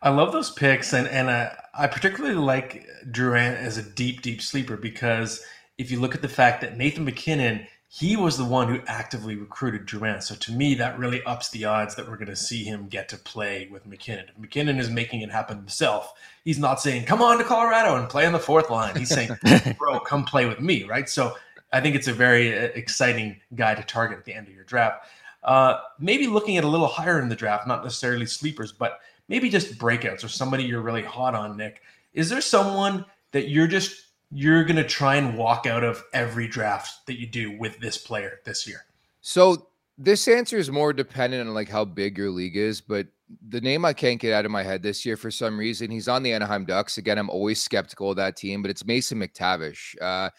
I 0.00 0.08
love 0.08 0.32
those 0.32 0.50
picks, 0.50 0.94
and 0.94 1.06
and 1.08 1.28
uh, 1.28 1.50
I 1.74 1.86
particularly 1.86 2.36
like 2.36 2.86
Drouin 3.10 3.54
as 3.54 3.76
a 3.76 3.82
deep, 3.82 4.22
deep 4.22 4.40
sleeper 4.40 4.78
because 4.78 5.42
if 5.76 5.90
you 5.90 6.00
look 6.00 6.14
at 6.14 6.22
the 6.22 6.28
fact 6.28 6.62
that 6.62 6.78
Nathan 6.78 7.04
MacKinnon 7.04 7.66
he 7.90 8.16
was 8.16 8.36
the 8.36 8.44
one 8.44 8.68
who 8.68 8.82
actively 8.86 9.34
recruited 9.34 9.86
Drouin. 9.86 10.22
So 10.22 10.34
to 10.34 10.52
me, 10.52 10.74
that 10.74 10.98
really 10.98 11.22
ups 11.24 11.48
the 11.48 11.64
odds 11.64 11.94
that 11.94 12.06
we're 12.06 12.18
going 12.18 12.28
to 12.28 12.36
see 12.36 12.62
him 12.62 12.86
get 12.86 13.08
to 13.08 13.16
play 13.16 13.66
with 13.72 13.86
MacKinnon. 13.86 14.26
If 14.28 14.38
MacKinnon 14.38 14.78
is 14.78 14.90
making 14.90 15.22
it 15.22 15.30
happen 15.30 15.56
himself. 15.56 16.12
He's 16.44 16.58
not 16.58 16.82
saying, 16.82 17.06
come 17.06 17.22
on 17.22 17.38
to 17.38 17.44
Colorado 17.44 17.96
and 17.96 18.06
play 18.06 18.26
on 18.26 18.34
the 18.34 18.38
fourth 18.38 18.68
line. 18.68 18.94
He's 18.94 19.08
saying, 19.08 19.30
bro, 19.78 20.00
come 20.00 20.24
play 20.24 20.44
with 20.44 20.60
me, 20.60 20.84
right? 20.84 21.08
So 21.08 21.34
I 21.72 21.80
think 21.80 21.96
it's 21.96 22.08
a 22.08 22.12
very 22.12 22.56
uh, 22.56 22.64
exciting 22.74 23.40
guy 23.54 23.74
to 23.74 23.82
target 23.82 24.18
at 24.18 24.26
the 24.26 24.34
end 24.34 24.48
of 24.48 24.54
your 24.54 24.64
draft. 24.64 25.06
Uh, 25.42 25.78
maybe 25.98 26.26
looking 26.26 26.58
at 26.58 26.64
a 26.64 26.68
little 26.68 26.88
higher 26.88 27.22
in 27.22 27.30
the 27.30 27.36
draft, 27.36 27.66
not 27.66 27.82
necessarily 27.82 28.26
sleepers, 28.26 28.70
but 28.70 29.00
maybe 29.28 29.48
just 29.48 29.78
breakouts 29.78 30.22
or 30.22 30.28
somebody 30.28 30.64
you're 30.64 30.82
really 30.82 31.02
hot 31.02 31.34
on, 31.34 31.56
Nick. 31.56 31.80
Is 32.12 32.28
there 32.28 32.42
someone 32.42 33.06
that 33.32 33.48
you're 33.48 33.66
just 33.66 34.07
you're 34.30 34.64
going 34.64 34.76
to 34.76 34.84
try 34.84 35.16
and 35.16 35.36
walk 35.36 35.66
out 35.66 35.84
of 35.84 36.04
every 36.12 36.46
draft 36.48 37.06
that 37.06 37.18
you 37.18 37.26
do 37.26 37.58
with 37.58 37.78
this 37.80 37.98
player 37.98 38.40
this 38.44 38.66
year? 38.66 38.84
So 39.20 39.68
this 39.96 40.28
answer 40.28 40.56
is 40.56 40.70
more 40.70 40.92
dependent 40.92 41.48
on 41.48 41.54
like 41.54 41.68
how 41.68 41.84
big 41.84 42.18
your 42.18 42.30
league 42.30 42.56
is, 42.56 42.80
but 42.80 43.06
the 43.48 43.60
name 43.60 43.84
I 43.84 43.92
can't 43.92 44.20
get 44.20 44.32
out 44.32 44.44
of 44.44 44.50
my 44.50 44.62
head 44.62 44.82
this 44.82 45.04
year 45.04 45.16
for 45.16 45.30
some 45.30 45.58
reason, 45.58 45.90
he's 45.90 46.08
on 46.08 46.22
the 46.22 46.32
Anaheim 46.32 46.64
Ducks. 46.64 46.98
Again, 46.98 47.18
I'm 47.18 47.30
always 47.30 47.62
skeptical 47.62 48.10
of 48.10 48.16
that 48.16 48.36
team, 48.36 48.62
but 48.62 48.70
it's 48.70 48.86
Mason 48.86 49.18
McTavish. 49.18 50.00
Uh, 50.00 50.30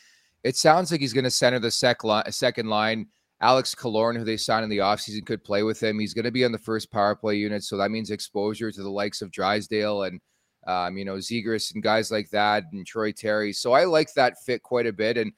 it 0.44 0.56
sounds 0.56 0.92
like 0.92 1.02
he's 1.02 1.14
going 1.14 1.26
to 1.26 1.32
center 1.32 1.60
the 1.60 1.72
sec 1.72 2.04
li- 2.04 2.24
second 2.30 2.68
line. 2.68 3.08
Alex 3.42 3.74
Killorn, 3.74 4.18
who 4.18 4.26
they 4.26 4.38
signed 4.38 4.64
in 4.64 4.70
the 4.70 4.80
offseason, 4.80 5.26
could 5.26 5.44
play 5.44 5.64
with 5.64 5.82
him. 5.82 6.00
He's 6.00 6.14
going 6.14 6.26
to 6.26 6.32
be 6.32 6.44
on 6.44 6.52
the 6.52 6.58
first 6.58 6.92
power 6.92 7.16
play 7.16 7.36
unit, 7.36 7.64
so 7.64 7.78
that 7.78 7.92
means 7.92 8.12
exposure 8.12 8.72
to 8.72 8.84
the 8.84 8.90
likes 8.90 9.22
of 9.22 9.32
Drysdale 9.32 10.04
and 10.04 10.20
um, 10.68 10.98
you 10.98 11.06
know, 11.06 11.16
Zegras 11.16 11.74
and 11.74 11.84
guys 11.84 12.12
like 12.12 12.30
that, 12.32 12.66
and 12.72 12.86
Troy 12.86 13.12
Terry. 13.12 13.54
So 13.54 13.74
I 13.74 13.86
like 13.86 14.14
that 14.14 14.44
fit 14.44 14.64
quite 14.64 14.88
a 14.88 14.94
bit. 14.94 15.18
And 15.18 15.32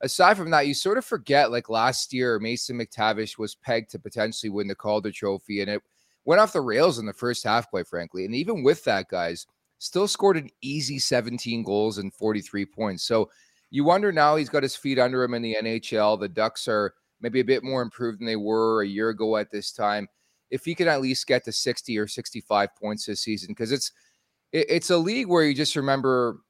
aside 0.00 0.36
from 0.36 0.50
that, 0.50 0.66
you 0.66 0.74
sort 0.74 0.98
of 0.98 1.04
forget 1.04 1.50
like 1.50 1.68
last 1.68 2.12
year, 2.12 2.38
Mason 2.38 2.78
McTavish 2.78 3.38
was 3.38 3.54
pegged 3.54 3.90
to 3.90 3.98
potentially 3.98 4.50
win 4.50 4.68
the 4.68 4.74
Calder 4.74 5.12
Trophy, 5.12 5.60
and 5.60 5.70
it 5.70 5.82
went 6.24 6.40
off 6.40 6.52
the 6.52 6.60
rails 6.60 6.98
in 6.98 7.06
the 7.06 7.12
first 7.12 7.44
half, 7.44 7.70
quite 7.70 7.86
frankly. 7.86 8.24
And 8.24 8.34
even 8.34 8.62
with 8.62 8.84
that, 8.84 9.08
guys, 9.08 9.46
still 9.78 10.06
scored 10.06 10.36
an 10.36 10.48
easy 10.60 10.98
17 10.98 11.64
goals 11.64 11.98
and 11.98 12.14
43 12.14 12.66
points. 12.66 13.02
So 13.02 13.30
you 13.70 13.84
wonder 13.84 14.12
now 14.12 14.36
he's 14.36 14.48
got 14.48 14.62
his 14.62 14.76
feet 14.76 14.98
under 14.98 15.24
him 15.24 15.34
in 15.34 15.42
the 15.42 15.56
NHL. 15.60 16.20
The 16.20 16.28
Ducks 16.28 16.68
are 16.68 16.94
maybe 17.20 17.40
a 17.40 17.44
bit 17.44 17.64
more 17.64 17.82
improved 17.82 18.20
than 18.20 18.26
they 18.26 18.36
were 18.36 18.82
a 18.82 18.86
year 18.86 19.08
ago 19.08 19.36
at 19.36 19.50
this 19.50 19.72
time. 19.72 20.08
If 20.50 20.64
he 20.64 20.74
can 20.74 20.88
at 20.88 21.00
least 21.00 21.26
get 21.26 21.44
to 21.46 21.52
60 21.52 21.98
or 21.98 22.06
65 22.06 22.76
points 22.76 23.06
this 23.06 23.22
season, 23.22 23.48
because 23.48 23.72
it's 23.72 23.92
it, 24.52 24.66
it's 24.68 24.90
a 24.90 24.96
league 24.96 25.28
where 25.28 25.44
you 25.44 25.54
just 25.54 25.76
remember, 25.76 26.40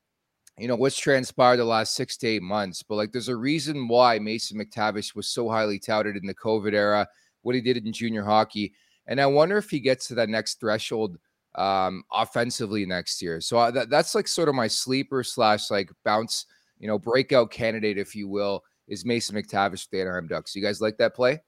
you 0.58 0.68
know, 0.68 0.76
what's 0.76 0.98
transpired 0.98 1.56
the 1.56 1.64
last 1.64 1.94
six 1.94 2.16
to 2.18 2.26
eight 2.28 2.42
months. 2.42 2.82
But 2.82 2.96
like, 2.96 3.12
there's 3.12 3.28
a 3.28 3.36
reason 3.36 3.88
why 3.88 4.18
Mason 4.18 4.58
McTavish 4.58 5.14
was 5.14 5.28
so 5.28 5.48
highly 5.48 5.78
touted 5.78 6.16
in 6.16 6.26
the 6.26 6.34
COVID 6.34 6.74
era, 6.74 7.08
what 7.42 7.54
he 7.54 7.60
did 7.60 7.76
in 7.78 7.92
junior 7.92 8.24
hockey. 8.24 8.74
And 9.06 9.20
I 9.20 9.26
wonder 9.26 9.56
if 9.56 9.70
he 9.70 9.80
gets 9.80 10.06
to 10.08 10.14
that 10.16 10.28
next 10.28 10.60
threshold 10.60 11.18
um, 11.54 12.04
offensively 12.12 12.86
next 12.86 13.20
year. 13.20 13.40
So 13.40 13.58
uh, 13.58 13.70
that, 13.72 13.90
that's 13.90 14.14
like 14.14 14.28
sort 14.28 14.48
of 14.48 14.54
my 14.54 14.68
sleeper 14.68 15.24
slash 15.24 15.70
like 15.70 15.90
bounce, 16.04 16.46
you 16.78 16.88
know, 16.88 16.98
breakout 16.98 17.50
candidate, 17.50 17.98
if 17.98 18.14
you 18.14 18.28
will, 18.28 18.62
is 18.88 19.04
Mason 19.04 19.36
McTavish 19.36 19.88
the 19.90 20.00
Anaheim 20.00 20.26
Ducks. 20.26 20.54
You 20.54 20.62
guys 20.62 20.80
like 20.80 20.98
that 20.98 21.14
play? 21.14 21.40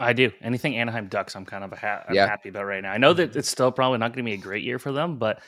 I 0.00 0.12
do. 0.12 0.32
Anything 0.40 0.76
Anaheim 0.76 1.08
Ducks, 1.08 1.36
I'm 1.36 1.44
kind 1.44 1.64
of 1.64 1.72
ha- 1.72 2.04
I'm 2.08 2.14
yeah. 2.14 2.26
happy 2.26 2.48
about 2.48 2.66
right 2.66 2.82
now. 2.82 2.92
I 2.92 2.98
know 2.98 3.12
that 3.12 3.36
it's 3.36 3.48
still 3.48 3.70
probably 3.70 3.98
not 3.98 4.12
going 4.12 4.24
to 4.24 4.30
be 4.30 4.34
a 4.34 4.42
great 4.42 4.64
year 4.64 4.78
for 4.78 4.92
them, 4.92 5.18
but 5.18 5.40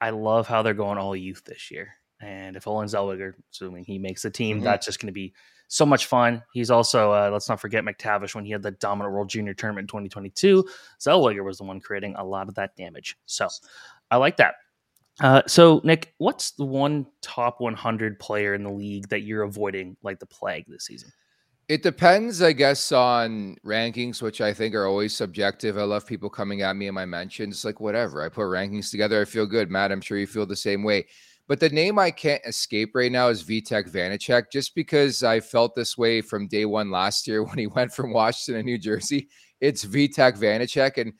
I 0.00 0.10
love 0.10 0.46
how 0.46 0.62
they're 0.62 0.74
going 0.74 0.98
all 0.98 1.16
youth 1.16 1.42
this 1.44 1.70
year. 1.70 1.94
And 2.20 2.56
if 2.56 2.66
Olen 2.66 2.88
Zellweger, 2.88 3.34
assuming 3.52 3.84
he 3.84 3.98
makes 3.98 4.22
the 4.22 4.30
team, 4.30 4.56
mm-hmm. 4.58 4.64
that's 4.64 4.86
just 4.86 5.00
going 5.00 5.08
to 5.08 5.12
be 5.12 5.32
so 5.68 5.86
much 5.86 6.06
fun. 6.06 6.42
He's 6.52 6.70
also, 6.70 7.12
uh, 7.12 7.30
let's 7.32 7.48
not 7.48 7.60
forget 7.60 7.84
McTavish 7.84 8.34
when 8.34 8.44
he 8.44 8.50
had 8.50 8.62
the 8.62 8.72
dominant 8.72 9.14
World 9.14 9.28
Junior 9.28 9.54
Tournament 9.54 9.84
in 9.84 9.88
2022. 9.88 10.64
Zellweger 11.00 11.44
was 11.44 11.58
the 11.58 11.64
one 11.64 11.80
creating 11.80 12.14
a 12.16 12.24
lot 12.24 12.48
of 12.48 12.54
that 12.56 12.74
damage. 12.76 13.16
So 13.26 13.48
I 14.10 14.16
like 14.16 14.36
that. 14.38 14.54
Uh, 15.20 15.42
so, 15.46 15.80
Nick, 15.84 16.14
what's 16.18 16.52
the 16.52 16.64
one 16.64 17.06
top 17.22 17.60
100 17.60 18.20
player 18.20 18.54
in 18.54 18.62
the 18.62 18.70
league 18.70 19.08
that 19.08 19.22
you're 19.22 19.42
avoiding 19.42 19.96
like 20.02 20.20
the 20.20 20.26
plague 20.26 20.64
this 20.68 20.86
season? 20.86 21.12
It 21.68 21.82
depends, 21.82 22.40
I 22.40 22.52
guess, 22.52 22.92
on 22.92 23.56
rankings, 23.64 24.22
which 24.22 24.40
I 24.40 24.54
think 24.54 24.74
are 24.74 24.86
always 24.86 25.14
subjective. 25.14 25.76
I 25.76 25.82
love 25.82 26.06
people 26.06 26.30
coming 26.30 26.62
at 26.62 26.76
me 26.76 26.86
in 26.86 26.94
my 26.94 27.04
mentions. 27.04 27.62
Like, 27.62 27.78
whatever. 27.78 28.22
I 28.22 28.30
put 28.30 28.44
rankings 28.44 28.90
together. 28.90 29.20
I 29.20 29.26
feel 29.26 29.44
good. 29.44 29.70
Matt, 29.70 29.92
I'm 29.92 30.00
sure 30.00 30.16
you 30.16 30.26
feel 30.26 30.46
the 30.46 30.56
same 30.56 30.82
way. 30.82 31.06
But 31.46 31.60
the 31.60 31.68
name 31.68 31.98
I 31.98 32.10
can't 32.10 32.40
escape 32.46 32.92
right 32.94 33.12
now 33.12 33.28
is 33.28 33.44
Vitek 33.44 33.90
Vanacek, 33.90 34.50
just 34.50 34.74
because 34.74 35.22
I 35.22 35.40
felt 35.40 35.74
this 35.74 35.98
way 35.98 36.22
from 36.22 36.48
day 36.48 36.64
one 36.64 36.90
last 36.90 37.26
year 37.26 37.42
when 37.44 37.58
he 37.58 37.66
went 37.66 37.92
from 37.92 38.12
Washington 38.14 38.62
to 38.62 38.62
New 38.64 38.78
Jersey. 38.78 39.28
It's 39.60 39.84
Vitek 39.84 40.38
Vanacek. 40.38 40.96
And 40.96 41.12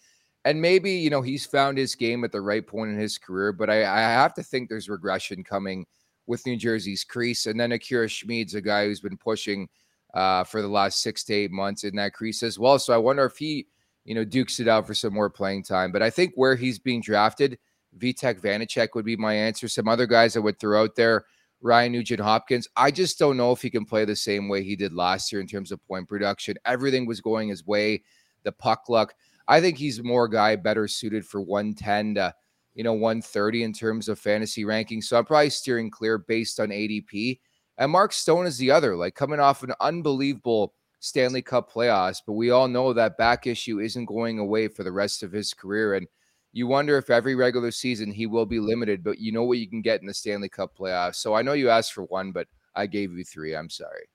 and 0.44 0.62
maybe, 0.62 0.92
you 0.92 1.10
know, 1.10 1.20
he's 1.20 1.44
found 1.44 1.76
his 1.76 1.94
game 1.94 2.24
at 2.24 2.32
the 2.32 2.40
right 2.40 2.66
point 2.66 2.90
in 2.90 2.98
his 2.98 3.18
career, 3.18 3.52
but 3.52 3.68
I, 3.68 3.80
I 3.80 4.00
have 4.00 4.32
to 4.34 4.42
think 4.42 4.68
there's 4.68 4.88
regression 4.88 5.44
coming 5.44 5.84
with 6.26 6.46
New 6.46 6.56
Jersey's 6.56 7.04
crease. 7.04 7.44
And 7.44 7.60
then 7.60 7.72
Akira 7.72 8.06
Schmid's 8.06 8.54
a 8.54 8.62
guy 8.62 8.86
who's 8.86 9.00
been 9.00 9.18
pushing 9.18 9.68
uh, 10.14 10.44
for 10.44 10.62
the 10.62 10.68
last 10.68 11.02
six 11.02 11.24
to 11.24 11.34
eight 11.34 11.50
months 11.50 11.84
in 11.84 11.96
that 11.96 12.12
crease 12.12 12.42
as 12.42 12.58
well. 12.58 12.78
So 12.78 12.92
I 12.94 12.98
wonder 12.98 13.24
if 13.24 13.36
he, 13.36 13.66
you 14.04 14.14
know, 14.14 14.24
dukes 14.24 14.60
it 14.60 14.68
out 14.68 14.86
for 14.86 14.94
some 14.94 15.12
more 15.12 15.30
playing 15.30 15.64
time. 15.64 15.92
But 15.92 16.02
I 16.02 16.10
think 16.10 16.32
where 16.34 16.56
he's 16.56 16.78
being 16.78 17.00
drafted, 17.00 17.58
Vitek 17.98 18.40
Vanacek 18.40 18.88
would 18.94 19.04
be 19.04 19.16
my 19.16 19.34
answer. 19.34 19.68
Some 19.68 19.88
other 19.88 20.06
guys 20.06 20.36
I 20.36 20.40
would 20.40 20.58
throw 20.58 20.82
out 20.82 20.96
there, 20.96 21.24
Ryan 21.60 21.92
Nugent 21.92 22.20
Hopkins. 22.20 22.68
I 22.76 22.90
just 22.90 23.18
don't 23.18 23.36
know 23.36 23.52
if 23.52 23.62
he 23.62 23.70
can 23.70 23.84
play 23.84 24.04
the 24.04 24.16
same 24.16 24.48
way 24.48 24.62
he 24.62 24.76
did 24.76 24.92
last 24.92 25.32
year 25.32 25.40
in 25.40 25.46
terms 25.46 25.72
of 25.72 25.84
point 25.86 26.08
production. 26.08 26.56
Everything 26.64 27.06
was 27.06 27.20
going 27.20 27.48
his 27.48 27.66
way, 27.66 28.02
the 28.44 28.52
puck 28.52 28.88
luck. 28.88 29.14
I 29.48 29.60
think 29.60 29.78
he's 29.78 30.02
more 30.02 30.28
guy 30.28 30.56
better 30.56 30.86
suited 30.86 31.26
for 31.26 31.40
110 31.40 32.16
to 32.16 32.34
you 32.74 32.84
know 32.84 32.92
130 32.92 33.64
in 33.64 33.72
terms 33.72 34.08
of 34.08 34.18
fantasy 34.18 34.64
ranking. 34.64 35.02
So 35.02 35.18
I'm 35.18 35.24
probably 35.24 35.50
steering 35.50 35.90
clear 35.90 36.18
based 36.18 36.60
on 36.60 36.68
ADP. 36.68 37.40
And 37.78 37.92
Mark 37.92 38.12
Stone 38.12 38.46
is 38.46 38.58
the 38.58 38.72
other, 38.72 38.96
like 38.96 39.14
coming 39.14 39.40
off 39.40 39.62
an 39.62 39.72
unbelievable 39.80 40.74
Stanley 41.00 41.42
Cup 41.42 41.72
playoffs, 41.72 42.20
but 42.26 42.32
we 42.32 42.50
all 42.50 42.66
know 42.66 42.92
that 42.92 43.16
back 43.16 43.46
issue 43.46 43.78
isn't 43.78 44.06
going 44.06 44.40
away 44.40 44.66
for 44.66 44.82
the 44.82 44.92
rest 44.92 45.22
of 45.22 45.30
his 45.30 45.54
career. 45.54 45.94
And 45.94 46.08
you 46.52 46.66
wonder 46.66 46.98
if 46.98 47.08
every 47.08 47.36
regular 47.36 47.70
season 47.70 48.10
he 48.10 48.26
will 48.26 48.46
be 48.46 48.58
limited, 48.58 49.04
but 49.04 49.20
you 49.20 49.30
know 49.30 49.44
what 49.44 49.58
you 49.58 49.68
can 49.68 49.80
get 49.80 50.00
in 50.00 50.06
the 50.06 50.14
Stanley 50.14 50.48
Cup 50.48 50.76
playoffs. 50.76 51.16
So 51.16 51.34
I 51.34 51.42
know 51.42 51.52
you 51.52 51.70
asked 51.70 51.92
for 51.92 52.04
one, 52.04 52.32
but 52.32 52.48
I 52.74 52.86
gave 52.86 53.12
you 53.12 53.24
three. 53.24 53.54
I'm 53.54 53.70
sorry. 53.70 54.08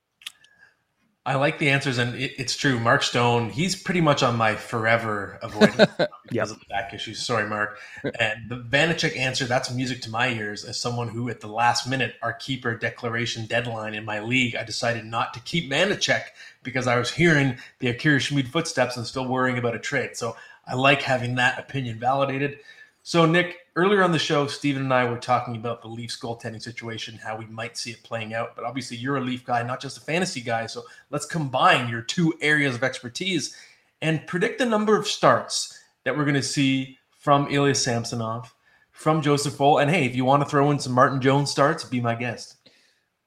I 1.26 1.36
like 1.36 1.57
the 1.57 1.69
answers, 1.69 1.99
and 1.99 2.15
it, 2.15 2.34
it's 2.38 2.57
true. 2.57 2.78
Mark 2.80 3.01
Stone, 3.01 3.51
he's 3.51 3.78
pretty 3.78 4.01
much 4.01 4.24
on 4.24 4.36
my 4.36 4.55
forever 4.55 5.39
avoidance 5.41 5.78
because 5.97 6.09
yep. 6.32 6.49
of 6.49 6.59
the 6.59 6.65
back 6.65 6.93
issues. 6.93 7.26
Sorry, 7.26 7.47
Mark. 7.47 7.80
And 8.19 8.49
the 8.49 8.57
Vanacek 8.57 9.15
answer, 9.15 9.45
that's 9.45 9.71
music 9.74 10.01
to 10.01 10.09
my 10.09 10.28
ears. 10.28 10.65
As 10.65 10.78
someone 10.78 11.07
who, 11.07 11.30
at 11.30 11.39
the 11.39 11.47
last 11.47 11.88
minute, 11.88 12.15
our 12.21 12.34
keeper 12.34 12.76
declaration 12.76 13.45
deadline 13.45 13.93
in 13.93 14.03
my 14.03 14.19
league, 14.19 14.57
I 14.57 14.65
decided 14.65 15.05
not 15.05 15.34
to 15.36 15.39
keep 15.39 15.71
Vanacek 15.71 16.24
because 16.61 16.88
I 16.88 16.97
was 16.97 17.11
hearing 17.11 17.57
the 17.80 17.88
Akira 17.88 18.19
Schmid 18.19 18.49
footsteps 18.49 18.97
and 18.97 19.07
still 19.07 19.28
worrying 19.28 19.57
about 19.57 19.76
a 19.76 19.80
trade. 19.80 20.17
So 20.17 20.36
I 20.67 20.76
like 20.76 21.03
having 21.03 21.36
that 21.36 21.57
opinion 21.57 21.99
validated. 21.99 22.59
So, 23.06 23.26
Nick, 23.26 23.58
earlier 23.76 24.01
on 24.01 24.14
the 24.14 24.20
show, 24.20 24.47
Steven 24.47 24.84
and 24.84 24.93
I 24.93 25.04
were 25.04 25.18
talking 25.18 25.58
about 25.58 25.82
the 25.82 25.89
Leafs 25.89 26.18
goaltending 26.18 26.62
situation, 26.62 27.20
how 27.22 27.36
we 27.36 27.45
might 27.47 27.76
see 27.78 27.91
it 27.91 28.01
playing 28.01 28.34
out. 28.34 28.56
But 28.56 28.64
obviously, 28.64 28.95
you're 28.95 29.18
a 29.18 29.22
Leaf 29.22 29.43
guy, 29.43 29.62
not 29.62 29.82
just 29.82 29.97
a 29.97 30.01
fantasy 30.01 30.39
guy. 30.39 30.68
So 30.68 30.84
let's 31.10 31.26
combine 31.26 31.89
your 31.89 32.01
two 32.01 32.34
areas 32.39 32.76
of 32.76 32.84
expertise 32.84 33.58
and 34.01 34.26
predict 34.26 34.58
the 34.58 34.66
number 34.66 34.95
of 34.95 35.06
starts 35.06 35.78
that 36.06 36.16
we're 36.16 36.24
going 36.24 36.36
to 36.36 36.41
see 36.41 36.97
from 37.12 37.47
Ilya 37.51 37.76
Samsonov, 37.76 38.56
from 38.91 39.22
Joseph 39.22 39.60
Woll. 39.60 39.80
And 39.80 39.91
hey, 39.91 40.06
if 40.06 40.16
you 40.16 40.24
want 40.24 40.41
to 40.41 40.49
throw 40.49 40.72
in 40.72 40.80
some 40.80 40.93
Martin 40.93 41.20
Jones 41.20 41.51
starts, 41.51 41.84
be 41.84 41.99
my 41.99 42.16
guest. 42.16 42.62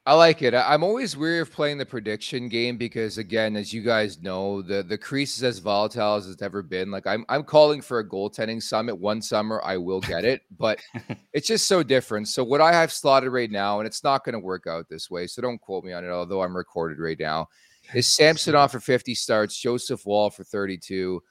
I 0.07 0.13
like 0.13 0.41
it. 0.41 0.53
I'm 0.53 0.85
always 0.85 1.17
weary 1.17 1.41
of 1.41 1.51
playing 1.51 1.77
the 1.77 1.85
prediction 1.85 2.47
game 2.47 2.77
because, 2.77 3.17
again, 3.17 3.57
as 3.57 3.73
you 3.73 3.81
guys 3.81 4.21
know, 4.21 4.61
the 4.61 4.81
the 4.81 4.97
crease 4.97 5.35
is 5.35 5.43
as 5.43 5.59
volatile 5.59 6.15
as 6.15 6.29
it's 6.29 6.41
ever 6.41 6.63
been. 6.63 6.89
Like 6.89 7.05
I'm 7.05 7.25
I'm 7.27 7.43
calling 7.43 7.81
for 7.81 7.99
a 7.99 8.07
goaltending 8.07 8.63
summit 8.63 8.95
one 8.95 9.21
summer. 9.21 9.61
I 9.65 9.75
will 9.75 9.99
get 9.99 10.23
it, 10.23 10.43
but 10.57 10.79
it's 11.33 11.49
just 11.49 11.67
so 11.67 11.83
different. 11.83 12.29
So 12.29 12.41
what 12.41 12.61
I 12.61 12.71
have 12.71 12.89
slotted 12.89 13.33
right 13.33 13.51
now, 13.51 13.81
and 13.81 13.85
it's 13.85 14.01
not 14.01 14.23
going 14.23 14.31
to 14.31 14.39
work 14.39 14.65
out 14.65 14.87
this 14.89 15.11
way. 15.11 15.27
So 15.27 15.41
don't 15.41 15.59
quote 15.59 15.83
me 15.83 15.91
on 15.91 16.05
it. 16.05 16.09
Although 16.09 16.41
I'm 16.41 16.55
recorded 16.55 16.99
right 16.99 17.19
now, 17.19 17.49
is 17.93 18.07
Samsonov 18.15 18.71
for 18.71 18.79
50 18.79 19.13
starts, 19.13 19.59
Joseph 19.59 20.05
Woll 20.05 20.29
for 20.29 20.45
32, 20.45 21.21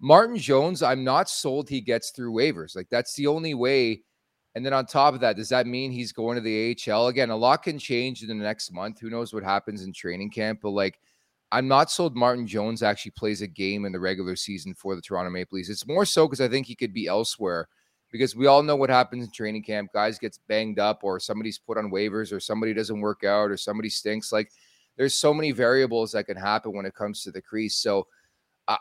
Martin 0.00 0.38
Jones. 0.38 0.80
I'm 0.80 1.02
not 1.02 1.28
sold 1.28 1.68
he 1.68 1.80
gets 1.80 2.12
through 2.12 2.34
waivers. 2.34 2.76
Like 2.76 2.86
that's 2.88 3.16
the 3.16 3.26
only 3.26 3.54
way 3.54 4.02
and 4.54 4.64
then 4.64 4.72
on 4.72 4.84
top 4.86 5.14
of 5.14 5.20
that, 5.20 5.36
does 5.36 5.48
that 5.48 5.66
mean 5.66 5.90
he's 5.90 6.12
going 6.12 6.36
to 6.36 6.42
the 6.42 6.76
AHL 6.88 7.08
again? 7.08 7.30
A 7.30 7.36
lot 7.36 7.62
can 7.62 7.78
change 7.78 8.22
in 8.22 8.28
the 8.28 8.34
next 8.34 8.70
month. 8.72 9.00
Who 9.00 9.08
knows 9.08 9.32
what 9.32 9.42
happens 9.42 9.82
in 9.82 9.92
training 9.92 10.30
camp? 10.30 10.60
But 10.62 10.70
like, 10.70 10.98
I'm 11.50 11.68
not 11.68 11.90
sold 11.90 12.16
Martin 12.16 12.46
Jones 12.46 12.82
actually 12.82 13.12
plays 13.12 13.42
a 13.42 13.46
game 13.46 13.84
in 13.84 13.92
the 13.92 14.00
regular 14.00 14.36
season 14.36 14.74
for 14.74 14.94
the 14.94 15.02
Toronto 15.02 15.30
Maple 15.30 15.56
Leafs. 15.56 15.70
It's 15.70 15.86
more 15.86 16.04
so 16.04 16.26
because 16.26 16.40
I 16.40 16.48
think 16.48 16.66
he 16.66 16.74
could 16.74 16.92
be 16.92 17.06
elsewhere 17.06 17.68
because 18.10 18.36
we 18.36 18.46
all 18.46 18.62
know 18.62 18.76
what 18.76 18.90
happens 18.90 19.24
in 19.24 19.30
training 19.30 19.62
camp. 19.62 19.90
Guys 19.92 20.18
gets 20.18 20.38
banged 20.48 20.78
up 20.78 21.00
or 21.02 21.18
somebody's 21.18 21.58
put 21.58 21.78
on 21.78 21.90
waivers 21.90 22.32
or 22.32 22.40
somebody 22.40 22.74
doesn't 22.74 23.00
work 23.00 23.24
out 23.24 23.50
or 23.50 23.56
somebody 23.56 23.88
stinks. 23.88 24.32
Like 24.32 24.50
there's 24.96 25.14
so 25.14 25.32
many 25.32 25.50
variables 25.50 26.12
that 26.12 26.24
can 26.24 26.36
happen 26.36 26.74
when 26.74 26.86
it 26.86 26.94
comes 26.94 27.22
to 27.22 27.30
the 27.30 27.40
crease. 27.40 27.76
So 27.76 28.06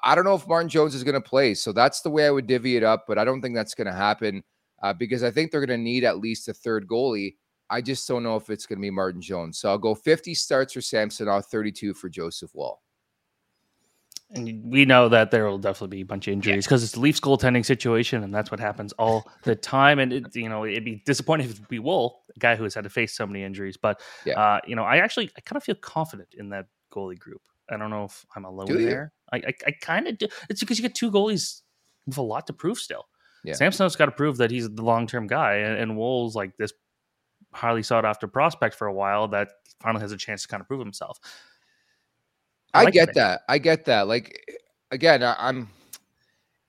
I 0.03 0.15
don't 0.15 0.25
know 0.25 0.35
if 0.35 0.47
Martin 0.47 0.69
Jones 0.69 0.95
is 0.95 1.03
going 1.03 1.21
to 1.21 1.21
play. 1.21 1.53
So 1.53 1.71
that's 1.71 2.01
the 2.01 2.09
way 2.09 2.27
I 2.27 2.31
would 2.31 2.47
divvy 2.47 2.75
it 2.75 2.83
up, 2.83 3.05
but 3.07 3.17
I 3.17 3.25
don't 3.25 3.41
think 3.41 3.55
that's 3.55 3.73
going 3.73 3.87
to 3.87 3.93
happen 3.93 4.43
uh, 4.81 4.93
because 4.93 5.23
I 5.23 5.31
think 5.31 5.51
they're 5.51 5.65
going 5.65 5.79
to 5.79 5.83
need 5.83 6.03
at 6.03 6.19
least 6.19 6.47
a 6.47 6.53
third 6.53 6.87
goalie. 6.87 7.35
I 7.69 7.81
just 7.81 8.07
don't 8.07 8.23
know 8.23 8.35
if 8.35 8.49
it's 8.49 8.65
going 8.65 8.79
to 8.79 8.81
be 8.81 8.91
Martin 8.91 9.21
Jones. 9.21 9.59
So 9.59 9.69
I'll 9.69 9.77
go 9.77 9.95
50 9.95 10.33
starts 10.35 10.73
for 10.73 10.81
Samsonov, 10.81 11.45
32 11.45 11.93
for 11.93 12.09
Joseph 12.09 12.51
Woll. 12.53 12.81
And 14.33 14.63
we 14.63 14.85
know 14.85 15.09
that 15.09 15.31
there 15.31 15.45
will 15.45 15.57
definitely 15.57 15.97
be 15.97 16.01
a 16.01 16.05
bunch 16.05 16.27
of 16.27 16.33
injuries 16.33 16.65
because 16.65 16.81
yeah. 16.81 16.85
it's 16.85 16.93
the 16.93 17.01
Leafs 17.01 17.19
goaltending 17.19 17.65
situation, 17.65 18.23
and 18.23 18.33
that's 18.33 18.49
what 18.49 18.61
happens 18.61 18.93
all 18.93 19.29
the 19.43 19.55
time. 19.55 19.99
And 19.99 20.13
it, 20.13 20.35
you 20.35 20.47
know, 20.47 20.65
it'd 20.65 20.85
be 20.85 21.03
disappointing 21.05 21.49
if 21.49 21.59
it 21.59 21.67
be 21.67 21.79
Woll, 21.79 22.23
a 22.33 22.39
guy 22.39 22.55
who 22.55 22.63
has 22.63 22.73
had 22.73 22.85
to 22.85 22.89
face 22.89 23.13
so 23.13 23.27
many 23.27 23.43
injuries. 23.43 23.75
But 23.75 23.99
yeah. 24.25 24.39
uh, 24.39 24.59
you 24.65 24.75
know, 24.75 24.83
I 24.83 24.97
actually 24.97 25.29
I 25.37 25.41
kind 25.41 25.57
of 25.57 25.63
feel 25.63 25.75
confident 25.75 26.29
in 26.37 26.49
that 26.49 26.67
goalie 26.93 27.19
group. 27.19 27.41
I 27.69 27.75
don't 27.75 27.89
know 27.89 28.05
if 28.05 28.25
I'm 28.35 28.45
alone 28.45 28.67
there. 28.67 29.11
I 29.33 29.37
I, 29.37 29.53
I 29.67 29.71
kind 29.81 30.07
of 30.07 30.17
do. 30.17 30.27
It's 30.49 30.61
because 30.61 30.79
you 30.79 30.83
get 30.83 30.95
two 30.95 31.11
goalies 31.11 31.61
with 32.05 32.17
a 32.17 32.21
lot 32.21 32.47
to 32.47 32.53
prove 32.53 32.77
still. 32.77 33.05
Yeah. 33.43 33.53
Samson's 33.53 33.95
got 33.95 34.05
to 34.05 34.11
prove 34.11 34.37
that 34.37 34.51
he's 34.51 34.69
the 34.69 34.83
long 34.83 35.07
term 35.07 35.27
guy, 35.27 35.55
and, 35.55 35.77
and 35.77 35.97
Woll's 35.97 36.35
like 36.35 36.55
this 36.57 36.73
highly 37.53 37.83
sought 37.83 38.05
after 38.05 38.27
prospect 38.27 38.75
for 38.75 38.87
a 38.87 38.93
while 38.93 39.27
that 39.29 39.49
finally 39.81 40.01
has 40.01 40.11
a 40.11 40.17
chance 40.17 40.43
to 40.43 40.47
kind 40.47 40.61
of 40.61 40.67
prove 40.67 40.79
himself. 40.79 41.19
I, 42.73 42.81
I 42.81 42.83
like 42.85 42.93
get 42.93 43.13
that. 43.15 43.41
I 43.49 43.57
get 43.57 43.85
that. 43.85 44.07
Like 44.07 44.45
again, 44.91 45.23
I, 45.23 45.35
I'm. 45.37 45.69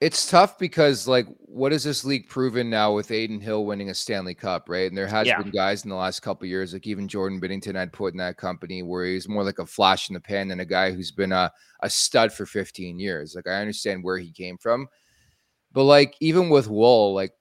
It's 0.00 0.28
tough 0.28 0.58
because 0.58 1.06
like, 1.06 1.28
what 1.38 1.70
has 1.70 1.84
this 1.84 2.04
league 2.04 2.28
proven 2.28 2.68
now 2.68 2.92
with 2.92 3.12
Adin 3.12 3.40
Hill 3.40 3.64
winning 3.64 3.88
a 3.88 3.94
Stanley 3.94 4.34
Cup, 4.34 4.68
right? 4.68 4.88
And 4.88 4.98
there 4.98 5.06
has 5.06 5.28
yeah. 5.28 5.40
been 5.40 5.52
guys 5.52 5.84
in 5.84 5.90
the 5.90 5.96
last 5.96 6.22
couple 6.22 6.48
years, 6.48 6.72
like 6.72 6.88
even 6.88 7.06
Jordan 7.06 7.40
Binnington, 7.40 7.76
I'd 7.76 7.92
put 7.92 8.12
in 8.12 8.18
that 8.18 8.36
company 8.36 8.82
where 8.82 9.04
he's 9.04 9.28
more 9.28 9.44
like 9.44 9.60
a 9.60 9.66
flash 9.66 10.10
in 10.10 10.14
the 10.14 10.20
pan 10.20 10.48
than 10.48 10.58
a 10.58 10.64
guy 10.64 10.90
who's 10.90 11.12
been 11.12 11.30
a 11.30 11.52
a 11.84 11.90
stud 11.90 12.32
for 12.32 12.46
15 12.46 12.98
years. 12.98 13.36
Like 13.36 13.46
I 13.46 13.60
understand 13.60 14.02
where 14.02 14.18
he 14.18 14.32
came 14.32 14.58
from, 14.58 14.88
but 15.72 15.84
like 15.84 16.16
even 16.20 16.48
with 16.48 16.68
Woll, 16.68 17.14
like 17.14 17.32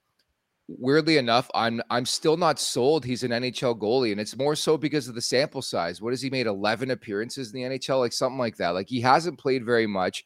weirdly 0.68 1.18
enough, 1.18 1.50
I'm 1.54 1.82
I'm 1.90 2.06
still 2.06 2.38
not 2.38 2.60
sold 2.60 3.04
he's 3.04 3.24
an 3.24 3.32
NHL 3.32 3.78
goalie. 3.78 4.12
And 4.12 4.22
it's 4.22 4.38
more 4.38 4.56
so 4.56 4.78
because 4.78 5.08
of 5.08 5.16
the 5.16 5.22
sample 5.22 5.62
size. 5.62 6.02
What 6.02 6.14
has 6.14 6.22
he 6.22 6.30
made? 6.30 6.48
11 6.48 6.92
appearances 6.92 7.54
in 7.54 7.62
the 7.62 7.78
NHL, 7.78 8.00
like 8.00 8.14
something 8.14 8.40
like 8.40 8.58
that. 8.58 8.70
Like 8.70 8.90
he 8.90 9.02
hasn't 9.02 9.40
played 9.40 9.66
very 9.66 9.88
much. 9.88 10.24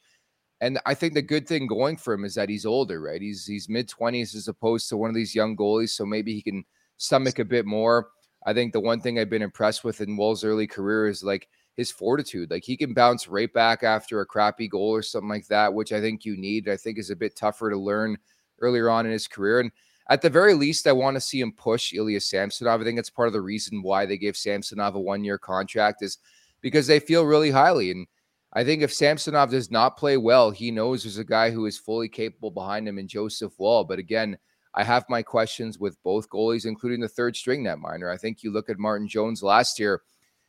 And 0.61 0.79
I 0.85 0.93
think 0.93 1.13
the 1.13 1.21
good 1.21 1.47
thing 1.47 1.67
going 1.67 1.97
for 1.97 2.13
him 2.13 2.23
is 2.23 2.35
that 2.35 2.49
he's 2.49 2.65
older, 2.65 3.01
right? 3.01 3.21
He's 3.21 3.45
he's 3.45 3.69
mid 3.69 3.89
20s 3.89 4.35
as 4.35 4.47
opposed 4.47 4.89
to 4.89 4.97
one 4.97 5.09
of 5.09 5.15
these 5.15 5.35
young 5.35 5.55
goalies. 5.55 5.89
So 5.89 6.05
maybe 6.05 6.33
he 6.33 6.41
can 6.41 6.63
stomach 6.97 7.39
a 7.39 7.45
bit 7.45 7.65
more. 7.65 8.09
I 8.45 8.53
think 8.53 8.73
the 8.73 8.79
one 8.79 9.01
thing 9.01 9.19
I've 9.19 9.29
been 9.29 9.41
impressed 9.41 9.83
with 9.83 10.01
in 10.01 10.17
Woll's 10.17 10.43
early 10.43 10.67
career 10.67 11.07
is 11.07 11.23
like 11.23 11.47
his 11.76 11.91
fortitude. 11.91 12.51
Like 12.51 12.63
he 12.63 12.78
can 12.78 12.93
bounce 12.93 13.28
right 13.28 13.51
back 13.51 13.84
after 13.84 14.21
a 14.21 14.26
crappy 14.26 14.67
goal 14.67 14.89
or 14.89 15.01
something 15.01 15.30
like 15.30 15.47
that, 15.47 15.73
which 15.73 15.91
I 15.91 16.01
think 16.01 16.26
you 16.26 16.38
need. 16.38 16.69
I 16.69 16.78
think 16.78 16.97
is 16.97 17.09
a 17.09 17.15
bit 17.15 17.36
tougher 17.36 17.69
to 17.69 17.78
learn 17.78 18.17
earlier 18.61 18.89
on 18.89 19.05
in 19.05 19.11
his 19.11 19.28
career. 19.28 19.59
And 19.59 19.71
at 20.09 20.21
the 20.21 20.30
very 20.30 20.53
least, 20.53 20.88
I 20.88 20.91
want 20.93 21.15
to 21.15 21.21
see 21.21 21.41
him 21.41 21.51
push 21.51 21.93
Ilya 21.93 22.21
Samsonov. 22.21 22.82
I 22.82 22.84
think 22.84 22.99
it's 22.99 23.09
part 23.09 23.28
of 23.28 23.34
the 23.34 23.41
reason 23.41 23.82
why 23.82 24.05
they 24.05 24.17
gave 24.17 24.38
Samsonov 24.38 24.95
a 24.95 24.99
one 24.99 25.23
year 25.23 25.38
contract 25.38 26.01
is 26.01 26.19
because 26.61 26.88
they 26.88 26.99
feel 26.99 27.26
really 27.26 27.51
highly. 27.51 27.91
And 27.91 28.07
I 28.53 28.63
think 28.63 28.82
if 28.82 28.93
Samsonov 28.93 29.51
does 29.51 29.69
not 29.69 29.97
play 29.97 30.15
well, 30.15 30.51
he 30.51 30.71
knows 30.71 31.03
there's 31.03 31.17
a 31.17 31.26
guy 31.26 31.51
who 31.51 31.65
is 31.65 31.78
fully 31.78 32.07
capable 32.07 32.51
behind 32.51 32.88
him 32.88 32.97
in 32.97 33.07
Joseph 33.07 33.53
Woll. 33.57 33.84
But 33.84 33.99
again, 33.99 34.38
I 34.76 34.84
have 34.84 35.05
my 35.09 35.21
questions 35.21 35.80
with 35.80 36.01
both 36.03 36.30
goalies, 36.30 36.65
including 36.65 37.01
the 37.01 37.09
third 37.09 37.36
string 37.36 37.63
net 37.63 37.80
minor. 37.80 38.09
I 38.09 38.17
think 38.17 38.43
you 38.43 38.51
look 38.51 38.69
at 38.69 38.78
Martin 38.78 39.07
Jones 39.07 39.43
last 39.43 39.80
year 39.80 40.01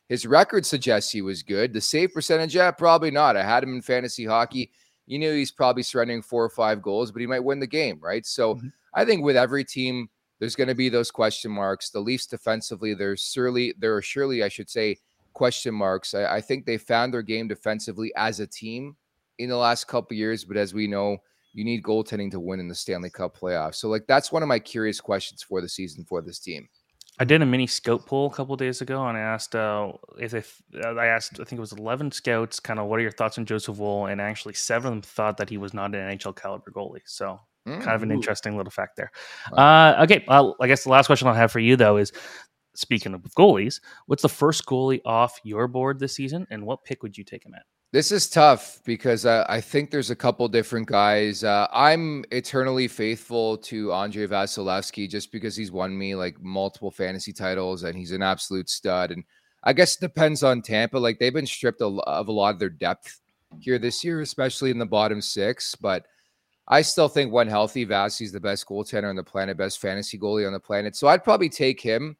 his 0.09 0.25
record 0.25 0.65
suggests 0.65 1.11
he 1.11 1.21
was 1.21 1.43
good. 1.43 1.73
The 1.73 1.81
save 1.81 2.13
percentage, 2.13 2.55
yeah, 2.55 2.71
probably 2.71 3.11
not. 3.11 3.35
I 3.35 3.43
had 3.43 3.63
him 3.63 3.75
in 3.75 3.81
fantasy 3.81 4.25
hockey. 4.25 4.71
You 5.05 5.19
knew 5.19 5.33
he's 5.33 5.51
probably 5.51 5.83
surrendering 5.83 6.21
four 6.21 6.43
or 6.43 6.49
five 6.49 6.81
goals, 6.81 7.11
but 7.11 7.21
he 7.21 7.27
might 7.27 7.43
win 7.43 7.59
the 7.59 7.67
game, 7.67 7.99
right? 8.01 8.25
So 8.25 8.55
mm-hmm. 8.55 8.67
I 8.93 9.05
think 9.05 9.23
with 9.23 9.37
every 9.37 9.63
team, 9.63 10.09
there's 10.39 10.55
going 10.55 10.67
to 10.67 10.75
be 10.75 10.89
those 10.89 11.11
question 11.11 11.51
marks. 11.51 11.89
The 11.89 11.99
Leafs 11.99 12.27
defensively, 12.27 12.93
there's 12.93 13.21
surely 13.21 13.73
there 13.77 13.95
are 13.95 14.01
surely, 14.01 14.43
I 14.43 14.49
should 14.49 14.69
say, 14.69 14.97
question 15.33 15.73
marks. 15.73 16.13
I, 16.13 16.35
I 16.35 16.41
think 16.41 16.65
they 16.65 16.77
found 16.77 17.13
their 17.13 17.21
game 17.21 17.47
defensively 17.47 18.11
as 18.15 18.39
a 18.39 18.47
team 18.47 18.95
in 19.39 19.49
the 19.49 19.57
last 19.57 19.87
couple 19.87 20.17
years, 20.17 20.43
but 20.43 20.57
as 20.57 20.73
we 20.73 20.87
know, 20.87 21.17
you 21.53 21.63
need 21.63 21.83
goaltending 21.83 22.29
to 22.31 22.39
win 22.39 22.59
in 22.59 22.67
the 22.67 22.75
Stanley 22.75 23.09
Cup 23.09 23.35
playoffs. 23.35 23.75
So, 23.75 23.89
like, 23.89 24.05
that's 24.07 24.31
one 24.31 24.43
of 24.43 24.49
my 24.49 24.59
curious 24.59 25.01
questions 25.01 25.41
for 25.41 25.59
the 25.59 25.69
season 25.69 26.05
for 26.05 26.21
this 26.21 26.39
team. 26.39 26.69
I 27.19 27.25
did 27.25 27.41
a 27.41 27.45
mini 27.45 27.65
scout 27.65 28.05
poll 28.05 28.27
a 28.27 28.33
couple 28.33 28.55
days 28.55 28.81
ago, 28.81 29.05
and 29.07 29.17
I 29.17 29.21
asked 29.21 29.55
uh, 29.55 29.91
if 30.19 30.31
they, 30.31 30.43
uh, 30.83 30.95
I 30.95 31.07
asked, 31.07 31.39
I 31.39 31.43
think 31.43 31.53
it 31.53 31.59
was 31.59 31.71
eleven 31.71 32.11
scouts, 32.11 32.59
kind 32.59 32.79
of 32.79 32.87
what 32.87 32.99
are 32.99 33.01
your 33.01 33.11
thoughts 33.11 33.37
on 33.37 33.45
Joseph 33.45 33.77
Woll, 33.77 34.05
and 34.05 34.21
actually 34.21 34.53
seven 34.53 34.87
of 34.87 34.93
them 34.93 35.01
thought 35.01 35.37
that 35.37 35.49
he 35.49 35.57
was 35.57 35.73
not 35.73 35.95
an 35.95 36.17
NHL 36.17 36.35
caliber 36.35 36.71
goalie. 36.71 37.01
So 37.05 37.39
mm, 37.67 37.81
kind 37.81 37.95
of 37.95 38.03
an 38.03 38.11
ooh. 38.11 38.15
interesting 38.15 38.55
little 38.55 38.71
fact 38.71 38.97
there. 38.97 39.11
Wow. 39.51 39.93
Uh, 39.97 40.03
okay, 40.03 40.23
well, 40.27 40.55
I 40.61 40.67
guess 40.67 40.83
the 40.83 40.89
last 40.89 41.07
question 41.07 41.27
I'll 41.27 41.33
have 41.33 41.51
for 41.51 41.59
you 41.59 41.75
though 41.75 41.97
is, 41.97 42.11
speaking 42.75 43.15
of 43.15 43.21
goalies, 43.37 43.81
what's 44.05 44.21
the 44.21 44.29
first 44.29 44.65
goalie 44.65 45.01
off 45.03 45.39
your 45.43 45.67
board 45.67 45.99
this 45.99 46.13
season, 46.13 46.45
and 46.51 46.65
what 46.65 46.83
pick 46.83 47.01
would 47.01 47.17
you 47.17 47.23
take 47.23 47.43
him 47.43 47.55
at? 47.55 47.63
This 47.93 48.11
is 48.11 48.29
tough 48.29 48.81
because 48.83 49.25
uh, 49.25 49.45
I 49.47 49.61
think 49.61 49.91
there's 49.91 50.09
a 50.09 50.15
couple 50.15 50.45
different 50.49 50.87
guys. 50.87 51.45
Uh, 51.45 51.67
I'm 51.71 52.25
eternally 52.31 52.89
faithful 52.89 53.57
to 53.59 53.93
Andrei 53.93 54.27
Vasilevskiy 54.27 55.09
just 55.09 55.31
because 55.31 55.55
he's 55.55 55.71
won 55.71 55.97
me 55.97 56.13
like 56.13 56.41
multiple 56.41 56.91
fantasy 56.91 57.31
titles 57.31 57.83
and 57.83 57.97
he's 57.97 58.11
an 58.11 58.21
absolute 58.21 58.69
stud. 58.69 59.11
And 59.11 59.23
I 59.63 59.71
guess 59.71 59.95
it 59.95 60.01
depends 60.01 60.43
on 60.43 60.61
Tampa. 60.61 60.97
Like 60.97 61.17
they've 61.17 61.33
been 61.33 61.47
stripped 61.47 61.81
of 61.81 62.27
a 62.27 62.31
lot 62.31 62.53
of 62.53 62.59
their 62.59 62.69
depth 62.69 63.21
here 63.61 63.79
this 63.79 64.03
year, 64.03 64.19
especially 64.19 64.69
in 64.69 64.79
the 64.79 64.85
bottom 64.85 65.21
six. 65.21 65.73
But 65.73 66.05
I 66.67 66.81
still 66.81 67.07
think 67.07 67.31
when 67.31 67.47
healthy, 67.47 67.85
Vasi's 67.85 68.33
the 68.33 68.41
best 68.41 68.67
goaltender 68.67 69.09
on 69.09 69.15
the 69.15 69.23
planet, 69.23 69.55
best 69.55 69.79
fantasy 69.79 70.19
goalie 70.19 70.45
on 70.45 70.51
the 70.51 70.59
planet. 70.59 70.97
So 70.97 71.07
I'd 71.07 71.23
probably 71.23 71.47
take 71.47 71.79
him 71.79 72.17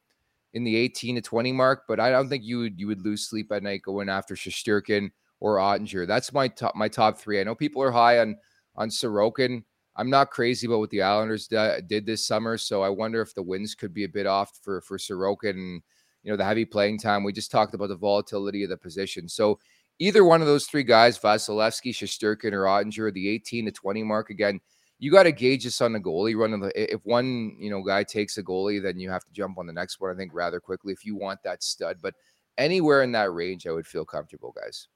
in 0.53 0.63
the 0.63 0.77
18 0.77 1.15
to 1.15 1.21
20 1.21 1.51
mark. 1.51 1.83
But 1.89 1.99
I 1.99 2.09
don't 2.09 2.29
think 2.29 2.45
you 2.45 2.59
would 2.59 2.79
you 2.79 2.87
would 2.87 3.03
lose 3.03 3.27
sleep 3.27 3.51
at 3.51 3.63
night 3.63 3.81
going 3.81 4.07
after 4.07 4.33
Shesterkin 4.33 5.11
or 5.39 5.57
Oettinger. 5.57 6.07
That's 6.07 6.33
my 6.33 6.47
top 6.47 6.75
my 6.75 6.87
top 6.87 7.17
three. 7.17 7.39
I 7.39 7.43
know 7.43 7.55
people 7.55 7.81
are 7.81 7.91
high 7.91 8.19
on 8.19 8.37
on 8.75 8.89
Sorokin. 8.89 9.63
I'm 9.95 10.09
not 10.09 10.29
crazy 10.29 10.67
about 10.67 10.79
what 10.79 10.91
the 10.91 11.01
Islanders 11.01 11.47
d- 11.47 11.79
did 11.87 12.05
this 12.05 12.25
summer, 12.25 12.57
so 12.57 12.83
I 12.83 12.89
wonder 12.89 13.19
if 13.21 13.33
the 13.33 13.41
wins 13.41 13.73
could 13.73 13.93
be 13.93 14.03
a 14.03 14.09
bit 14.09 14.27
off 14.27 14.51
for 14.61 14.81
for 14.81 14.97
Sorokin. 14.97 15.51
And, 15.51 15.81
you 16.23 16.31
know, 16.31 16.37
the 16.37 16.45
heavy 16.45 16.65
playing 16.65 16.99
time. 16.99 17.23
We 17.23 17.33
just 17.33 17.51
talked 17.51 17.73
about 17.73 17.89
the 17.89 17.95
volatility 17.95 18.63
of 18.63 18.69
the 18.69 18.77
position. 18.77 19.29
So 19.29 19.59
either 19.99 20.25
one 20.25 20.41
of 20.41 20.47
those 20.47 20.65
three 20.65 20.83
guys, 20.83 21.17
Vasilevskiy, 21.17 21.91
Shesterkin, 21.91 22.53
or 22.53 22.63
Oettinger, 22.63 23.13
the 23.13 23.29
18 23.29 23.65
to 23.65 23.71
20 23.71 24.03
mark 24.03 24.29
again. 24.29 24.59
You 24.99 25.11
got 25.11 25.23
to 25.23 25.31
gauge 25.31 25.63
this 25.63 25.79
on 25.79 25.93
the 25.93 25.99
goalie. 25.99 26.33
The, 26.33 26.93
if 26.93 27.01
one 27.05 27.55
you 27.59 27.69
know 27.69 27.83
guy 27.83 28.03
takes 28.03 28.37
a 28.37 28.43
goalie, 28.43 28.81
then 28.81 28.99
you 28.99 29.09
have 29.09 29.23
to 29.25 29.31
jump 29.31 29.57
on 29.57 29.67
the 29.67 29.73
next 29.73 29.99
one. 29.99 30.11
I 30.11 30.17
think 30.17 30.31
rather 30.33 30.59
quickly 30.59 30.91
if 30.91 31.05
you 31.05 31.15
want 31.15 31.41
that 31.43 31.63
stud. 31.63 31.97
But 32.01 32.15
anywhere 32.57 33.03
in 33.03 33.11
that 33.13 33.31
range, 33.31 33.67
I 33.67 33.71
would 33.71 33.87
feel 33.87 34.05
comfortable, 34.05 34.53
guys. 34.59 34.87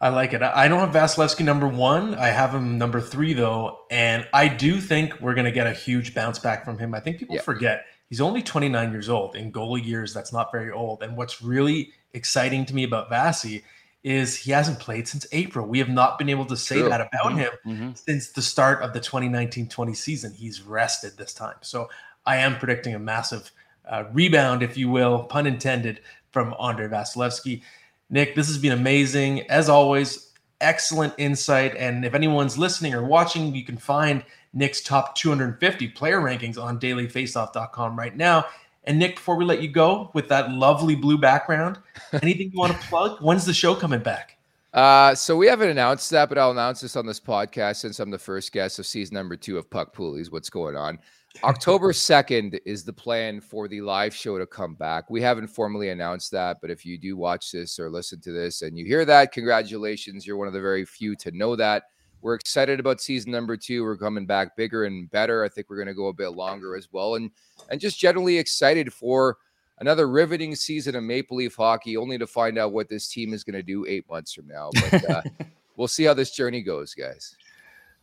I 0.00 0.08
like 0.08 0.32
it. 0.32 0.42
I 0.42 0.66
don't 0.68 0.78
have 0.78 0.94
Vasilevskiy 0.94 1.44
number 1.44 1.68
one. 1.68 2.14
I 2.14 2.28
have 2.28 2.54
him 2.54 2.78
number 2.78 3.00
three 3.02 3.34
though, 3.34 3.80
and 3.90 4.26
I 4.32 4.48
do 4.48 4.80
think 4.80 5.20
we're 5.20 5.34
going 5.34 5.44
to 5.44 5.52
get 5.52 5.66
a 5.66 5.72
huge 5.72 6.14
bounce 6.14 6.38
back 6.38 6.64
from 6.64 6.78
him. 6.78 6.94
I 6.94 7.00
think 7.00 7.18
people 7.18 7.38
forget 7.38 7.84
he's 8.08 8.20
only 8.20 8.42
29 8.42 8.92
years 8.92 9.08
old. 9.08 9.36
In 9.36 9.52
goalie 9.52 9.84
years, 9.84 10.14
that's 10.14 10.32
not 10.32 10.52
very 10.52 10.70
old. 10.70 11.02
And 11.02 11.16
what's 11.16 11.42
really 11.42 11.92
exciting 12.14 12.64
to 12.66 12.74
me 12.74 12.84
about 12.84 13.10
Vasi 13.10 13.62
is 14.02 14.36
he 14.36 14.50
hasn't 14.50 14.78
played 14.78 15.06
since 15.06 15.26
April. 15.32 15.66
We 15.66 15.78
have 15.78 15.88
not 15.88 16.18
been 16.18 16.28
able 16.28 16.46
to 16.46 16.56
say 16.56 16.80
True. 16.80 16.88
that 16.88 17.00
about 17.02 17.34
him 17.36 17.50
mm-hmm. 17.66 17.90
since 17.94 18.30
the 18.30 18.42
start 18.42 18.82
of 18.82 18.94
the 18.94 19.00
2019-20 19.00 19.94
season. 19.94 20.32
He's 20.32 20.62
rested 20.62 21.18
this 21.18 21.34
time, 21.34 21.56
so 21.60 21.90
I 22.24 22.38
am 22.38 22.58
predicting 22.58 22.94
a 22.94 22.98
massive 22.98 23.50
uh, 23.86 24.04
rebound, 24.12 24.62
if 24.62 24.76
you 24.76 24.88
will, 24.88 25.24
pun 25.24 25.46
intended, 25.46 26.00
from 26.30 26.54
Andrei 26.60 26.88
Vasilevskiy. 26.88 27.62
Nick, 28.10 28.34
this 28.34 28.48
has 28.48 28.58
been 28.58 28.72
amazing. 28.72 29.48
As 29.48 29.68
always, 29.68 30.32
excellent 30.60 31.14
insight. 31.16 31.76
And 31.76 32.04
if 32.04 32.14
anyone's 32.14 32.58
listening 32.58 32.92
or 32.94 33.04
watching, 33.04 33.54
you 33.54 33.64
can 33.64 33.76
find 33.76 34.24
Nick's 34.52 34.80
top 34.80 35.14
250 35.14 35.88
player 35.88 36.20
rankings 36.20 36.62
on 36.62 36.78
dailyfaceoff.com 36.80 37.98
right 37.98 38.16
now. 38.16 38.46
And 38.84 38.98
Nick, 38.98 39.16
before 39.16 39.36
we 39.36 39.44
let 39.44 39.62
you 39.62 39.68
go 39.68 40.10
with 40.14 40.28
that 40.28 40.50
lovely 40.50 40.96
blue 40.96 41.18
background, 41.18 41.78
anything 42.22 42.50
you 42.52 42.58
want 42.58 42.72
to 42.72 42.88
plug? 42.88 43.20
When's 43.20 43.44
the 43.44 43.54
show 43.54 43.74
coming 43.74 44.00
back? 44.00 44.36
Uh, 44.72 45.14
so 45.14 45.36
we 45.36 45.46
haven't 45.46 45.68
announced 45.68 46.10
that, 46.10 46.28
but 46.28 46.38
I'll 46.38 46.52
announce 46.52 46.80
this 46.80 46.96
on 46.96 47.04
this 47.04 47.20
podcast 47.20 47.76
since 47.76 47.98
I'm 47.98 48.10
the 48.10 48.18
first 48.18 48.52
guest 48.52 48.78
of 48.78 48.86
season 48.86 49.14
number 49.14 49.36
two 49.36 49.58
of 49.58 49.68
Puck 49.68 49.94
Poolies. 49.94 50.30
What's 50.30 50.50
going 50.50 50.76
on? 50.76 50.98
October 51.44 51.92
2nd 51.92 52.58
is 52.66 52.84
the 52.84 52.92
plan 52.92 53.40
for 53.40 53.68
the 53.68 53.80
live 53.80 54.14
show 54.14 54.38
to 54.38 54.46
come 54.46 54.74
back. 54.74 55.08
We 55.08 55.22
haven't 55.22 55.46
formally 55.46 55.90
announced 55.90 56.30
that, 56.32 56.58
but 56.60 56.70
if 56.70 56.84
you 56.84 56.98
do 56.98 57.16
watch 57.16 57.52
this 57.52 57.78
or 57.78 57.88
listen 57.88 58.20
to 58.22 58.32
this 58.32 58.62
and 58.62 58.76
you 58.76 58.84
hear 58.84 59.04
that, 59.04 59.32
congratulations. 59.32 60.26
You're 60.26 60.36
one 60.36 60.48
of 60.48 60.52
the 60.52 60.60
very 60.60 60.84
few 60.84 61.14
to 61.16 61.30
know 61.30 61.56
that. 61.56 61.84
We're 62.20 62.34
excited 62.34 62.80
about 62.80 63.00
season 63.00 63.32
number 63.32 63.56
two. 63.56 63.82
We're 63.82 63.96
coming 63.96 64.26
back 64.26 64.56
bigger 64.56 64.84
and 64.84 65.10
better. 65.10 65.42
I 65.42 65.48
think 65.48 65.70
we're 65.70 65.76
going 65.76 65.88
to 65.88 65.94
go 65.94 66.08
a 66.08 66.12
bit 66.12 66.30
longer 66.30 66.76
as 66.76 66.88
well. 66.92 67.14
And 67.14 67.30
and 67.70 67.80
just 67.80 67.98
generally 67.98 68.36
excited 68.36 68.92
for 68.92 69.38
another 69.78 70.08
riveting 70.08 70.54
season 70.54 70.94
of 70.96 71.02
Maple 71.02 71.38
Leaf 71.38 71.56
hockey, 71.56 71.96
only 71.96 72.18
to 72.18 72.26
find 72.26 72.58
out 72.58 72.72
what 72.72 72.90
this 72.90 73.08
team 73.08 73.32
is 73.32 73.44
going 73.44 73.54
to 73.54 73.62
do 73.62 73.86
eight 73.86 74.06
months 74.10 74.34
from 74.34 74.46
now. 74.46 74.70
But 74.90 75.10
uh, 75.10 75.22
we'll 75.76 75.88
see 75.88 76.04
how 76.04 76.12
this 76.12 76.32
journey 76.32 76.60
goes, 76.60 76.92
guys. 76.92 77.36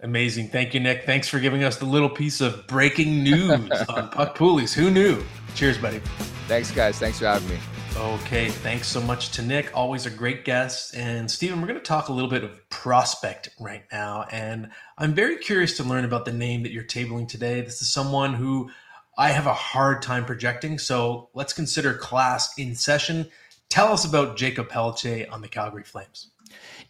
Amazing. 0.01 0.49
Thank 0.49 0.73
you, 0.73 0.79
Nick. 0.79 1.05
Thanks 1.05 1.27
for 1.27 1.39
giving 1.39 1.63
us 1.63 1.77
the 1.77 1.85
little 1.85 2.09
piece 2.09 2.39
of 2.39 2.67
breaking 2.67 3.23
news 3.23 3.71
on 3.89 4.09
Puck 4.11 4.37
Poolies. 4.37 4.73
Who 4.73 4.91
knew? 4.91 5.23
Cheers, 5.55 5.79
buddy. 5.79 5.99
Thanks, 6.47 6.69
guys. 6.71 6.99
Thanks 6.99 7.17
for 7.17 7.25
having 7.25 7.49
me. 7.49 7.57
Okay. 7.95 8.49
Thanks 8.49 8.87
so 8.87 9.01
much 9.01 9.31
to 9.31 9.41
Nick. 9.41 9.75
Always 9.75 10.05
a 10.05 10.11
great 10.11 10.45
guest. 10.45 10.95
And 10.95 11.29
Steven, 11.29 11.59
we're 11.59 11.67
going 11.67 11.79
to 11.79 11.85
talk 11.85 12.09
a 12.09 12.13
little 12.13 12.29
bit 12.29 12.43
of 12.43 12.69
prospect 12.69 13.49
right 13.59 13.85
now. 13.91 14.25
And 14.31 14.69
I'm 14.99 15.15
very 15.15 15.37
curious 15.37 15.77
to 15.77 15.83
learn 15.83 16.05
about 16.05 16.25
the 16.25 16.31
name 16.31 16.61
that 16.61 16.71
you're 16.71 16.83
tabling 16.83 17.27
today. 17.27 17.61
This 17.61 17.81
is 17.81 17.91
someone 17.91 18.35
who 18.35 18.69
I 19.17 19.29
have 19.29 19.47
a 19.47 19.53
hard 19.53 20.03
time 20.03 20.25
projecting. 20.25 20.77
So 20.77 21.29
let's 21.33 21.53
consider 21.53 21.95
class 21.95 22.55
in 22.59 22.75
session. 22.75 23.31
Tell 23.69 23.91
us 23.91 24.05
about 24.05 24.37
Jakob 24.37 24.69
Pelletier 24.69 25.25
on 25.31 25.41
the 25.41 25.47
Calgary 25.47 25.83
Flames. 25.83 26.29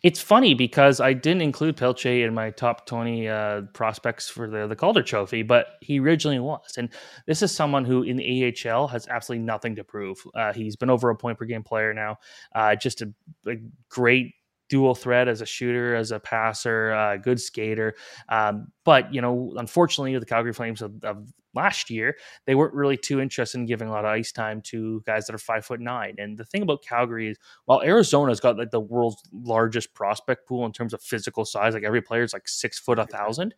It's 0.03 0.21
funny 0.21 0.53
because 0.53 0.99
I 0.99 1.13
didn't 1.13 1.41
include 1.41 1.75
Pelletier 1.75 2.27
in 2.27 2.33
my 2.33 2.51
top 2.51 2.85
20 2.85 3.27
uh, 3.27 3.61
prospects 3.73 4.29
for 4.29 4.47
the, 4.47 4.67
the 4.67 4.75
Calder 4.75 5.01
Trophy, 5.01 5.41
but 5.41 5.67
he 5.81 5.99
originally 5.99 6.39
was. 6.39 6.75
And 6.77 6.89
this 7.25 7.41
is 7.41 7.51
someone 7.51 7.83
who 7.83 8.03
in 8.03 8.15
the 8.15 8.55
AHL 8.65 8.87
has 8.87 9.07
absolutely 9.07 9.45
nothing 9.45 9.75
to 9.75 9.83
prove. 9.83 10.17
Uh, 10.35 10.53
he's 10.53 10.75
been 10.75 10.89
over 10.89 11.09
a 11.09 11.15
point 11.15 11.39
per 11.39 11.45
game 11.45 11.63
player 11.63 11.93
now. 11.93 12.17
Uh, 12.53 12.75
just 12.75 13.01
a, 13.01 13.11
a 13.47 13.55
great 13.89 14.33
dual 14.69 14.95
threat 14.95 15.27
as 15.27 15.41
a 15.41 15.45
shooter, 15.45 15.95
as 15.95 16.11
a 16.11 16.19
passer, 16.19 16.91
uh, 16.91 17.17
good 17.17 17.39
skater. 17.39 17.95
Um, 18.29 18.67
but 18.83 19.13
you 19.13 19.21
know, 19.21 19.53
unfortunately, 19.57 20.13
with 20.13 20.21
the 20.21 20.27
Calgary 20.27 20.53
Flames 20.53 20.81
of, 20.81 21.03
of, 21.03 21.27
last 21.55 21.89
year 21.89 22.15
they 22.45 22.53
weren't 22.53 22.73
really 22.75 22.97
too 22.97 23.19
interested 23.19 23.57
in 23.57 23.65
giving 23.65 23.87
a 23.87 23.91
lot 23.91 24.05
of 24.05 24.11
ice 24.11 24.31
time 24.31 24.61
to 24.61 25.01
guys 25.07 25.25
that 25.25 25.33
are 25.33 25.39
five 25.39 25.65
foot 25.65 25.79
nine. 25.79 26.13
And 26.19 26.37
the 26.37 26.45
thing 26.45 26.61
about 26.61 26.83
Calgary 26.83 27.29
is, 27.29 27.37
while 27.65 27.81
Arizona's 27.81 28.39
got 28.39 28.57
like 28.57 28.69
the 28.69 28.79
world's 28.79 29.23
largest 29.33 29.93
prospect 29.95 30.47
pool 30.47 30.65
in 30.65 30.71
terms 30.71 30.93
of 30.93 31.01
physical 31.01 31.45
size, 31.45 31.73
like 31.73 31.83
every 31.83 32.01
player 32.01 32.21
is 32.21 32.33
like 32.33 32.47
six 32.47 32.77
foot 32.77 32.99
a 32.99 33.05
thousand. 33.05 33.55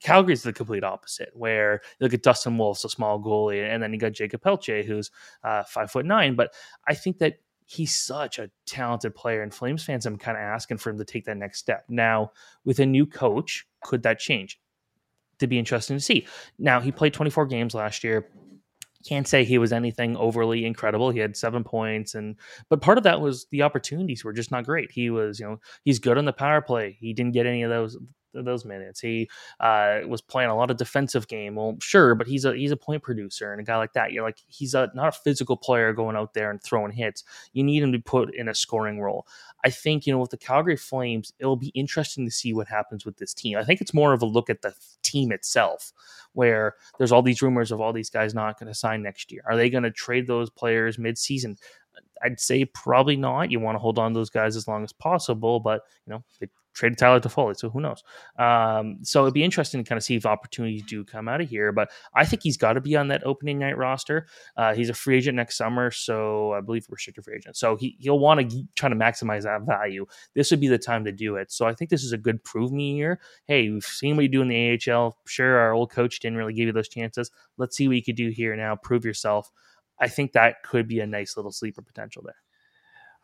Calgary's 0.00 0.42
the 0.42 0.52
complete 0.52 0.84
opposite, 0.84 1.30
where 1.32 1.80
you 1.98 2.04
look 2.04 2.12
at 2.14 2.22
Dustin 2.22 2.58
Wolf's 2.58 2.84
a 2.84 2.88
small 2.88 3.20
goalie, 3.20 3.72
and 3.72 3.82
then 3.82 3.92
you 3.92 3.98
got 3.98 4.12
Jakob 4.12 4.42
Pelletier, 4.42 4.82
who's 4.82 5.10
uh, 5.44 5.62
five 5.62 5.90
foot 5.90 6.04
nine. 6.04 6.34
But 6.34 6.52
I 6.86 6.94
think 6.94 7.18
that 7.18 7.36
he's 7.68 7.94
such 7.94 8.38
a 8.38 8.50
talented 8.66 9.14
player, 9.14 9.42
and 9.42 9.52
Flames 9.54 9.84
fans 9.84 10.06
I'm 10.06 10.16
kind 10.16 10.38
of 10.38 10.42
asking 10.42 10.78
for 10.78 10.88
him 10.88 10.98
to 10.98 11.04
take 11.04 11.26
that 11.26 11.36
next 11.36 11.58
step. 11.58 11.84
Now, 11.88 12.32
with 12.64 12.78
a 12.78 12.86
new 12.86 13.04
coach, 13.04 13.66
could 13.82 14.02
that 14.04 14.18
change? 14.18 14.58
To 15.40 15.46
be 15.46 15.58
interesting 15.58 15.96
to 15.96 16.00
see. 16.00 16.26
Now, 16.58 16.80
he 16.80 16.90
played 16.90 17.12
24 17.12 17.46
games 17.46 17.74
last 17.74 18.02
year. 18.02 18.26
Can't 19.06 19.28
say 19.28 19.44
he 19.44 19.58
was 19.58 19.72
anything 19.72 20.16
overly 20.16 20.64
incredible. 20.64 21.10
He 21.10 21.20
had 21.20 21.36
seven 21.36 21.62
points, 21.62 22.14
and 22.14 22.36
but 22.70 22.80
part 22.80 22.98
of 22.98 23.04
that 23.04 23.20
was 23.20 23.46
the 23.50 23.62
opportunities 23.62 24.24
were 24.24 24.32
just 24.32 24.50
not 24.50 24.64
great. 24.64 24.90
He 24.90 25.10
was, 25.10 25.38
you 25.38 25.46
know, 25.46 25.60
he's 25.84 25.98
good 25.98 26.18
on 26.18 26.24
the 26.24 26.32
power 26.32 26.62
play. 26.62 26.96
He 26.98 27.12
didn't 27.12 27.34
get 27.34 27.46
any 27.46 27.62
of 27.62 27.70
those 27.70 27.96
those 28.44 28.64
minutes. 28.64 29.00
He 29.00 29.28
uh, 29.60 30.00
was 30.06 30.20
playing 30.20 30.50
a 30.50 30.56
lot 30.56 30.70
of 30.70 30.76
defensive 30.76 31.28
game. 31.28 31.56
Well, 31.56 31.76
sure, 31.80 32.14
but 32.14 32.26
he's 32.26 32.44
a 32.44 32.54
he's 32.54 32.70
a 32.70 32.76
point 32.76 33.02
producer 33.02 33.52
and 33.52 33.60
a 33.60 33.64
guy 33.64 33.76
like 33.76 33.92
that. 33.94 34.12
You're 34.12 34.24
like 34.24 34.38
he's 34.48 34.74
a 34.74 34.90
not 34.94 35.08
a 35.08 35.12
physical 35.12 35.56
player 35.56 35.92
going 35.92 36.16
out 36.16 36.34
there 36.34 36.50
and 36.50 36.62
throwing 36.62 36.92
hits. 36.92 37.24
You 37.52 37.64
need 37.64 37.82
him 37.82 37.92
to 37.92 37.98
put 37.98 38.34
in 38.34 38.48
a 38.48 38.54
scoring 38.54 39.00
role. 39.00 39.26
I 39.64 39.70
think 39.70 40.06
you 40.06 40.12
know 40.12 40.20
with 40.20 40.30
the 40.30 40.36
Calgary 40.36 40.76
Flames, 40.76 41.32
it'll 41.38 41.56
be 41.56 41.68
interesting 41.68 42.24
to 42.24 42.30
see 42.30 42.52
what 42.52 42.68
happens 42.68 43.04
with 43.04 43.16
this 43.16 43.34
team. 43.34 43.58
I 43.58 43.64
think 43.64 43.80
it's 43.80 43.94
more 43.94 44.12
of 44.12 44.22
a 44.22 44.26
look 44.26 44.50
at 44.50 44.62
the 44.62 44.74
team 45.02 45.32
itself, 45.32 45.92
where 46.32 46.76
there's 46.98 47.12
all 47.12 47.22
these 47.22 47.42
rumors 47.42 47.72
of 47.72 47.80
all 47.80 47.92
these 47.92 48.10
guys 48.10 48.34
not 48.34 48.58
going 48.58 48.68
to 48.68 48.78
sign 48.78 49.02
next 49.02 49.32
year. 49.32 49.42
Are 49.46 49.56
they 49.56 49.70
going 49.70 49.84
to 49.84 49.90
trade 49.90 50.26
those 50.26 50.50
players 50.50 50.96
midseason? 50.96 51.58
I'd 52.22 52.40
say 52.40 52.64
probably 52.64 53.16
not. 53.16 53.50
You 53.50 53.60
want 53.60 53.76
to 53.76 53.80
hold 53.80 53.98
on 53.98 54.12
to 54.12 54.18
those 54.18 54.30
guys 54.30 54.56
as 54.56 54.68
long 54.68 54.84
as 54.84 54.92
possible, 54.92 55.60
but 55.60 55.82
you 56.06 56.12
know 56.12 56.24
they 56.40 56.48
traded 56.78 56.98
Tyler 56.98 57.20
Toffoli, 57.20 57.56
so 57.56 57.68
who 57.68 57.80
knows? 57.80 58.04
Um, 58.38 58.98
so 59.02 59.22
it'd 59.22 59.34
be 59.34 59.42
interesting 59.42 59.82
to 59.82 59.88
kind 59.88 59.96
of 59.96 60.04
see 60.04 60.14
if 60.14 60.24
opportunities 60.24 60.84
do 60.84 61.04
come 61.04 61.28
out 61.28 61.40
of 61.40 61.48
here. 61.48 61.72
But 61.72 61.90
I 62.14 62.24
think 62.24 62.42
he's 62.42 62.56
got 62.56 62.74
to 62.74 62.80
be 62.80 62.96
on 62.96 63.08
that 63.08 63.26
opening 63.26 63.58
night 63.58 63.76
roster. 63.76 64.26
Uh, 64.56 64.74
he's 64.74 64.88
a 64.88 64.94
free 64.94 65.16
agent 65.16 65.36
next 65.36 65.56
summer, 65.56 65.90
so 65.90 66.52
I 66.52 66.60
believe 66.60 66.86
restricted 66.88 67.24
free 67.24 67.36
agent. 67.36 67.56
So 67.56 67.76
he 67.76 67.96
he'll 67.98 68.18
want 68.18 68.48
to 68.48 68.64
try 68.76 68.88
to 68.88 68.94
maximize 68.94 69.42
that 69.42 69.62
value. 69.62 70.06
This 70.34 70.50
would 70.50 70.60
be 70.60 70.68
the 70.68 70.78
time 70.78 71.04
to 71.04 71.12
do 71.12 71.36
it. 71.36 71.50
So 71.50 71.66
I 71.66 71.74
think 71.74 71.90
this 71.90 72.04
is 72.04 72.12
a 72.12 72.18
good 72.18 72.42
prove 72.44 72.72
me 72.72 72.94
year. 72.94 73.20
Hey, 73.46 73.68
we've 73.68 73.84
seen 73.84 74.16
what 74.16 74.22
you 74.22 74.28
do 74.28 74.42
in 74.42 74.48
the 74.48 74.78
AHL. 74.90 75.18
Sure, 75.26 75.58
our 75.58 75.72
old 75.72 75.90
coach 75.90 76.20
didn't 76.20 76.38
really 76.38 76.54
give 76.54 76.66
you 76.66 76.72
those 76.72 76.88
chances. 76.88 77.30
Let's 77.56 77.76
see 77.76 77.88
what 77.88 77.96
you 77.96 78.04
could 78.04 78.16
do 78.16 78.30
here 78.30 78.54
now. 78.56 78.76
Prove 78.76 79.04
yourself. 79.04 79.50
I 80.00 80.08
think 80.08 80.32
that 80.32 80.62
could 80.62 80.86
be 80.86 81.00
a 81.00 81.06
nice 81.06 81.36
little 81.36 81.50
sleeper 81.50 81.82
potential 81.82 82.22
there. 82.24 82.36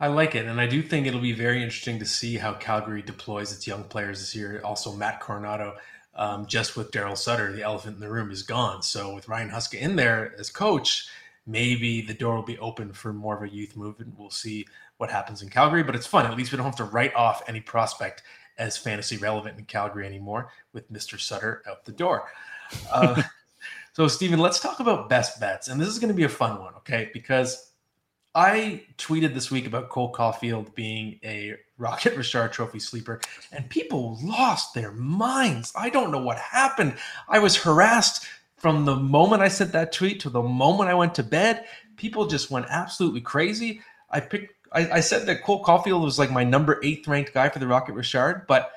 I 0.01 0.09
like 0.09 0.35
it, 0.35 0.47
and 0.47 0.61
I 0.61 0.67
do 0.67 0.83
think 0.83 1.07
it'll 1.07 1.21
be 1.21 1.33
very 1.33 1.63
interesting 1.63 2.01
to 2.01 2.05
see 2.07 2.37
how 2.37 2.55
Calgary 2.55 3.01
deploys 3.01 3.53
its 3.53 3.67
young 3.67 3.85
players 3.85 4.19
this 4.19 4.35
year. 4.35 4.61
Also, 4.65 4.93
Matt 4.93 5.21
Coronato, 5.21 5.77
um, 6.17 6.47
just 6.47 6.77
with 6.77 6.91
Daryl 6.91 7.17
Sutter, 7.17 7.53
the 7.53 7.63
elephant 7.63 7.95
in 7.95 8.01
the 8.01 8.11
room 8.11 8.31
is 8.31 8.43
gone. 8.43 8.83
So 8.83 9.15
with 9.15 9.29
Ryan 9.29 9.51
Huska 9.51 9.79
in 9.79 9.95
there 9.95 10.35
as 10.39 10.51
coach, 10.51 11.09
maybe 11.47 12.03
the 12.03 12.15
door 12.15 12.35
will 12.35 12.43
be 12.43 12.59
open 12.59 12.93
for 12.93 13.13
more 13.13 13.37
of 13.37 13.43
a 13.43 13.55
youth 13.55 13.77
movement. 13.77 14.15
We'll 14.19 14.31
see 14.31 14.67
what 14.97 15.11
happens 15.11 15.43
in 15.43 15.49
Calgary, 15.49 15.83
but 15.83 15.95
it's 15.95 16.07
fun. 16.07 16.27
At 16.27 16.37
least 16.37 16.51
we 16.51 16.57
don't 16.57 16.67
have 16.67 16.77
to 16.77 16.85
write 16.85 17.15
off 17.15 17.43
any 17.49 17.61
prospect 17.61 18.23
as 18.59 18.77
fantasy 18.77 19.17
relevant 19.17 19.59
in 19.59 19.65
Calgary 19.65 20.07
anymore 20.07 20.51
with 20.73 20.93
Mr. 20.93 21.21
Sutter 21.21 21.63
out 21.69 21.85
the 21.85 21.93
door. 21.93 22.29
Uh, 22.93 23.23
so, 23.93 24.09
Steven, 24.09 24.39
let's 24.39 24.61
talk 24.61 24.81
about 24.81 25.09
best 25.09 25.41
bets. 25.41 25.69
And 25.69 25.81
this 25.81 25.89
is 25.89 25.99
going 25.99 26.09
to 26.09 26.15
be 26.15 26.25
a 26.25 26.29
fun 26.29 26.61
one, 26.61 26.75
okay? 26.77 27.11
Because 27.13 27.73
I 28.35 28.83
tweeted 28.99 29.33
this 29.33 29.51
week 29.51 29.67
about 29.67 29.91
Cole 29.91 30.13
Caufield 30.13 30.75
being 30.75 31.21
a 31.23 31.55
Rocket 31.79 32.17
Richard 32.17 32.53
Trophy 32.53 32.81
sleeper, 32.81 33.21
and 33.53 33.69
people 33.71 34.19
lost 34.23 34.75
their 34.75 34.91
minds. 34.93 35.73
I 35.77 35.89
don't 35.89 36.11
know 36.11 36.23
what 36.23 36.39
happened. 36.39 36.97
I 37.29 37.39
was 37.39 37.57
harassed 37.57 38.27
from 38.57 38.85
the 38.85 38.97
moment 38.97 39.43
I 39.43 39.49
sent 39.49 39.73
that 39.73 39.93
tweet 39.93 40.21
to 40.21 40.31
the 40.31 40.43
moment 40.43 40.91
I 40.91 40.95
went 40.95 41.15
to 41.17 41.23
bed. 41.23 41.65
People 41.97 42.27
just 42.27 42.51
went 42.51 42.67
absolutely 42.71 43.21
crazy. 43.21 43.81
I 44.11 44.21
picked. 44.21 44.53
I, 44.73 44.91
I 44.95 45.01
said 45.01 45.27
that 45.27 45.45
Cole 45.45 45.63
Caufield 45.63 46.03
was 46.03 46.19
like 46.19 46.33
my 46.33 46.43
number 46.43 46.81
eighth 46.83 47.07
ranked 47.07 47.33
guy 47.33 47.49
for 47.49 47.61
the 47.61 47.69
Rocket 47.69 47.93
Richard, 47.93 48.47
but 48.49 48.73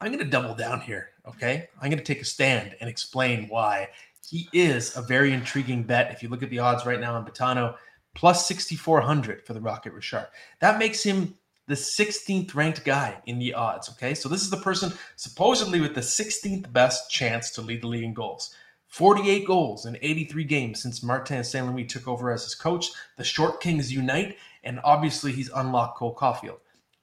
I'm 0.00 0.12
going 0.12 0.24
to 0.24 0.30
double 0.30 0.54
down 0.54 0.80
here. 0.80 1.08
Okay, 1.26 1.68
I'm 1.80 1.90
going 1.90 1.98
to 1.98 2.04
take 2.04 2.22
a 2.22 2.24
stand 2.24 2.76
and 2.80 2.88
explain 2.88 3.48
why 3.48 3.88
he 4.28 4.48
is 4.52 4.96
a 4.96 5.02
very 5.02 5.32
intriguing 5.32 5.82
bet. 5.82 6.12
If 6.12 6.22
you 6.22 6.28
look 6.28 6.44
at 6.44 6.50
the 6.50 6.60
odds 6.60 6.86
right 6.86 7.00
now 7.00 7.14
on 7.14 7.26
Betano 7.26 7.74
plus 8.14 8.46
6,400 8.46 9.44
for 9.44 9.54
the 9.54 9.60
Rocket 9.60 9.92
Richard. 9.92 10.28
That 10.60 10.78
makes 10.78 11.02
him 11.02 11.34
the 11.66 11.74
16th 11.74 12.54
ranked 12.54 12.84
guy 12.84 13.20
in 13.26 13.38
the 13.38 13.54
odds. 13.54 13.88
Okay. 13.90 14.14
So 14.14 14.28
this 14.28 14.42
is 14.42 14.50
the 14.50 14.56
person 14.56 14.92
supposedly 15.16 15.80
with 15.80 15.94
the 15.94 16.00
16th 16.00 16.72
best 16.72 17.10
chance 17.10 17.50
to 17.52 17.62
lead 17.62 17.82
the 17.82 17.86
league 17.86 18.04
in 18.04 18.12
goals. 18.12 18.54
48 18.88 19.46
goals 19.46 19.86
in 19.86 19.96
83 20.02 20.42
games 20.44 20.82
since 20.82 21.00
Martin 21.00 21.44
St. 21.44 21.64
Louis 21.64 21.84
took 21.84 22.08
over 22.08 22.32
as 22.32 22.42
his 22.42 22.56
coach. 22.56 22.90
The 23.16 23.22
Short 23.22 23.60
Kings 23.60 23.92
unite, 23.92 24.36
and 24.64 24.80
obviously 24.82 25.30
he's 25.30 25.48
unlocked 25.54 25.96
Cole 25.96 26.14
Caufield. 26.14 26.58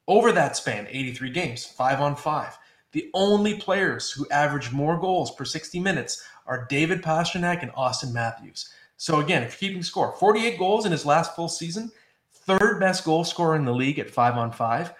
Over 0.05 0.33
that 0.33 0.57
span, 0.57 0.87
83 0.89 1.29
games, 1.29 1.65
five 1.65 2.01
on 2.01 2.17
five. 2.17 2.57
The 2.91 3.09
only 3.13 3.55
players 3.55 4.11
who 4.11 4.27
average 4.31 4.73
more 4.73 4.99
goals 4.99 5.31
per 5.31 5.45
60 5.45 5.79
minutes 5.79 6.25
are 6.45 6.65
David 6.69 7.01
Pastrnak 7.01 7.61
and 7.61 7.71
Auston 7.71 8.11
Matthews. 8.11 8.69
So 8.97 9.19
again, 9.19 9.43
if 9.43 9.61
you're 9.61 9.69
keeping 9.69 9.83
score, 9.83 10.13
48 10.19 10.57
goals 10.57 10.85
in 10.85 10.91
his 10.91 11.05
last 11.05 11.35
full 11.35 11.47
season, 11.47 11.91
third 12.33 12.79
best 12.79 13.05
goal 13.05 13.23
scorer 13.23 13.55
in 13.55 13.65
the 13.65 13.73
league 13.73 13.99
at 13.99 14.09
five 14.09 14.35
on 14.35 14.51
five 14.51 14.93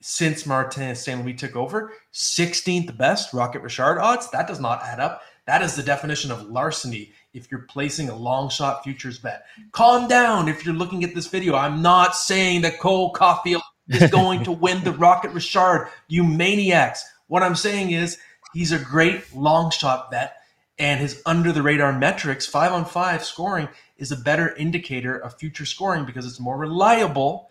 since 0.00 0.44
Martin 0.44 0.94
St. 0.94 1.24
Louis 1.24 1.32
took 1.32 1.56
over, 1.56 1.92
16th 2.12 2.94
best 2.98 3.32
Rocket 3.32 3.62
Richard 3.62 3.98
odds. 3.98 4.30
That 4.30 4.46
does 4.46 4.60
not 4.60 4.82
add 4.82 5.00
up. 5.00 5.22
That 5.46 5.62
is 5.62 5.76
the 5.76 5.82
definition 5.82 6.30
of 6.30 6.50
larceny 6.50 7.12
if 7.32 7.50
you're 7.50 7.66
placing 7.68 8.08
a 8.08 8.16
long 8.16 8.50
shot 8.50 8.82
futures 8.82 9.18
bet. 9.18 9.44
Calm 9.72 10.08
down 10.08 10.48
if 10.48 10.64
you're 10.64 10.74
looking 10.74 11.04
at 11.04 11.14
this 11.14 11.28
video. 11.28 11.54
I'm 11.54 11.80
not 11.80 12.16
saying 12.16 12.62
that 12.62 12.80
Cole 12.80 13.12
Caufield 13.12 13.62
is 13.88 14.10
going 14.10 14.42
to 14.44 14.52
win 14.52 14.82
the 14.84 14.92
Rocket 14.92 15.30
Richard, 15.30 15.88
you 16.08 16.24
maniacs. 16.24 17.04
What 17.28 17.42
I'm 17.42 17.56
saying 17.56 17.92
is 17.92 18.18
he's 18.52 18.72
a 18.72 18.78
great 18.78 19.34
long 19.34 19.70
shot 19.70 20.10
bet 20.10 20.36
and 20.78 21.00
his 21.00 21.22
under 21.26 21.52
the 21.52 21.62
radar 21.62 21.92
metrics, 21.92 22.46
five 22.46 22.72
on 22.72 22.84
five 22.84 23.24
scoring, 23.24 23.68
is 23.96 24.12
a 24.12 24.16
better 24.16 24.54
indicator 24.56 25.16
of 25.16 25.38
future 25.38 25.66
scoring 25.66 26.04
because 26.04 26.26
it's 26.26 26.40
more 26.40 26.56
reliable. 26.56 27.50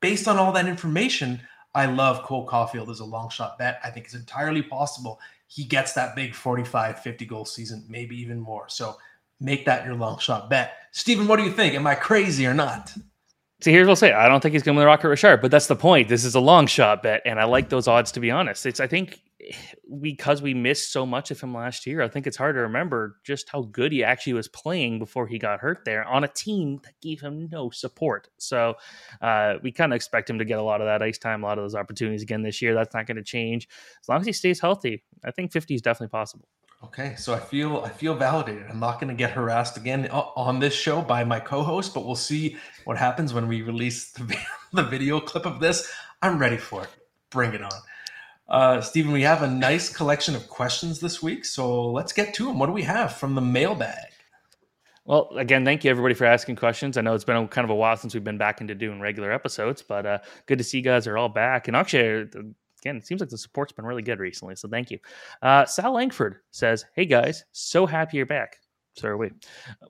Based 0.00 0.26
on 0.26 0.36
all 0.36 0.52
that 0.52 0.66
information, 0.66 1.40
I 1.74 1.86
love 1.86 2.22
Cole 2.22 2.46
Caufield 2.46 2.90
as 2.90 3.00
a 3.00 3.04
long 3.04 3.28
shot 3.28 3.58
bet. 3.58 3.80
I 3.84 3.90
think 3.90 4.06
it's 4.06 4.14
entirely 4.14 4.62
possible 4.62 5.20
he 5.50 5.64
gets 5.64 5.94
that 5.94 6.14
big 6.14 6.34
45, 6.34 7.00
50 7.00 7.24
goal 7.26 7.44
season, 7.44 7.84
maybe 7.88 8.16
even 8.20 8.38
more. 8.38 8.68
So 8.68 8.96
make 9.40 9.64
that 9.64 9.84
your 9.84 9.94
long 9.94 10.18
shot 10.18 10.48
bet. 10.48 10.74
Steven, 10.92 11.26
what 11.26 11.38
do 11.38 11.42
you 11.44 11.50
think? 11.50 11.74
Am 11.74 11.86
I 11.88 11.96
crazy 11.96 12.46
or 12.46 12.54
not? 12.54 12.94
See, 13.60 13.72
here's 13.72 13.86
what 13.86 13.92
I'll 13.92 13.96
say. 13.96 14.12
I 14.12 14.28
don't 14.28 14.40
think 14.40 14.52
he's 14.52 14.62
going 14.62 14.76
to 14.76 14.78
win 14.78 14.84
the 14.84 14.86
Rocket 14.86 15.08
Richard, 15.08 15.42
but 15.42 15.50
that's 15.50 15.66
the 15.66 15.76
point. 15.76 16.08
This 16.08 16.24
is 16.24 16.36
a 16.36 16.40
long 16.40 16.66
shot 16.68 17.02
bet, 17.02 17.20
and 17.26 17.40
I 17.40 17.44
like 17.44 17.68
those 17.68 17.88
odds 17.88 18.12
to 18.12 18.20
be 18.20 18.30
honest. 18.30 18.64
It's 18.64 18.78
I 18.78 18.86
think 18.86 19.20
because 20.00 20.42
we 20.42 20.54
missed 20.54 20.92
so 20.92 21.04
much 21.06 21.30
of 21.30 21.40
him 21.40 21.54
last 21.54 21.86
year, 21.86 22.02
I 22.02 22.08
think 22.08 22.26
it's 22.26 22.36
hard 22.36 22.56
to 22.56 22.60
remember 22.60 23.16
just 23.24 23.48
how 23.48 23.62
good 23.62 23.92
he 23.92 24.04
actually 24.04 24.34
was 24.34 24.48
playing 24.48 24.98
before 24.98 25.26
he 25.26 25.38
got 25.38 25.60
hurt 25.60 25.84
there 25.84 26.04
on 26.04 26.24
a 26.24 26.28
team 26.28 26.80
that 26.84 27.00
gave 27.00 27.20
him 27.20 27.48
no 27.50 27.70
support. 27.70 28.28
So 28.38 28.74
uh, 29.20 29.54
we 29.62 29.72
kind 29.72 29.92
of 29.92 29.96
expect 29.96 30.28
him 30.28 30.38
to 30.38 30.44
get 30.44 30.58
a 30.58 30.62
lot 30.62 30.80
of 30.80 30.86
that 30.86 31.02
ice 31.02 31.18
time, 31.18 31.42
a 31.42 31.46
lot 31.46 31.58
of 31.58 31.64
those 31.64 31.74
opportunities 31.74 32.22
again 32.22 32.42
this 32.42 32.60
year. 32.60 32.74
That's 32.74 32.94
not 32.94 33.06
going 33.06 33.16
to 33.16 33.24
change 33.24 33.68
as 34.02 34.08
long 34.08 34.20
as 34.20 34.26
he 34.26 34.32
stays 34.32 34.60
healthy. 34.60 35.02
I 35.24 35.30
think 35.30 35.52
50 35.52 35.74
is 35.74 35.82
definitely 35.82 36.12
possible. 36.12 36.46
Okay, 36.82 37.14
so 37.16 37.34
I 37.34 37.38
feel 37.38 37.82
I 37.84 37.90
feel 37.90 38.14
validated. 38.14 38.64
I'm 38.70 38.80
not 38.80 39.00
going 39.00 39.08
to 39.08 39.14
get 39.14 39.32
harassed 39.32 39.76
again 39.76 40.08
on 40.10 40.60
this 40.60 40.72
show 40.72 41.02
by 41.02 41.24
my 41.24 41.38
co-host, 41.38 41.92
but 41.92 42.06
we'll 42.06 42.14
see 42.14 42.56
what 42.84 42.96
happens 42.96 43.34
when 43.34 43.46
we 43.46 43.60
release 43.60 44.12
the, 44.12 44.34
the 44.72 44.84
video 44.84 45.20
clip 45.20 45.44
of 45.44 45.60
this. 45.60 45.92
I'm 46.22 46.38
ready 46.38 46.56
for 46.56 46.84
it. 46.84 46.88
Bring 47.28 47.52
it 47.52 47.62
on. 47.62 47.70
Uh, 48.50 48.80
Steven, 48.80 49.12
we 49.12 49.22
have 49.22 49.42
a 49.42 49.48
nice 49.48 49.88
collection 49.88 50.34
of 50.34 50.48
questions 50.48 50.98
this 50.98 51.22
week, 51.22 51.44
so 51.44 51.88
let's 51.92 52.12
get 52.12 52.34
to 52.34 52.46
them. 52.46 52.58
What 52.58 52.66
do 52.66 52.72
we 52.72 52.82
have 52.82 53.14
from 53.14 53.36
the 53.36 53.40
mailbag? 53.40 54.08
Well, 55.04 55.30
again, 55.36 55.64
thank 55.64 55.84
you 55.84 55.90
everybody 55.90 56.14
for 56.14 56.24
asking 56.24 56.56
questions. 56.56 56.96
I 56.96 57.00
know 57.00 57.14
it's 57.14 57.24
been 57.24 57.36
a, 57.36 57.48
kind 57.48 57.64
of 57.64 57.70
a 57.70 57.74
while 57.74 57.96
since 57.96 58.12
we've 58.12 58.24
been 58.24 58.38
back 58.38 58.60
into 58.60 58.74
doing 58.74 59.00
regular 59.00 59.30
episodes, 59.30 59.82
but 59.82 60.04
uh, 60.04 60.18
good 60.46 60.58
to 60.58 60.64
see 60.64 60.78
you 60.78 60.84
guys 60.84 61.06
are 61.06 61.16
all 61.16 61.28
back. 61.28 61.68
And 61.68 61.76
actually, 61.76 62.22
uh, 62.22 62.42
again, 62.80 62.96
it 62.96 63.06
seems 63.06 63.20
like 63.20 63.30
the 63.30 63.38
support's 63.38 63.72
been 63.72 63.86
really 63.86 64.02
good 64.02 64.18
recently, 64.18 64.56
so 64.56 64.68
thank 64.68 64.90
you. 64.90 64.98
Uh, 65.42 65.64
Sal 65.64 65.94
Langford 65.94 66.40
says, 66.50 66.84
"Hey 66.94 67.06
guys, 67.06 67.44
so 67.52 67.86
happy 67.86 68.16
you're 68.16 68.26
back." 68.26 68.56
So 68.96 69.08
are 69.08 69.16
we. 69.16 69.30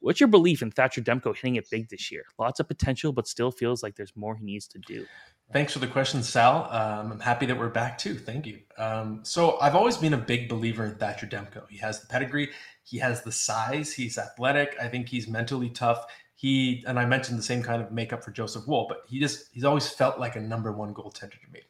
What's 0.01 0.20
your 0.20 0.28
belief 0.28 0.62
in 0.62 0.70
Thatcher 0.70 1.01
Demko 1.01 1.34
hitting 1.34 1.57
it 1.57 1.68
big 1.70 1.88
this 1.88 2.11
year? 2.11 2.24
Lots 2.38 2.61
of 2.61 2.68
potential, 2.68 3.12
but 3.12 3.26
still 3.26 3.51
feels 3.51 3.82
like 3.82 3.96
there's 3.96 4.14
more 4.14 4.36
he 4.36 4.44
needs 4.44 4.68
to 4.68 4.78
do. 4.78 5.07
Thanks 5.53 5.72
for 5.72 5.80
the 5.80 5.88
question, 5.88 6.22
Sal. 6.22 6.68
Um, 6.70 7.12
I'm 7.12 7.20
happy 7.20 7.44
that 7.46 7.59
we're 7.59 7.70
back 7.70 7.98
too. 7.98 8.14
Thank 8.14 8.46
you. 8.46 8.61
Um, 8.78 9.20
so 9.24 9.59
I've 9.61 9.74
always 9.74 9.96
been 9.96 10.14
a 10.14 10.18
big 10.18 10.48
believer 10.48 10.84
in 10.84 10.94
Thatcher 10.94 11.26
Demko. 11.26 11.68
He 11.68 11.78
has 11.78 12.01
the 12.01 12.07
pedigree, 12.07 12.51
he 12.84 12.98
has 12.98 13.22
the 13.22 13.32
size, 13.32 13.92
he's 13.92 14.16
athletic. 14.16 14.76
I 14.80 14.86
think 14.86 15.09
he's 15.09 15.26
mentally 15.26 15.70
tough. 15.70 16.05
He 16.36 16.84
and 16.86 17.01
I 17.01 17.05
mentioned 17.05 17.36
the 17.36 17.42
same 17.42 17.62
kind 17.64 17.82
of 17.82 17.90
makeup 17.90 18.22
for 18.22 18.30
Joseph 18.30 18.66
Woll, 18.68 18.86
but 18.88 19.03
he 19.09 19.18
just 19.18 19.48
he's 19.51 19.64
always 19.64 19.88
felt 19.88 20.20
like 20.20 20.36
a 20.36 20.40
number 20.40 20.70
one 20.70 20.94
goaltender 20.94 21.32
to 21.32 21.53
me. 21.53 21.61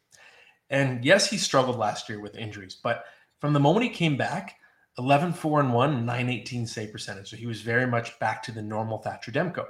And 0.69 1.03
yes, 1.03 1.31
he 1.31 1.39
struggled 1.39 1.79
last 1.79 2.09
year 2.09 2.21
with 2.21 2.37
injuries, 2.37 2.77
but 2.81 3.05
from 3.41 3.55
the 3.55 3.61
moment 3.61 3.85
he 3.85 3.91
came 3.91 4.19
back, 4.19 4.60
11 5.01 5.33
4 5.33 5.61
and 5.61 5.73
1, 5.73 6.05
918 6.05 6.67
save 6.67 6.93
percentage. 6.93 7.31
So 7.31 7.37
he 7.37 7.47
was 7.47 7.63
very 7.63 7.87
much 7.87 8.19
back 8.19 8.43
to 8.45 8.53
the 8.53 8.61
normal 8.61 8.99
Thatcher 8.99 9.33
Demko. 9.33 9.67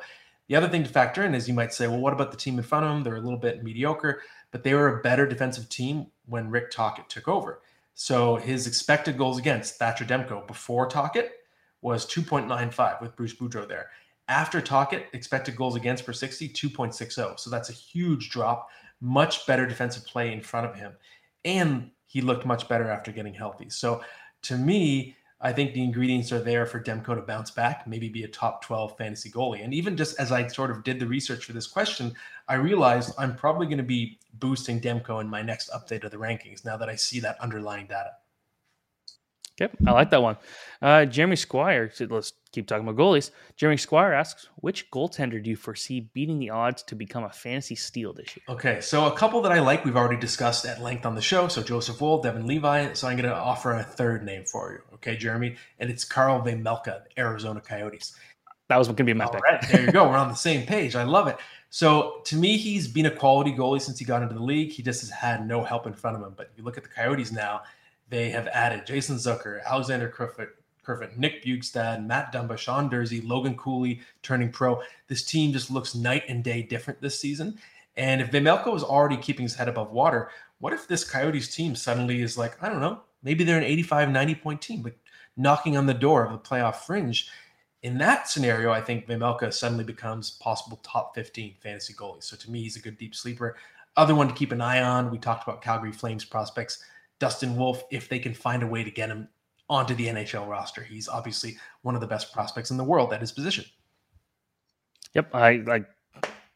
The 0.48 0.56
other 0.56 0.68
thing 0.68 0.82
to 0.82 0.90
factor 0.90 1.22
in 1.22 1.36
is 1.36 1.46
you 1.46 1.54
might 1.54 1.72
say, 1.72 1.86
well, 1.86 2.00
what 2.00 2.12
about 2.12 2.32
the 2.32 2.36
team 2.36 2.58
in 2.58 2.64
front 2.64 2.84
of 2.84 2.90
them? 2.90 3.04
They're 3.04 3.14
a 3.14 3.20
little 3.20 3.38
bit 3.38 3.62
mediocre, 3.62 4.22
but 4.50 4.64
they 4.64 4.74
were 4.74 4.98
a 4.98 5.02
better 5.02 5.24
defensive 5.24 5.68
team 5.68 6.08
when 6.26 6.50
Rick 6.50 6.72
Tocchet 6.72 7.08
took 7.08 7.28
over. 7.28 7.62
So 7.94 8.34
his 8.34 8.66
expected 8.66 9.16
goals 9.16 9.38
against 9.38 9.76
Thatcher 9.76 10.04
Demko 10.04 10.48
before 10.48 10.88
Tocchet 10.88 11.30
was 11.80 12.04
2.95 12.06 13.00
with 13.00 13.14
Bruce 13.14 13.34
Boudreau 13.34 13.68
there. 13.68 13.90
After 14.26 14.60
Tocchet, 14.60 15.06
expected 15.12 15.54
goals 15.54 15.76
against 15.76 16.04
per 16.04 16.12
60, 16.12 16.48
2.60. 16.48 17.38
So 17.38 17.50
that's 17.50 17.70
a 17.70 17.72
huge 17.72 18.30
drop. 18.30 18.68
Much 19.00 19.46
better 19.46 19.66
defensive 19.66 20.04
play 20.04 20.32
in 20.32 20.40
front 20.40 20.66
of 20.66 20.74
him. 20.74 20.94
And 21.44 21.92
he 22.06 22.20
looked 22.20 22.44
much 22.44 22.68
better 22.68 22.90
after 22.90 23.12
getting 23.12 23.34
healthy. 23.34 23.70
So 23.70 24.02
to 24.42 24.56
me, 24.56 25.16
I 25.42 25.52
think 25.52 25.72
the 25.72 25.82
ingredients 25.82 26.32
are 26.32 26.40
there 26.40 26.66
for 26.66 26.82
Demko 26.82 27.14
to 27.14 27.22
bounce 27.22 27.50
back, 27.50 27.86
maybe 27.86 28.10
be 28.10 28.24
a 28.24 28.28
top 28.28 28.62
12 28.62 28.98
fantasy 28.98 29.30
goalie. 29.30 29.64
And 29.64 29.72
even 29.72 29.96
just 29.96 30.20
as 30.20 30.32
I 30.32 30.46
sort 30.48 30.70
of 30.70 30.84
did 30.84 31.00
the 31.00 31.06
research 31.06 31.46
for 31.46 31.54
this 31.54 31.66
question, 31.66 32.12
I 32.46 32.54
realized 32.54 33.14
I'm 33.18 33.34
probably 33.34 33.66
going 33.66 33.78
to 33.78 33.82
be 33.84 34.18
boosting 34.34 34.80
Demko 34.80 35.20
in 35.20 35.28
my 35.28 35.40
next 35.40 35.70
update 35.70 36.04
of 36.04 36.10
the 36.10 36.18
rankings 36.18 36.64
now 36.64 36.76
that 36.76 36.90
I 36.90 36.94
see 36.94 37.20
that 37.20 37.40
underlying 37.40 37.86
data. 37.86 38.10
Yep, 39.60 39.76
I 39.86 39.92
like 39.92 40.10
that 40.10 40.22
one. 40.22 40.38
Uh, 40.80 41.04
Jeremy 41.04 41.36
Squire, 41.36 41.92
let's 42.08 42.32
keep 42.50 42.66
talking 42.66 42.88
about 42.88 42.98
goalies. 42.98 43.30
Jeremy 43.56 43.76
Squire 43.76 44.14
asks, 44.14 44.48
which 44.56 44.90
goaltender 44.90 45.42
do 45.42 45.50
you 45.50 45.56
foresee 45.56 46.08
beating 46.14 46.38
the 46.38 46.48
odds 46.48 46.82
to 46.84 46.94
become 46.94 47.24
a 47.24 47.30
fantasy 47.30 47.74
steal 47.74 48.14
this 48.14 48.34
year? 48.34 48.42
Okay, 48.48 48.80
so 48.80 49.06
a 49.06 49.14
couple 49.14 49.42
that 49.42 49.52
I 49.52 49.60
like, 49.60 49.84
we've 49.84 49.98
already 49.98 50.18
discussed 50.18 50.64
at 50.64 50.80
length 50.80 51.04
on 51.04 51.14
the 51.14 51.20
show. 51.20 51.46
So 51.48 51.62
Joseph 51.62 52.00
Woll, 52.00 52.22
Devon 52.22 52.46
Levi. 52.46 52.94
So 52.94 53.06
I'm 53.06 53.18
going 53.18 53.28
to 53.28 53.36
offer 53.36 53.74
a 53.74 53.82
third 53.82 54.24
name 54.24 54.46
for 54.46 54.72
you. 54.72 54.94
Okay, 54.94 55.16
Jeremy, 55.16 55.56
and 55.78 55.90
it's 55.90 56.04
Karel 56.04 56.40
Vejmelka, 56.40 57.02
Arizona 57.18 57.60
Coyotes. 57.60 58.16
That 58.68 58.78
was 58.78 58.86
going 58.86 58.96
to 58.96 59.04
be 59.04 59.12
my 59.12 59.26
pick. 59.26 59.42
Right, 59.42 59.60
there 59.70 59.84
you 59.84 59.92
go. 59.92 60.04
We're 60.08 60.16
on 60.16 60.28
the 60.28 60.34
same 60.34 60.64
page. 60.64 60.96
I 60.96 61.02
love 61.02 61.28
it. 61.28 61.36
So 61.68 62.22
to 62.24 62.36
me, 62.36 62.56
he's 62.56 62.88
been 62.88 63.06
a 63.06 63.10
quality 63.10 63.52
goalie 63.52 63.82
since 63.82 63.98
he 63.98 64.06
got 64.06 64.22
into 64.22 64.34
the 64.34 64.42
league. 64.42 64.70
He 64.70 64.82
just 64.82 65.02
has 65.02 65.10
had 65.10 65.46
no 65.46 65.62
help 65.62 65.86
in 65.86 65.92
front 65.92 66.16
of 66.16 66.22
him. 66.22 66.32
But 66.34 66.48
if 66.50 66.58
you 66.58 66.64
look 66.64 66.78
at 66.78 66.82
the 66.82 66.88
Coyotes 66.88 67.30
now, 67.30 67.62
they 68.10 68.28
have 68.30 68.48
added 68.48 68.86
Jason 68.86 69.16
Zucker, 69.16 69.64
Alexander 69.64 70.08
Kerfoot, 70.08 70.50
Kerfoot, 70.82 71.16
Nick 71.16 71.44
Bjugstad, 71.44 72.04
Matt 72.04 72.32
Dumba, 72.32 72.58
Sean 72.58 72.90
Durzi, 72.90 73.26
Logan 73.26 73.56
Cooley 73.56 74.00
turning 74.22 74.50
pro. 74.50 74.82
This 75.06 75.24
team 75.24 75.52
just 75.52 75.70
looks 75.70 75.94
night 75.94 76.24
and 76.28 76.42
day 76.42 76.62
different 76.62 77.00
this 77.00 77.18
season. 77.18 77.58
And 77.96 78.20
if 78.20 78.30
Vejmelka 78.30 78.74
is 78.74 78.82
already 78.82 79.16
keeping 79.16 79.44
his 79.44 79.54
head 79.54 79.68
above 79.68 79.92
water, 79.92 80.30
what 80.58 80.72
if 80.72 80.86
this 80.88 81.04
Coyotes 81.04 81.54
team 81.54 81.74
suddenly 81.74 82.22
is 82.22 82.36
like, 82.36 82.62
I 82.62 82.68
don't 82.68 82.80
know, 82.80 83.00
maybe 83.22 83.44
they're 83.44 83.58
an 83.58 83.64
85, 83.64 84.10
90 84.10 84.34
point 84.36 84.60
team, 84.60 84.82
but 84.82 84.94
knocking 85.36 85.76
on 85.76 85.86
the 85.86 85.94
door 85.94 86.24
of 86.24 86.32
the 86.32 86.38
playoff 86.38 86.76
fringe? 86.76 87.30
In 87.82 87.96
that 87.98 88.28
scenario, 88.28 88.70
I 88.70 88.80
think 88.80 89.06
Vejmelka 89.06 89.52
suddenly 89.54 89.84
becomes 89.84 90.32
possible 90.32 90.80
top 90.82 91.14
15 91.14 91.54
fantasy 91.62 91.94
goalie. 91.94 92.22
So 92.22 92.36
to 92.36 92.50
me, 92.50 92.62
he's 92.62 92.76
a 92.76 92.80
good 92.80 92.98
deep 92.98 93.14
sleeper. 93.14 93.56
Other 93.96 94.14
one 94.14 94.28
to 94.28 94.34
keep 94.34 94.52
an 94.52 94.60
eye 94.60 94.82
on, 94.82 95.10
we 95.10 95.18
talked 95.18 95.44
about 95.44 95.62
Calgary 95.62 95.92
Flames 95.92 96.24
prospects. 96.24 96.84
Dustin 97.20 97.56
Wolf, 97.56 97.84
if 97.92 98.08
they 98.08 98.18
can 98.18 98.34
find 98.34 98.64
a 98.64 98.66
way 98.66 98.82
to 98.82 98.90
get 98.90 99.08
him 99.08 99.28
onto 99.68 99.94
the 99.94 100.08
NHL 100.08 100.48
roster, 100.48 100.82
he's 100.82 101.08
obviously 101.08 101.56
one 101.82 101.94
of 101.94 102.00
the 102.00 102.06
best 102.06 102.32
prospects 102.32 102.72
in 102.72 102.76
the 102.76 102.84
world 102.84 103.12
at 103.12 103.20
his 103.20 103.30
position. 103.30 103.64
Yep, 105.14 105.34
I 105.34 105.56
like 105.66 105.86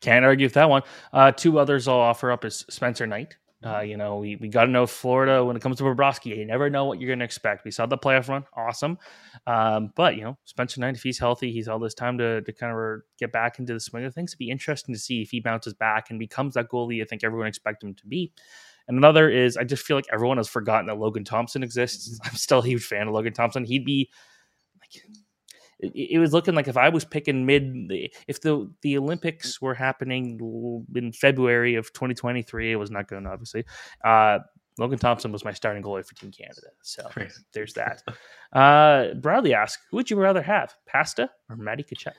can't 0.00 0.24
argue 0.24 0.46
with 0.46 0.54
that 0.54 0.68
one. 0.68 0.82
Uh, 1.12 1.32
two 1.32 1.58
others 1.58 1.86
I'll 1.86 1.96
offer 1.96 2.32
up 2.32 2.44
is 2.44 2.64
Spencer 2.68 3.06
Knight. 3.06 3.36
Uh, 3.64 3.80
you 3.80 3.96
know, 3.96 4.18
we, 4.18 4.36
we 4.36 4.48
got 4.48 4.66
to 4.66 4.70
know 4.70 4.86
Florida 4.86 5.42
when 5.42 5.56
it 5.56 5.62
comes 5.62 5.78
to 5.78 5.84
Bobrovsky. 5.84 6.36
You 6.36 6.44
never 6.44 6.68
know 6.68 6.84
what 6.84 7.00
you're 7.00 7.08
going 7.08 7.20
to 7.20 7.24
expect. 7.24 7.64
We 7.64 7.70
saw 7.70 7.86
the 7.86 7.96
playoff 7.96 8.28
run, 8.28 8.44
awesome. 8.54 8.98
Um, 9.46 9.90
but, 9.96 10.16
you 10.16 10.24
know, 10.24 10.36
Spencer 10.44 10.80
Knight, 10.80 10.96
if 10.96 11.02
he's 11.02 11.18
healthy, 11.18 11.50
he's 11.50 11.66
all 11.66 11.78
this 11.78 11.94
time 11.94 12.18
to, 12.18 12.42
to 12.42 12.52
kind 12.52 12.76
of 12.76 13.00
get 13.18 13.32
back 13.32 13.58
into 13.58 13.72
the 13.72 13.80
swing 13.80 14.04
of 14.04 14.14
things. 14.14 14.32
It'd 14.32 14.38
be 14.38 14.50
interesting 14.50 14.94
to 14.94 15.00
see 15.00 15.22
if 15.22 15.30
he 15.30 15.40
bounces 15.40 15.72
back 15.72 16.10
and 16.10 16.18
becomes 16.18 16.54
that 16.54 16.68
goalie 16.68 17.00
I 17.00 17.06
think 17.06 17.24
everyone 17.24 17.46
expects 17.46 17.82
him 17.82 17.94
to 17.94 18.06
be. 18.06 18.32
And 18.88 18.98
another 18.98 19.30
is 19.30 19.56
I 19.56 19.64
just 19.64 19.84
feel 19.84 19.96
like 19.96 20.06
everyone 20.12 20.36
has 20.36 20.48
forgotten 20.48 20.86
that 20.86 20.98
Logan 20.98 21.24
Thompson 21.24 21.62
exists. 21.62 22.18
I'm 22.24 22.34
still 22.34 22.58
a 22.58 22.66
huge 22.66 22.84
fan 22.84 23.08
of 23.08 23.14
Logan 23.14 23.32
Thompson. 23.32 23.64
He'd 23.64 23.84
be 23.84 24.10
like 24.80 25.02
it, 25.80 26.18
was 26.18 26.32
looking 26.32 26.54
like 26.54 26.68
if 26.68 26.76
I 26.76 26.88
was 26.88 27.04
picking 27.04 27.46
mid, 27.46 27.90
if 28.28 28.40
the 28.40 28.70
the 28.82 28.96
Olympics 28.96 29.60
were 29.60 29.74
happening 29.74 30.38
in 30.94 31.12
February 31.12 31.74
of 31.74 31.92
2023, 31.92 32.72
it 32.72 32.76
was 32.76 32.90
not 32.90 33.08
going 33.08 33.26
obviously. 33.26 33.64
Uh, 34.04 34.38
Logan 34.78 34.98
Thompson 34.98 35.30
was 35.30 35.44
my 35.44 35.52
starting 35.52 35.82
goalie 35.82 36.04
for 36.04 36.14
Team 36.14 36.32
Canada, 36.32 36.68
so 36.82 37.08
there's 37.52 37.74
that. 37.74 38.02
Uh, 38.52 39.14
Bradley 39.14 39.54
asked, 39.54 39.78
"Who 39.90 39.96
would 39.98 40.10
you 40.10 40.16
rather 40.16 40.42
have, 40.42 40.74
Pasta 40.86 41.30
or 41.48 41.56
Matty 41.56 41.84
Tkachuk?" 41.84 42.14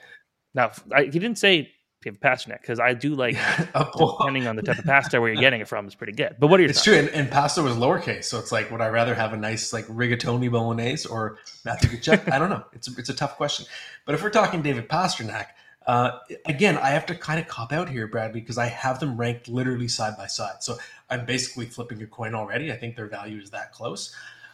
Now, 0.53 0.71
I, 0.93 1.03
he 1.03 1.11
didn't 1.11 1.37
say 1.37 1.71
have 2.11 2.19
Pastrnak 2.19 2.61
because 2.61 2.79
I 2.79 2.93
do 2.93 3.15
like 3.15 3.35
depending 3.97 4.47
on 4.47 4.55
the 4.55 4.61
type 4.61 4.79
of 4.79 4.85
pasta 4.85 5.19
where 5.19 5.31
you're 5.31 5.41
getting 5.41 5.61
it 5.61 5.67
from 5.67 5.87
is 5.87 5.95
pretty 5.95 6.13
good. 6.13 6.35
But 6.39 6.47
what 6.47 6.59
are 6.59 6.63
your? 6.63 6.69
It's 6.69 6.79
thoughts? 6.79 6.85
true, 6.85 6.97
and, 6.97 7.09
and, 7.09 7.31
pasta 7.31 7.61
was 7.61 7.73
lowercase, 7.75 8.25
so 8.25 8.39
it's 8.39 8.51
like, 8.51 8.71
would 8.71 8.81
I 8.81 8.89
rather 8.89 9.15
have 9.15 9.33
a 9.33 9.37
nice 9.37 9.73
like 9.73 9.85
rigatoni 9.87 10.51
bolognese 10.51 11.07
or 11.07 11.37
Matthew 11.63 11.89
Tkachuk? 11.89 12.31
I 12.31 12.39
don't 12.39 12.49
know. 12.49 12.63
It's 12.73 12.87
a, 12.87 12.91
it's 12.97 13.09
a 13.09 13.13
tough 13.13 13.37
question. 13.37 13.65
But 14.05 14.15
if 14.15 14.23
we're 14.23 14.29
talking 14.29 14.61
David 14.61 14.89
Pastrnak, 14.89 15.47
uh, 15.87 16.19
again, 16.45 16.77
I 16.77 16.89
have 16.89 17.05
to 17.07 17.15
kind 17.15 17.39
of 17.39 17.47
cop 17.47 17.71
out 17.71 17.89
here, 17.89 18.07
Brad, 18.07 18.33
because 18.33 18.57
I 18.57 18.67
have 18.67 18.99
them 18.99 19.17
ranked 19.17 19.47
literally 19.47 19.87
side 19.87 20.17
by 20.17 20.27
side. 20.27 20.61
So 20.63 20.77
I'm 21.09 21.25
basically 21.25 21.67
flipping 21.67 22.01
a 22.01 22.07
coin 22.07 22.33
already. 22.33 22.71
I 22.71 22.75
think 22.75 22.95
their 22.95 23.07
value 23.07 23.39
is 23.39 23.51
that 23.51 23.71
close. 23.71 24.13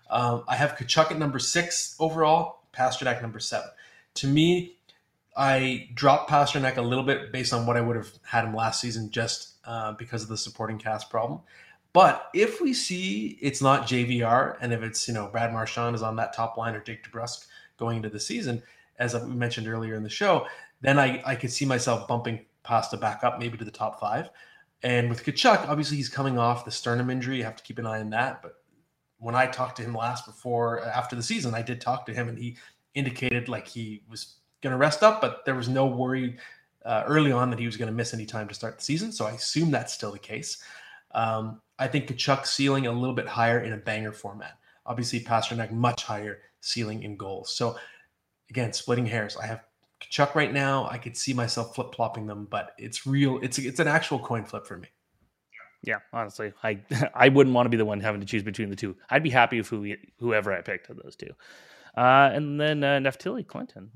Um, 0.09 0.43
I 0.47 0.55
have 0.55 0.75
Tkachuk 0.75 1.11
at 1.11 1.17
number 1.17 1.39
six 1.39 1.95
overall, 1.99 2.63
Pastrnak 2.73 3.21
number 3.21 3.39
seven. 3.39 3.69
To 4.15 4.27
me, 4.27 4.75
I 5.35 5.89
dropped 5.93 6.29
Pastrnak 6.29 6.77
a 6.77 6.81
little 6.81 7.03
bit 7.03 7.31
based 7.31 7.53
on 7.53 7.65
what 7.65 7.77
I 7.77 7.81
would 7.81 7.95
have 7.95 8.11
had 8.23 8.45
him 8.45 8.55
last 8.55 8.81
season, 8.81 9.09
just 9.11 9.55
uh, 9.65 9.93
because 9.93 10.23
of 10.23 10.29
the 10.29 10.37
supporting 10.37 10.77
cast 10.77 11.09
problem. 11.09 11.39
But 11.93 12.29
if 12.33 12.61
we 12.61 12.73
see 12.73 13.37
it's 13.41 13.61
not 13.61 13.87
JVR, 13.87 14.57
and 14.61 14.73
if 14.73 14.81
it's 14.81 15.07
you 15.07 15.13
know 15.13 15.27
Brad 15.27 15.51
Marchand 15.51 15.95
is 15.95 16.01
on 16.01 16.15
that 16.17 16.33
top 16.33 16.57
line 16.57 16.75
or 16.75 16.81
Jake 16.81 17.09
DeBrusk 17.09 17.45
going 17.77 17.97
into 17.97 18.09
the 18.09 18.19
season, 18.19 18.61
as 18.99 19.13
we 19.13 19.33
mentioned 19.33 19.67
earlier 19.67 19.95
in 19.95 20.03
the 20.03 20.09
show, 20.09 20.47
then 20.81 20.99
I 20.99 21.21
I 21.25 21.35
could 21.35 21.51
see 21.51 21.65
myself 21.65 22.07
bumping 22.07 22.45
Pasta 22.63 22.97
back 22.97 23.23
up 23.23 23.39
maybe 23.39 23.57
to 23.57 23.65
the 23.65 23.71
top 23.71 23.99
five. 23.99 24.29
And 24.83 25.09
with 25.09 25.23
Tkachuk, 25.23 25.67
obviously 25.67 25.97
he's 25.97 26.09
coming 26.09 26.39
off 26.39 26.65
the 26.65 26.71
sternum 26.71 27.09
injury. 27.09 27.37
You 27.37 27.43
have 27.43 27.55
to 27.55 27.63
keep 27.63 27.77
an 27.77 27.85
eye 27.85 27.99
on 27.99 28.09
that. 28.11 28.41
But 28.41 28.55
when 29.19 29.35
I 29.35 29.45
talked 29.45 29.77
to 29.77 29.83
him 29.83 29.93
last 29.93 30.25
before 30.25 30.81
after 30.81 31.15
the 31.15 31.21
season, 31.21 31.53
I 31.53 31.61
did 31.61 31.79
talk 31.79 32.05
to 32.07 32.13
him, 32.13 32.29
and 32.29 32.37
he 32.37 32.57
indicated 32.95 33.47
like 33.47 33.67
he 33.67 34.03
was 34.09 34.37
going 34.61 34.71
to 34.71 34.77
rest 34.77 35.03
up, 35.03 35.21
but 35.21 35.43
there 35.45 35.55
was 35.55 35.69
no 35.69 35.85
worry 35.85 36.37
uh, 36.85 37.03
early 37.07 37.31
on 37.31 37.49
that 37.49 37.59
he 37.59 37.65
was 37.65 37.77
going 37.77 37.87
to 37.87 37.93
miss 37.93 38.13
any 38.13 38.25
time 38.25 38.47
to 38.47 38.53
start 38.53 38.77
the 38.77 38.83
season. 38.83 39.11
So 39.11 39.25
I 39.25 39.31
assume 39.31 39.71
that's 39.71 39.93
still 39.93 40.11
the 40.11 40.19
case. 40.19 40.63
Um, 41.13 41.61
I 41.79 41.87
think 41.87 42.07
Tkachuk 42.07 42.45
ceiling 42.45 42.87
a 42.87 42.91
little 42.91 43.15
bit 43.15 43.27
higher 43.27 43.59
in 43.59 43.73
a 43.73 43.77
banger 43.77 44.11
format. 44.11 44.57
Obviously, 44.85 45.19
Pastrnak 45.19 45.71
much 45.71 46.03
higher 46.03 46.39
ceiling 46.61 47.03
in 47.03 47.17
goals. 47.17 47.55
So 47.55 47.75
again, 48.49 48.73
splitting 48.73 49.05
hairs. 49.05 49.37
I 49.37 49.45
have 49.45 49.63
Tkachuk 50.01 50.35
right 50.35 50.53
now. 50.53 50.87
I 50.89 50.97
could 50.97 51.17
see 51.17 51.33
myself 51.33 51.75
flip 51.75 51.93
flopping 51.95 52.25
them, 52.27 52.47
but 52.49 52.73
it's 52.77 53.05
real. 53.05 53.39
It's 53.41 53.57
it's 53.59 53.79
an 53.79 53.87
actual 53.87 54.19
coin 54.19 54.45
flip 54.45 54.65
for 54.65 54.77
me. 54.77 54.87
Yeah, 55.83 55.99
honestly, 56.13 56.53
I 56.63 56.79
I 57.13 57.29
wouldn't 57.29 57.55
want 57.55 57.65
to 57.65 57.69
be 57.69 57.77
the 57.77 57.85
one 57.85 57.99
having 57.99 58.21
to 58.21 58.27
choose 58.27 58.43
between 58.43 58.69
the 58.69 58.75
two. 58.75 58.95
I'd 59.09 59.23
be 59.23 59.29
happy 59.29 59.59
if 59.59 59.67
who, 59.67 59.93
whoever 60.19 60.53
I 60.53 60.61
picked 60.61 60.89
of 60.89 60.97
those 60.97 61.15
two. 61.15 61.31
Uh, 61.97 62.29
and 62.33 62.59
then 62.59 62.83
uh, 62.83 62.99
Neftali 62.99 63.45
Clinton, 63.45 63.91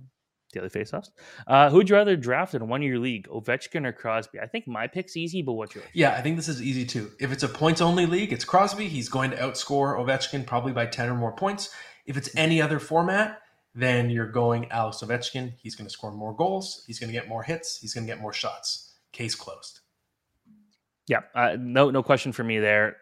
daily 0.55 0.69
faceoffs. 0.69 1.09
Uh, 1.45 1.69
who 1.69 1.77
would 1.77 1.89
you 1.89 1.95
rather 1.95 2.15
draft 2.15 2.55
in 2.55 2.61
a 2.61 2.65
one 2.65 2.81
year 2.81 2.97
league, 2.97 3.27
Ovechkin 3.27 3.85
or 3.85 3.91
Crosby? 3.91 4.39
I 4.39 4.47
think 4.47 4.67
my 4.67 4.87
pick's 4.87 5.15
easy, 5.15 5.41
but 5.41 5.53
what's 5.53 5.75
yours? 5.75 5.85
Yeah, 5.93 6.11
I 6.11 6.21
think 6.21 6.37
this 6.37 6.47
is 6.47 6.61
easy 6.61 6.85
too. 6.85 7.11
If 7.19 7.31
it's 7.31 7.43
a 7.43 7.47
points 7.47 7.81
only 7.81 8.05
league, 8.05 8.33
it's 8.33 8.45
Crosby. 8.45 8.87
He's 8.87 9.09
going 9.09 9.31
to 9.31 9.37
outscore 9.37 9.97
Ovechkin 9.97 10.47
probably 10.47 10.73
by 10.73 10.87
10 10.87 11.09
or 11.09 11.15
more 11.15 11.33
points. 11.33 11.69
If 12.05 12.17
it's 12.17 12.35
any 12.35 12.61
other 12.61 12.79
format, 12.79 13.39
then 13.75 14.09
you're 14.09 14.31
going 14.31 14.71
Alex 14.71 14.97
Ovechkin. 14.97 15.53
He's 15.61 15.75
going 15.75 15.85
to 15.85 15.91
score 15.91 16.11
more 16.11 16.33
goals. 16.33 16.83
He's 16.87 16.99
going 16.99 17.09
to 17.09 17.13
get 17.13 17.27
more 17.27 17.43
hits. 17.43 17.77
He's 17.77 17.93
going 17.93 18.07
to 18.07 18.11
get 18.11 18.21
more 18.21 18.33
shots. 18.33 18.93
Case 19.11 19.35
closed. 19.35 19.81
Yeah, 21.07 21.21
uh, 21.35 21.55
no, 21.59 21.91
no 21.91 22.01
question 22.01 22.31
for 22.31 22.43
me 22.43 22.59
there. 22.59 22.97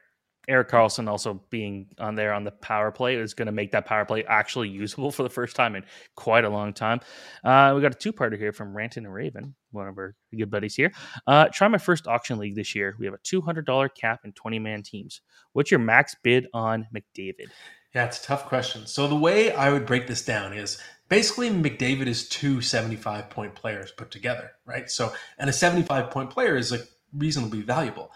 Erik 0.48 0.70
Karlsson 0.70 1.08
also 1.08 1.42
being 1.50 1.88
on 2.00 2.16
there 2.16 2.34
on 2.34 2.44
the 2.44 2.52
power 2.52 2.92
play 2.92 3.16
is 3.16 3.34
going 3.34 3.46
to 3.46 3.52
make 3.52 3.72
that 3.72 3.86
power 3.86 4.04
play 4.04 4.26
actually 4.26 4.70
usable 4.70 5.12
for 5.12 5.24
the 5.24 5.30
first 5.30 5.56
time 5.56 5.76
in 5.76 5.84
quite 6.16 6.44
a 6.44 6.50
long 6.50 6.74
time. 6.74 7.00
Uh, 7.44 7.72
we 7.76 7.82
got 7.82 7.94
a 7.94 7.98
two-parter 7.98 8.38
here 8.38 8.52
from 8.52 8.76
Ranton 8.76 9.06
and 9.06 9.14
Raven, 9.14 9.56
one 9.72 9.88
of 9.88 9.98
our 9.98 10.16
good 10.36 10.52
buddies 10.52 10.76
here. 10.76 10.92
Uh, 11.28 11.48
try 11.48 11.68
my 11.68 11.78
first 11.78 12.08
auction 12.08 12.40
league 12.40 12.56
this 12.56 12.76
year. 12.76 12.96
We 13.00 13.06
have 13.06 13.16
a 13.16 13.20
$200 13.20 13.90
cap 13.96 14.22
and 14.24 14.36
20-man 14.36 14.84
teams. 14.84 15.22
What's 15.54 15.72
your 15.72 15.80
max 15.80 16.16
bid 16.24 16.48
on 16.54 16.88
McDavid? 16.94 17.48
Yeah, 17.96 18.06
it's 18.06 18.22
a 18.22 18.26
tough 18.26 18.46
question. 18.46 18.88
So 18.88 19.08
the 19.08 19.16
way 19.16 19.54
I 19.54 19.72
would 19.72 19.86
break 19.86 20.08
this 20.08 20.26
down 20.26 20.52
is 20.54 20.82
basically 21.10 21.52
McDavid 21.52 22.08
is 22.08 22.28
two 22.28 22.60
75 22.60 23.30
point 23.30 23.56
players 23.56 23.92
put 23.92 24.12
together, 24.12 24.52
right? 24.66 24.90
So, 24.90 25.14
and 25.38 25.50
a 25.50 25.54
75 25.54 26.10
point 26.10 26.32
player 26.32 26.58
is 26.58 26.72
like 26.72 26.88
reasonably 27.16 27.62
valuable 27.62 28.12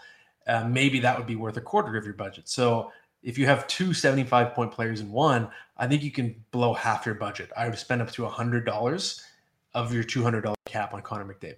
uh, 0.48 0.64
maybe 0.64 0.98
that 1.00 1.16
would 1.16 1.26
be 1.26 1.36
worth 1.36 1.56
a 1.56 1.60
quarter 1.60 1.96
of 1.96 2.04
your 2.04 2.14
budget. 2.14 2.48
So 2.48 2.90
if 3.22 3.36
you 3.38 3.46
have 3.46 3.66
two 3.66 3.92
75 3.92 4.54
point 4.54 4.72
players 4.72 5.00
in 5.00 5.12
one, 5.12 5.48
I 5.76 5.86
think 5.86 6.02
you 6.02 6.10
can 6.10 6.34
blow 6.50 6.72
half 6.72 7.06
your 7.06 7.14
budget. 7.14 7.50
I 7.56 7.68
would 7.68 7.78
spend 7.78 8.02
up 8.02 8.10
to 8.12 8.22
$100 8.22 9.22
of 9.74 9.94
your 9.94 10.04
$200 10.04 10.54
cap 10.64 10.94
on 10.94 11.02
Connor 11.02 11.24
McDavid. 11.24 11.56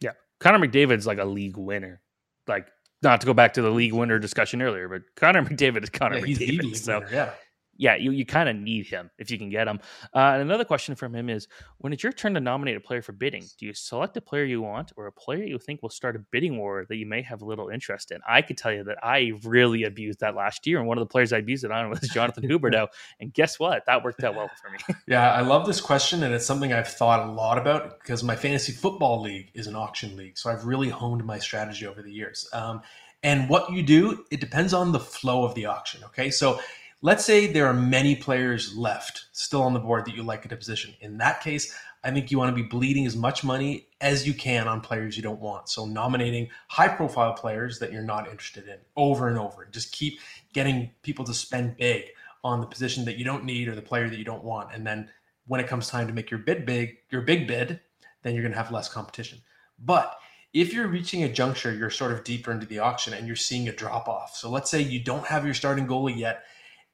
Yeah. 0.00 0.12
Connor 0.38 0.66
McDavid's 0.66 1.06
like 1.06 1.18
a 1.18 1.24
league 1.24 1.56
winner. 1.56 2.00
Like, 2.46 2.68
not 3.02 3.20
to 3.20 3.26
go 3.26 3.34
back 3.34 3.54
to 3.54 3.62
the 3.62 3.70
league 3.70 3.92
winner 3.92 4.18
discussion 4.18 4.62
earlier, 4.62 4.88
but 4.88 5.02
Connor 5.16 5.42
McDavid 5.44 5.82
is 5.82 5.90
Connor 5.90 6.18
yeah, 6.18 6.36
McDavid. 6.36 6.76
so, 6.76 6.98
winner, 7.00 7.10
yeah 7.12 7.30
yeah, 7.76 7.96
you, 7.96 8.10
you 8.12 8.26
kind 8.26 8.48
of 8.48 8.56
need 8.56 8.86
him 8.86 9.10
if 9.18 9.30
you 9.30 9.38
can 9.38 9.50
get 9.50 9.66
him. 9.66 9.80
Uh, 10.14 10.32
and 10.34 10.42
another 10.42 10.64
question 10.64 10.94
from 10.94 11.14
him 11.14 11.28
is 11.28 11.48
when 11.78 11.92
it's 11.92 12.02
your 12.02 12.12
turn 12.12 12.34
to 12.34 12.40
nominate 12.40 12.76
a 12.76 12.80
player 12.80 13.02
for 13.02 13.12
bidding, 13.12 13.44
do 13.58 13.66
you 13.66 13.74
select 13.74 14.16
a 14.16 14.20
player 14.20 14.44
you 14.44 14.60
want 14.60 14.92
or 14.96 15.06
a 15.06 15.12
player 15.12 15.42
you 15.42 15.58
think 15.58 15.82
will 15.82 15.90
start 15.90 16.14
a 16.14 16.18
bidding 16.18 16.58
war 16.58 16.84
that 16.88 16.96
you 16.96 17.06
may 17.06 17.22
have 17.22 17.42
a 17.42 17.44
little 17.44 17.68
interest 17.68 18.10
in? 18.10 18.20
I 18.28 18.42
could 18.42 18.58
tell 18.58 18.72
you 18.72 18.84
that 18.84 18.98
I 19.02 19.32
really 19.44 19.84
abused 19.84 20.20
that 20.20 20.34
last 20.34 20.66
year. 20.66 20.78
And 20.78 20.86
one 20.86 20.98
of 20.98 21.02
the 21.02 21.10
players 21.10 21.32
I 21.32 21.38
abused 21.38 21.64
it 21.64 21.72
on 21.72 21.88
was 21.90 22.00
Jonathan 22.00 22.44
Huberdeau. 22.48 22.88
And 23.20 23.32
guess 23.32 23.58
what? 23.58 23.84
That 23.86 24.04
worked 24.04 24.22
out 24.22 24.34
well 24.34 24.50
for 24.60 24.70
me. 24.70 25.00
yeah, 25.08 25.32
I 25.32 25.40
love 25.40 25.66
this 25.66 25.80
question. 25.80 26.22
And 26.22 26.34
it's 26.34 26.46
something 26.46 26.72
I've 26.72 26.88
thought 26.88 27.26
a 27.26 27.32
lot 27.32 27.58
about 27.58 28.00
because 28.00 28.22
my 28.22 28.36
fantasy 28.36 28.72
football 28.72 29.20
league 29.22 29.50
is 29.54 29.66
an 29.66 29.74
auction 29.74 30.16
league. 30.16 30.36
So 30.36 30.50
I've 30.50 30.66
really 30.66 30.90
honed 30.90 31.24
my 31.24 31.38
strategy 31.38 31.86
over 31.86 32.02
the 32.02 32.12
years. 32.12 32.48
Um, 32.52 32.82
and 33.22 33.48
what 33.48 33.72
you 33.72 33.82
do, 33.82 34.24
it 34.30 34.40
depends 34.40 34.74
on 34.74 34.92
the 34.92 35.00
flow 35.00 35.44
of 35.44 35.54
the 35.54 35.66
auction. 35.66 36.02
Okay. 36.04 36.30
So 36.30 36.60
Let's 37.04 37.24
say 37.24 37.48
there 37.48 37.66
are 37.66 37.74
many 37.74 38.14
players 38.14 38.76
left 38.76 39.26
still 39.32 39.62
on 39.62 39.72
the 39.72 39.80
board 39.80 40.04
that 40.04 40.14
you 40.14 40.22
like 40.22 40.46
at 40.46 40.52
a 40.52 40.56
position. 40.56 40.94
In 41.00 41.18
that 41.18 41.40
case, 41.40 41.76
I 42.04 42.12
think 42.12 42.30
you 42.30 42.38
want 42.38 42.56
to 42.56 42.62
be 42.62 42.68
bleeding 42.68 43.06
as 43.06 43.16
much 43.16 43.42
money 43.42 43.88
as 44.00 44.24
you 44.24 44.32
can 44.32 44.68
on 44.68 44.80
players 44.80 45.16
you 45.16 45.22
don't 45.22 45.40
want. 45.40 45.68
So 45.68 45.84
nominating 45.84 46.48
high 46.68 46.86
profile 46.86 47.32
players 47.32 47.80
that 47.80 47.92
you're 47.92 48.02
not 48.02 48.28
interested 48.28 48.68
in 48.68 48.76
over 48.94 49.26
and 49.26 49.36
over. 49.36 49.66
Just 49.72 49.90
keep 49.90 50.20
getting 50.52 50.92
people 51.02 51.24
to 51.24 51.34
spend 51.34 51.76
big 51.76 52.04
on 52.44 52.60
the 52.60 52.68
position 52.68 53.04
that 53.06 53.18
you 53.18 53.24
don't 53.24 53.44
need 53.44 53.66
or 53.66 53.74
the 53.74 53.82
player 53.82 54.08
that 54.08 54.18
you 54.18 54.24
don't 54.24 54.44
want. 54.44 54.72
And 54.72 54.86
then 54.86 55.10
when 55.48 55.60
it 55.60 55.66
comes 55.66 55.88
time 55.88 56.06
to 56.06 56.12
make 56.12 56.30
your 56.30 56.38
bid 56.38 56.64
big, 56.64 56.98
your 57.10 57.22
big 57.22 57.48
bid, 57.48 57.80
then 58.22 58.34
you're 58.34 58.44
going 58.44 58.52
to 58.52 58.58
have 58.58 58.70
less 58.70 58.88
competition. 58.88 59.40
But 59.76 60.16
if 60.52 60.72
you're 60.72 60.86
reaching 60.86 61.24
a 61.24 61.32
juncture, 61.32 61.74
you're 61.74 61.90
sort 61.90 62.12
of 62.12 62.22
deeper 62.22 62.52
into 62.52 62.66
the 62.66 62.78
auction 62.78 63.12
and 63.12 63.26
you're 63.26 63.34
seeing 63.34 63.68
a 63.68 63.72
drop 63.72 64.06
off. 64.06 64.36
So 64.36 64.48
let's 64.48 64.70
say 64.70 64.80
you 64.80 65.02
don't 65.02 65.26
have 65.26 65.44
your 65.44 65.54
starting 65.54 65.88
goalie 65.88 66.16
yet 66.16 66.44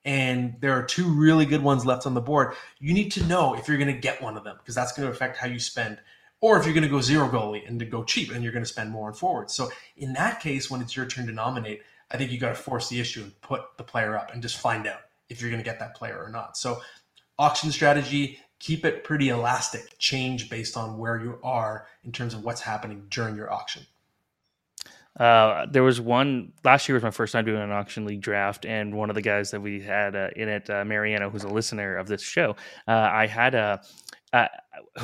and 0.05 0.55
there 0.61 0.72
are 0.72 0.82
two 0.82 1.09
really 1.09 1.44
good 1.46 1.62
ones 1.62 1.84
left 1.84 2.07
on 2.07 2.14
the 2.14 2.20
board, 2.20 2.55
you 2.78 2.94
need 2.94 3.11
to 3.12 3.24
know 3.24 3.55
if 3.55 3.68
you're 3.68 3.78
going 3.78 3.92
to 3.94 4.01
get 4.01 4.22
one 4.22 4.36
of 4.36 4.44
them 4.44 4.57
because 4.59 4.74
that's 4.74 4.92
going 4.92 5.07
to 5.07 5.12
affect 5.12 5.36
how 5.36 5.46
you 5.46 5.59
spend. 5.59 5.99
Or 6.40 6.59
if 6.59 6.64
you're 6.64 6.74
going 6.74 6.84
to 6.84 6.88
go 6.88 7.01
zero 7.01 7.28
goalie 7.28 7.66
and 7.66 7.80
to 7.80 7.84
go 7.84 8.05
cheap 8.05 8.30
and 8.30 8.42
you're 8.42 8.53
going 8.53 8.64
to 8.64 8.70
spend 8.70 8.90
more 8.90 9.09
on 9.09 9.14
forwards. 9.14 9.55
So 9.55 9.70
in 9.96 10.12
that 10.12 10.40
case, 10.40 10.70
when 10.70 10.80
it's 10.80 10.96
your 10.96 11.07
turn 11.07 11.26
to 11.26 11.32
nominate, 11.32 11.82
I 12.11 12.16
think 12.16 12.30
you 12.30 12.38
got 12.38 12.51
to 12.51 12.55
force 12.55 12.88
the 12.88 13.01
issue 13.01 13.22
and 13.22 13.40
put 13.40 13.76
the 13.76 13.82
player 13.82 14.16
up 14.16 14.32
and 14.32 14.40
just 14.40 14.57
find 14.57 14.86
out 14.86 15.01
if 15.28 15.40
you're 15.40 15.51
going 15.51 15.62
to 15.62 15.68
get 15.68 15.80
that 15.80 15.96
player 15.96 16.22
or 16.22 16.30
not. 16.30 16.57
So 16.57 16.80
auction 17.38 17.72
strategy, 17.72 18.38
keep 18.61 18.84
it 18.84 19.05
pretty 19.05 19.28
elastic, 19.28 19.99
change 19.99 20.49
based 20.49 20.76
on 20.76 20.96
where 20.96 21.20
you 21.20 21.38
are 21.42 21.86
in 22.05 22.12
terms 22.12 22.34
of 22.34 22.44
what's 22.44 22.61
happening 22.61 23.07
during 23.11 23.36
your 23.36 23.53
auction. 23.53 23.86
Uh, 25.18 25.66
there 25.70 25.82
was 25.82 26.00
one 26.00 26.52
last 26.64 26.88
year 26.88 26.94
was 26.94 27.02
my 27.02 27.10
first 27.10 27.32
time 27.32 27.44
doing 27.44 27.60
an 27.60 27.72
auction 27.72 28.04
league 28.04 28.20
draft, 28.20 28.64
and 28.64 28.94
one 28.94 29.10
of 29.10 29.16
the 29.16 29.22
guys 29.22 29.50
that 29.50 29.60
we 29.60 29.80
had 29.80 30.14
uh, 30.14 30.28
in 30.36 30.48
it, 30.48 30.70
uh, 30.70 30.84
Mariano, 30.84 31.28
who's 31.28 31.44
a 31.44 31.48
listener 31.48 31.96
of 31.96 32.06
this 32.06 32.22
show, 32.22 32.56
uh, 32.86 33.08
I 33.12 33.26
had 33.26 33.54
a. 33.54 33.80
Uh, 34.30 34.46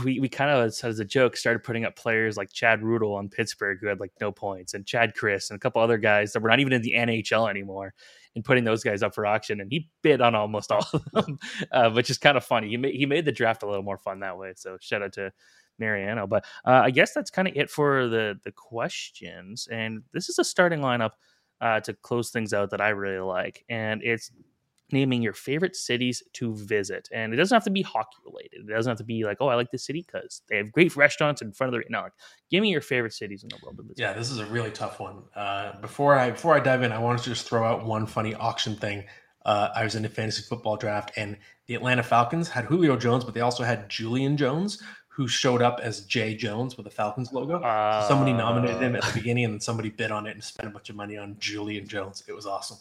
we, 0.05 0.21
we 0.21 0.29
kind 0.29 0.51
of 0.51 0.67
as 0.67 1.01
a 1.01 1.05
joke 1.05 1.35
started 1.35 1.65
putting 1.65 1.87
up 1.87 1.97
players 1.97 2.37
like 2.37 2.53
Chad 2.53 2.83
Ruhwedel 2.83 3.17
on 3.17 3.31
Pittsburgh 3.31 3.79
who 3.81 3.87
had 3.87 3.99
like 3.99 4.13
no 4.21 4.31
points 4.31 4.75
and 4.75 4.85
Chad 4.87 5.15
Chris 5.15 5.49
and 5.49 5.57
a 5.57 5.59
couple 5.59 5.81
other 5.81 5.97
guys 5.97 6.33
that 6.33 6.43
were 6.43 6.51
not 6.51 6.61
even 6.61 6.75
in 6.75 6.83
the 6.83 6.93
NHL 6.93 7.49
anymore 7.49 7.95
and 8.35 8.45
putting 8.45 8.65
those 8.65 8.85
guys 8.85 9.03
up 9.03 9.15
for 9.15 9.25
auction 9.25 9.63
and 9.63 9.73
he 9.73 9.89
bid 10.03 10.21
on 10.21 10.35
almost 10.35 10.71
all 10.71 10.87
of 10.93 11.05
them 11.13 11.39
uh, 11.73 11.91
which 11.91 12.11
is 12.11 12.19
kind 12.19 12.37
of 12.37 12.45
funny 12.45 12.69
he 12.69 12.77
made, 12.77 12.95
he 12.95 13.07
made 13.07 13.25
the 13.25 13.33
draft 13.33 13.63
a 13.63 13.67
little 13.67 13.83
more 13.83 13.97
fun 13.97 14.21
that 14.21 14.37
way 14.37 14.53
so 14.57 14.77
shout 14.81 15.03
out 15.03 15.15
to 15.15 15.33
Mariano. 15.79 16.27
But 16.27 16.45
uh, 16.65 16.83
I 16.85 16.91
guess 16.91 17.13
that's 17.13 17.31
kind 17.31 17.49
of 17.49 17.57
it 17.57 17.71
for 17.71 18.09
the 18.09 18.39
the 18.45 18.53
questions. 18.53 19.69
And 19.71 20.03
this 20.13 20.29
is 20.29 20.39
a 20.39 20.45
starting 20.45 20.81
lineup 20.81 21.13
uh, 21.61 21.81
to 21.81 21.95
close 21.95 22.31
things 22.31 22.53
out 22.53 22.71
that 22.71 22.81
I 22.81 22.91
really 22.91 23.21
like, 23.21 23.65
and 23.69 24.03
it's 24.03 24.31
naming 24.93 25.23
your 25.23 25.33
favorite 25.33 25.75
cities 25.75 26.23
to 26.35 26.55
visit. 26.55 27.09
And 27.13 27.33
it 27.33 27.37
doesn't 27.37 27.55
have 27.55 27.65
to 27.65 27.71
be 27.71 27.83
hockey 27.83 28.17
related. 28.25 28.69
It 28.69 28.73
doesn't 28.73 28.91
have 28.91 28.99
to 28.99 29.05
be 29.05 29.25
like, 29.25 29.39
oh, 29.41 29.49
I 29.49 29.55
like 29.55 29.71
this 29.71 29.85
city 29.85 30.07
because 30.07 30.43
they 30.49 30.57
have 30.57 30.73
great 30.73 30.95
restaurants 30.97 31.43
in 31.43 31.53
front 31.53 31.75
of 31.75 31.81
the. 31.81 31.87
No, 31.91 32.03
like, 32.03 32.13
give 32.51 32.63
me 32.63 32.71
your 32.71 32.81
favorite 32.81 33.13
cities 33.13 33.43
in 33.43 33.49
the 33.49 33.59
world. 33.63 33.81
Yeah, 33.97 34.13
this 34.13 34.31
is 34.31 34.39
a 34.39 34.47
really 34.47 34.71
tough 34.71 35.01
one. 35.01 35.23
Uh, 35.35 35.79
before 35.81 36.15
I 36.15 36.31
before 36.31 36.55
I 36.55 36.61
dive 36.61 36.83
in, 36.83 36.93
I 36.93 36.99
wanted 36.99 37.23
to 37.23 37.31
just 37.31 37.47
throw 37.47 37.65
out 37.65 37.85
one 37.85 38.07
funny 38.07 38.35
auction 38.35 38.77
thing. 38.77 39.05
Uh, 39.45 39.69
I 39.75 39.85
was 39.85 39.95
in 39.95 40.05
a 40.07 40.09
fantasy 40.09 40.43
football 40.43 40.77
draft, 40.77 41.13
and 41.17 41.37
the 41.67 41.75
Atlanta 41.75 42.03
Falcons 42.03 42.49
had 42.49 42.65
Julio 42.65 42.97
Jones, 42.97 43.25
but 43.25 43.35
they 43.35 43.43
also 43.43 43.63
had 43.63 43.91
Julian 43.91 44.39
Jones, 44.39 44.83
who 45.15 45.29
showed 45.29 45.63
up 45.63 45.79
as 45.81 46.01
Jay 46.01 46.35
Jones 46.35 46.77
with 46.77 46.89
a 46.89 46.91
Falcons 46.91 47.33
logo. 47.33 47.61
Uh, 47.61 48.03
so 48.03 48.09
somebody 48.09 48.33
nominated 48.33 48.83
him 48.83 48.97
at 48.97 49.05
the 49.05 49.13
beginning, 49.13 49.45
and 49.45 49.55
then 49.55 49.61
somebody 49.61 49.89
bid 49.89 50.11
on 50.11 50.27
it 50.27 50.33
and 50.33 50.43
spent 50.43 50.69
a 50.69 50.73
bunch 50.73 50.91
of 50.91 50.97
money 50.97 51.17
on 51.17 51.37
Julian 51.39 51.87
Jones. 51.87 52.25
It 52.27 52.33
was 52.33 52.47
awesome. 52.47 52.79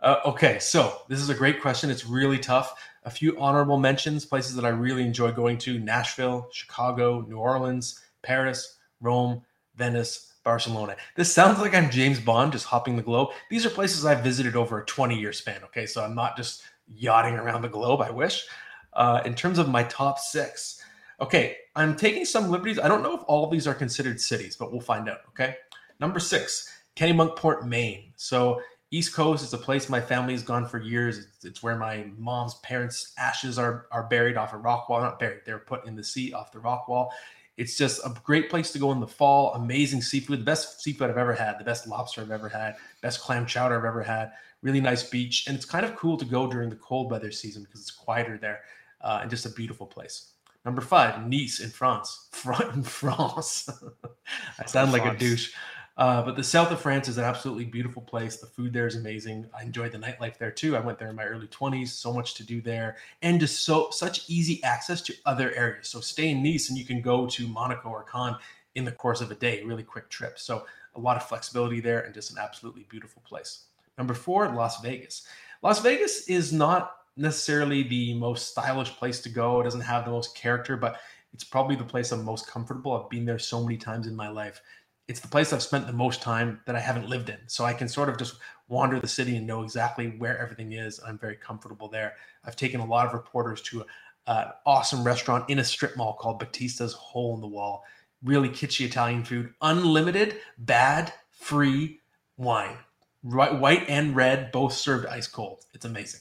Uh, 0.00 0.18
okay, 0.24 0.60
so 0.60 1.02
this 1.08 1.18
is 1.18 1.28
a 1.28 1.34
great 1.34 1.60
question. 1.60 1.90
It's 1.90 2.06
really 2.06 2.38
tough. 2.38 2.80
A 3.02 3.10
few 3.10 3.36
honorable 3.40 3.78
mentions, 3.78 4.24
places 4.24 4.54
that 4.54 4.64
I 4.64 4.68
really 4.68 5.02
enjoy 5.02 5.32
going 5.32 5.58
to: 5.58 5.80
Nashville, 5.80 6.48
Chicago, 6.52 7.26
New 7.28 7.38
Orleans, 7.38 8.00
Paris, 8.22 8.76
Rome, 9.00 9.42
Venice, 9.74 10.34
Barcelona. 10.44 10.94
This 11.16 11.34
sounds 11.34 11.58
like 11.58 11.74
I'm 11.74 11.90
James 11.90 12.20
Bond 12.20 12.52
just 12.52 12.66
hopping 12.66 12.94
the 12.94 13.02
globe. 13.02 13.30
These 13.50 13.66
are 13.66 13.70
places 13.70 14.06
I've 14.06 14.22
visited 14.22 14.54
over 14.54 14.82
a 14.82 14.84
20 14.84 15.18
year 15.18 15.32
span. 15.32 15.64
Okay, 15.64 15.86
so 15.86 16.04
I'm 16.04 16.14
not 16.14 16.36
just 16.36 16.62
yachting 16.94 17.34
around 17.34 17.62
the 17.62 17.68
globe. 17.68 18.02
I 18.02 18.10
wish. 18.10 18.46
Uh, 18.92 19.20
in 19.26 19.34
terms 19.34 19.58
of 19.58 19.68
my 19.68 19.82
top 19.82 20.20
six. 20.20 20.80
Okay, 21.20 21.56
I'm 21.74 21.96
taking 21.96 22.24
some 22.24 22.50
liberties. 22.50 22.78
I 22.78 22.88
don't 22.88 23.02
know 23.02 23.16
if 23.16 23.22
all 23.26 23.44
of 23.44 23.50
these 23.50 23.66
are 23.66 23.74
considered 23.74 24.20
cities, 24.20 24.56
but 24.56 24.70
we'll 24.70 24.80
find 24.80 25.08
out. 25.08 25.20
Okay. 25.30 25.56
Number 25.98 26.20
six, 26.20 26.70
Kennebunkport, 26.94 27.66
Maine. 27.66 28.12
So 28.16 28.60
East 28.90 29.14
Coast 29.14 29.42
is 29.42 29.52
a 29.52 29.58
place 29.58 29.88
my 29.88 30.00
family's 30.00 30.42
gone 30.42 30.66
for 30.66 30.78
years. 30.78 31.18
It's, 31.18 31.44
it's, 31.44 31.62
where 31.62 31.76
my 31.76 32.06
mom's 32.18 32.54
parents' 32.56 33.12
ashes 33.18 33.58
are 33.58 33.86
are 33.90 34.04
buried 34.04 34.36
off 34.36 34.52
a 34.52 34.58
rock 34.58 34.88
wall. 34.88 35.00
Not 35.00 35.18
buried, 35.18 35.40
they're 35.44 35.58
put 35.58 35.86
in 35.86 35.96
the 35.96 36.04
sea 36.04 36.32
off 36.32 36.52
the 36.52 36.60
rock 36.60 36.86
wall. 36.86 37.12
It's 37.56 37.76
just 37.76 38.04
a 38.04 38.14
great 38.22 38.50
place 38.50 38.70
to 38.72 38.78
go 38.78 38.92
in 38.92 39.00
the 39.00 39.06
fall. 39.06 39.54
Amazing 39.54 40.02
seafood, 40.02 40.40
the 40.40 40.44
best 40.44 40.82
seafood 40.82 41.10
I've 41.10 41.16
ever 41.16 41.32
had, 41.32 41.58
the 41.58 41.64
best 41.64 41.88
lobster 41.88 42.20
I've 42.20 42.30
ever 42.30 42.50
had, 42.50 42.76
best 43.00 43.20
clam 43.20 43.46
chowder 43.46 43.78
I've 43.78 43.84
ever 43.86 44.02
had. 44.02 44.32
Really 44.62 44.80
nice 44.80 45.02
beach, 45.02 45.46
and 45.46 45.56
it's 45.56 45.64
kind 45.64 45.84
of 45.84 45.96
cool 45.96 46.16
to 46.18 46.24
go 46.24 46.46
during 46.46 46.68
the 46.68 46.76
cold 46.76 47.10
weather 47.10 47.30
season 47.30 47.62
because 47.62 47.80
it's 47.80 47.90
quieter 47.90 48.38
there, 48.38 48.60
uh, 49.00 49.20
and 49.22 49.30
just 49.30 49.46
a 49.46 49.50
beautiful 49.50 49.86
place. 49.86 50.32
Number 50.66 50.82
five, 50.82 51.26
Nice 51.28 51.60
in 51.60 51.70
France. 51.70 52.26
Front 52.32 52.74
in 52.74 52.82
France. 52.82 53.70
I 54.58 54.66
sound 54.66 54.92
like 54.92 55.02
France. 55.02 55.16
a 55.16 55.18
douche. 55.18 55.52
Uh, 55.96 56.22
but 56.22 56.36
the 56.36 56.44
south 56.44 56.70
of 56.70 56.78
France 56.78 57.08
is 57.08 57.16
an 57.16 57.24
absolutely 57.24 57.64
beautiful 57.64 58.02
place. 58.02 58.36
The 58.36 58.46
food 58.46 58.72
there 58.72 58.86
is 58.86 58.96
amazing. 58.96 59.46
I 59.58 59.62
enjoyed 59.62 59.92
the 59.92 59.98
nightlife 59.98 60.36
there 60.36 60.50
too. 60.50 60.76
I 60.76 60.80
went 60.80 60.98
there 60.98 61.08
in 61.08 61.16
my 61.16 61.24
early 61.24 61.46
20s. 61.46 61.88
So 61.88 62.12
much 62.12 62.34
to 62.34 62.44
do 62.44 62.60
there, 62.60 62.96
and 63.22 63.40
just 63.40 63.64
so 63.64 63.88
such 63.90 64.28
easy 64.28 64.62
access 64.62 65.00
to 65.02 65.14
other 65.24 65.52
areas. 65.54 65.88
So 65.88 66.00
stay 66.00 66.30
in 66.30 66.42
Nice, 66.42 66.68
and 66.68 66.76
you 66.76 66.84
can 66.84 67.00
go 67.00 67.26
to 67.28 67.46
Monaco 67.46 67.88
or 67.88 68.02
Cannes 68.02 68.36
in 68.74 68.84
the 68.84 68.92
course 68.92 69.22
of 69.22 69.30
a 69.30 69.36
day. 69.36 69.62
Really 69.62 69.84
quick 69.84 70.10
trip. 70.10 70.38
So 70.38 70.66
a 70.96 71.00
lot 71.00 71.16
of 71.16 71.22
flexibility 71.22 71.80
there, 71.80 72.00
and 72.00 72.12
just 72.12 72.30
an 72.32 72.38
absolutely 72.38 72.86
beautiful 72.90 73.22
place. 73.24 73.66
Number 73.96 74.12
four, 74.12 74.48
Las 74.48 74.82
Vegas. 74.82 75.26
Las 75.62 75.80
Vegas 75.80 76.28
is 76.28 76.52
not 76.52 76.95
necessarily 77.16 77.82
the 77.82 78.14
most 78.14 78.48
stylish 78.48 78.90
place 78.90 79.20
to 79.22 79.28
go. 79.28 79.60
It 79.60 79.64
doesn't 79.64 79.80
have 79.80 80.04
the 80.04 80.10
most 80.10 80.36
character, 80.36 80.76
but 80.76 81.00
it's 81.32 81.44
probably 81.44 81.76
the 81.76 81.84
place 81.84 82.12
I'm 82.12 82.24
most 82.24 82.46
comfortable. 82.46 82.92
I've 82.92 83.10
been 83.10 83.24
there 83.24 83.38
so 83.38 83.62
many 83.62 83.76
times 83.76 84.06
in 84.06 84.14
my 84.14 84.28
life. 84.28 84.60
It's 85.08 85.20
the 85.20 85.28
place 85.28 85.52
I've 85.52 85.62
spent 85.62 85.86
the 85.86 85.92
most 85.92 86.20
time 86.20 86.60
that 86.66 86.74
I 86.74 86.80
haven't 86.80 87.08
lived 87.08 87.28
in. 87.28 87.38
So 87.46 87.64
I 87.64 87.72
can 87.72 87.88
sort 87.88 88.08
of 88.08 88.18
just 88.18 88.36
wander 88.68 88.98
the 88.98 89.06
city 89.06 89.36
and 89.36 89.46
know 89.46 89.62
exactly 89.62 90.08
where 90.18 90.38
everything 90.38 90.72
is. 90.72 91.00
I'm 91.06 91.18
very 91.18 91.36
comfortable 91.36 91.88
there. 91.88 92.14
I've 92.44 92.56
taken 92.56 92.80
a 92.80 92.86
lot 92.86 93.06
of 93.06 93.12
reporters 93.12 93.62
to 93.62 93.84
an 94.26 94.48
awesome 94.64 95.04
restaurant 95.04 95.48
in 95.48 95.60
a 95.60 95.64
strip 95.64 95.96
mall 95.96 96.14
called 96.14 96.40
Battista's 96.40 96.92
Hole 96.94 97.34
in 97.34 97.40
the 97.40 97.46
Wall. 97.46 97.84
Really 98.24 98.48
kitschy 98.48 98.84
Italian 98.86 99.22
food, 99.22 99.54
unlimited, 99.62 100.38
bad, 100.58 101.12
free 101.30 102.00
wine. 102.36 102.78
White 103.22 103.88
and 103.88 104.16
red, 104.16 104.50
both 104.50 104.72
served 104.72 105.06
ice 105.06 105.28
cold. 105.28 105.64
It's 105.74 105.84
amazing. 105.84 106.20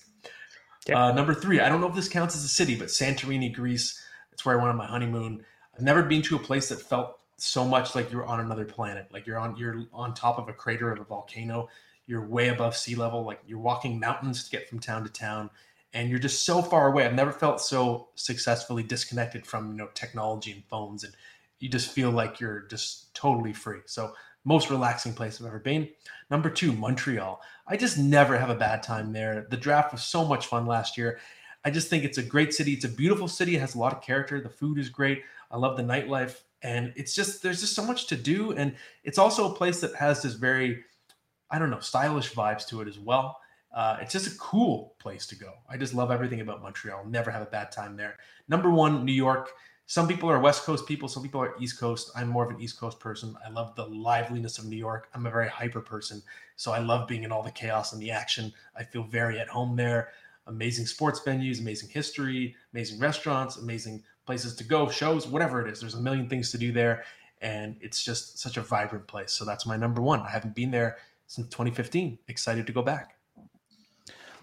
Uh, 0.93 1.11
number 1.11 1.33
three, 1.33 1.59
I 1.59 1.69
don't 1.69 1.81
know 1.81 1.87
if 1.87 1.95
this 1.95 2.09
counts 2.09 2.35
as 2.35 2.43
a 2.43 2.49
city, 2.49 2.75
but 2.75 2.89
Santorini, 2.89 3.53
Greece. 3.53 4.01
That's 4.29 4.45
where 4.45 4.55
I 4.55 4.57
went 4.57 4.69
on 4.69 4.77
my 4.77 4.85
honeymoon. 4.85 5.43
I've 5.75 5.83
never 5.83 6.03
been 6.03 6.21
to 6.23 6.35
a 6.35 6.39
place 6.39 6.69
that 6.69 6.81
felt 6.81 7.19
so 7.37 7.65
much 7.65 7.95
like 7.95 8.11
you're 8.11 8.25
on 8.25 8.39
another 8.39 8.65
planet. 8.65 9.07
Like 9.11 9.25
you're 9.25 9.39
on 9.39 9.57
you're 9.57 9.85
on 9.93 10.13
top 10.13 10.37
of 10.37 10.47
a 10.47 10.53
crater 10.53 10.91
of 10.91 10.99
a 10.99 11.03
volcano. 11.03 11.69
You're 12.07 12.25
way 12.25 12.49
above 12.49 12.75
sea 12.77 12.95
level. 12.95 13.23
Like 13.23 13.39
you're 13.47 13.59
walking 13.59 13.99
mountains 13.99 14.43
to 14.43 14.51
get 14.51 14.69
from 14.69 14.79
town 14.79 15.03
to 15.03 15.09
town, 15.09 15.49
and 15.93 16.09
you're 16.09 16.19
just 16.19 16.45
so 16.45 16.61
far 16.61 16.87
away. 16.87 17.05
I've 17.05 17.13
never 17.13 17.31
felt 17.31 17.61
so 17.61 18.09
successfully 18.15 18.83
disconnected 18.83 19.45
from 19.45 19.71
you 19.71 19.77
know 19.77 19.89
technology 19.93 20.51
and 20.51 20.63
phones, 20.65 21.03
and 21.03 21.13
you 21.59 21.69
just 21.69 21.91
feel 21.91 22.11
like 22.11 22.39
you're 22.39 22.61
just 22.61 23.13
totally 23.15 23.53
free. 23.53 23.79
So 23.85 24.13
most 24.43 24.69
relaxing 24.69 25.13
place 25.13 25.41
I've 25.41 25.47
ever 25.47 25.59
been. 25.59 25.89
Number 26.29 26.49
two, 26.49 26.73
Montreal. 26.73 27.41
I 27.67 27.77
just 27.77 27.97
never 27.97 28.37
have 28.37 28.49
a 28.49 28.55
bad 28.55 28.83
time 28.83 29.11
there. 29.11 29.47
The 29.49 29.57
draft 29.57 29.91
was 29.91 30.03
so 30.03 30.25
much 30.25 30.47
fun 30.47 30.65
last 30.65 30.97
year. 30.97 31.19
I 31.63 31.71
just 31.71 31.89
think 31.89 32.03
it's 32.03 32.17
a 32.17 32.23
great 32.23 32.53
city. 32.53 32.73
It's 32.73 32.85
a 32.85 32.89
beautiful 32.89 33.27
city. 33.27 33.55
It 33.55 33.59
has 33.59 33.75
a 33.75 33.79
lot 33.79 33.93
of 33.93 34.01
character. 34.01 34.39
The 34.39 34.49
food 34.49 34.77
is 34.77 34.89
great. 34.89 35.23
I 35.51 35.57
love 35.57 35.77
the 35.77 35.83
nightlife. 35.83 36.41
And 36.61 36.93
it's 36.95 37.13
just, 37.13 37.43
there's 37.43 37.61
just 37.61 37.75
so 37.75 37.85
much 37.85 38.07
to 38.07 38.15
do. 38.15 38.51
And 38.51 38.75
it's 39.03 39.17
also 39.17 39.51
a 39.51 39.55
place 39.55 39.81
that 39.81 39.95
has 39.95 40.21
this 40.21 40.33
very, 40.33 40.83
I 41.49 41.59
don't 41.59 41.69
know, 41.69 41.79
stylish 41.79 42.33
vibes 42.33 42.67
to 42.67 42.81
it 42.81 42.87
as 42.87 42.99
well. 42.99 43.39
Uh, 43.73 43.97
it's 44.01 44.13
just 44.13 44.33
a 44.33 44.37
cool 44.37 44.95
place 44.99 45.27
to 45.27 45.35
go. 45.35 45.53
I 45.69 45.77
just 45.77 45.93
love 45.93 46.09
everything 46.09 46.41
about 46.41 46.61
Montreal. 46.61 47.05
Never 47.05 47.29
have 47.29 47.41
a 47.41 47.47
bad 47.47 47.71
time 47.71 47.97
there. 47.97 48.17
Number 48.47 48.69
one, 48.69 49.03
New 49.03 49.11
York. 49.11 49.51
Some 49.87 50.07
people 50.07 50.29
are 50.29 50.39
West 50.39 50.63
Coast 50.63 50.87
people, 50.87 51.07
some 51.07 51.21
people 51.21 51.39
are 51.41 51.53
East 51.59 51.79
Coast. 51.79 52.09
I'm 52.15 52.27
more 52.27 52.43
of 52.43 52.49
an 52.49 52.59
East 52.59 52.79
Coast 52.79 52.99
person. 52.99 53.35
I 53.45 53.51
love 53.51 53.75
the 53.75 53.85
liveliness 53.85 54.57
of 54.57 54.65
New 54.65 54.77
York. 54.77 55.09
I'm 55.13 55.27
a 55.27 55.29
very 55.29 55.47
hyper 55.47 55.79
person. 55.79 56.23
So 56.55 56.71
I 56.71 56.79
love 56.79 57.07
being 57.07 57.23
in 57.23 57.31
all 57.31 57.43
the 57.43 57.51
chaos 57.51 57.93
and 57.93 58.01
the 58.01 58.09
action. 58.09 58.51
I 58.75 58.83
feel 58.83 59.03
very 59.03 59.39
at 59.39 59.47
home 59.47 59.75
there. 59.75 60.09
Amazing 60.47 60.87
sports 60.87 61.19
venues, 61.19 61.59
amazing 61.59 61.89
history, 61.89 62.55
amazing 62.73 62.99
restaurants, 62.99 63.57
amazing 63.57 64.03
places 64.25 64.55
to 64.55 64.63
go, 64.63 64.89
shows, 64.89 65.27
whatever 65.27 65.63
it 65.65 65.71
is. 65.71 65.81
There's 65.81 65.93
a 65.93 66.01
million 66.01 66.27
things 66.29 66.49
to 66.51 66.57
do 66.57 66.71
there. 66.71 67.03
And 67.41 67.75
it's 67.79 68.03
just 68.03 68.39
such 68.39 68.57
a 68.57 68.61
vibrant 68.61 69.05
place. 69.05 69.33
So 69.33 69.45
that's 69.45 69.67
my 69.67 69.77
number 69.77 70.01
one. 70.01 70.21
I 70.21 70.29
haven't 70.29 70.55
been 70.55 70.71
there 70.71 70.97
since 71.27 71.47
2015. 71.49 72.17
Excited 72.27 72.65
to 72.65 72.73
go 72.73 72.81
back. 72.81 73.17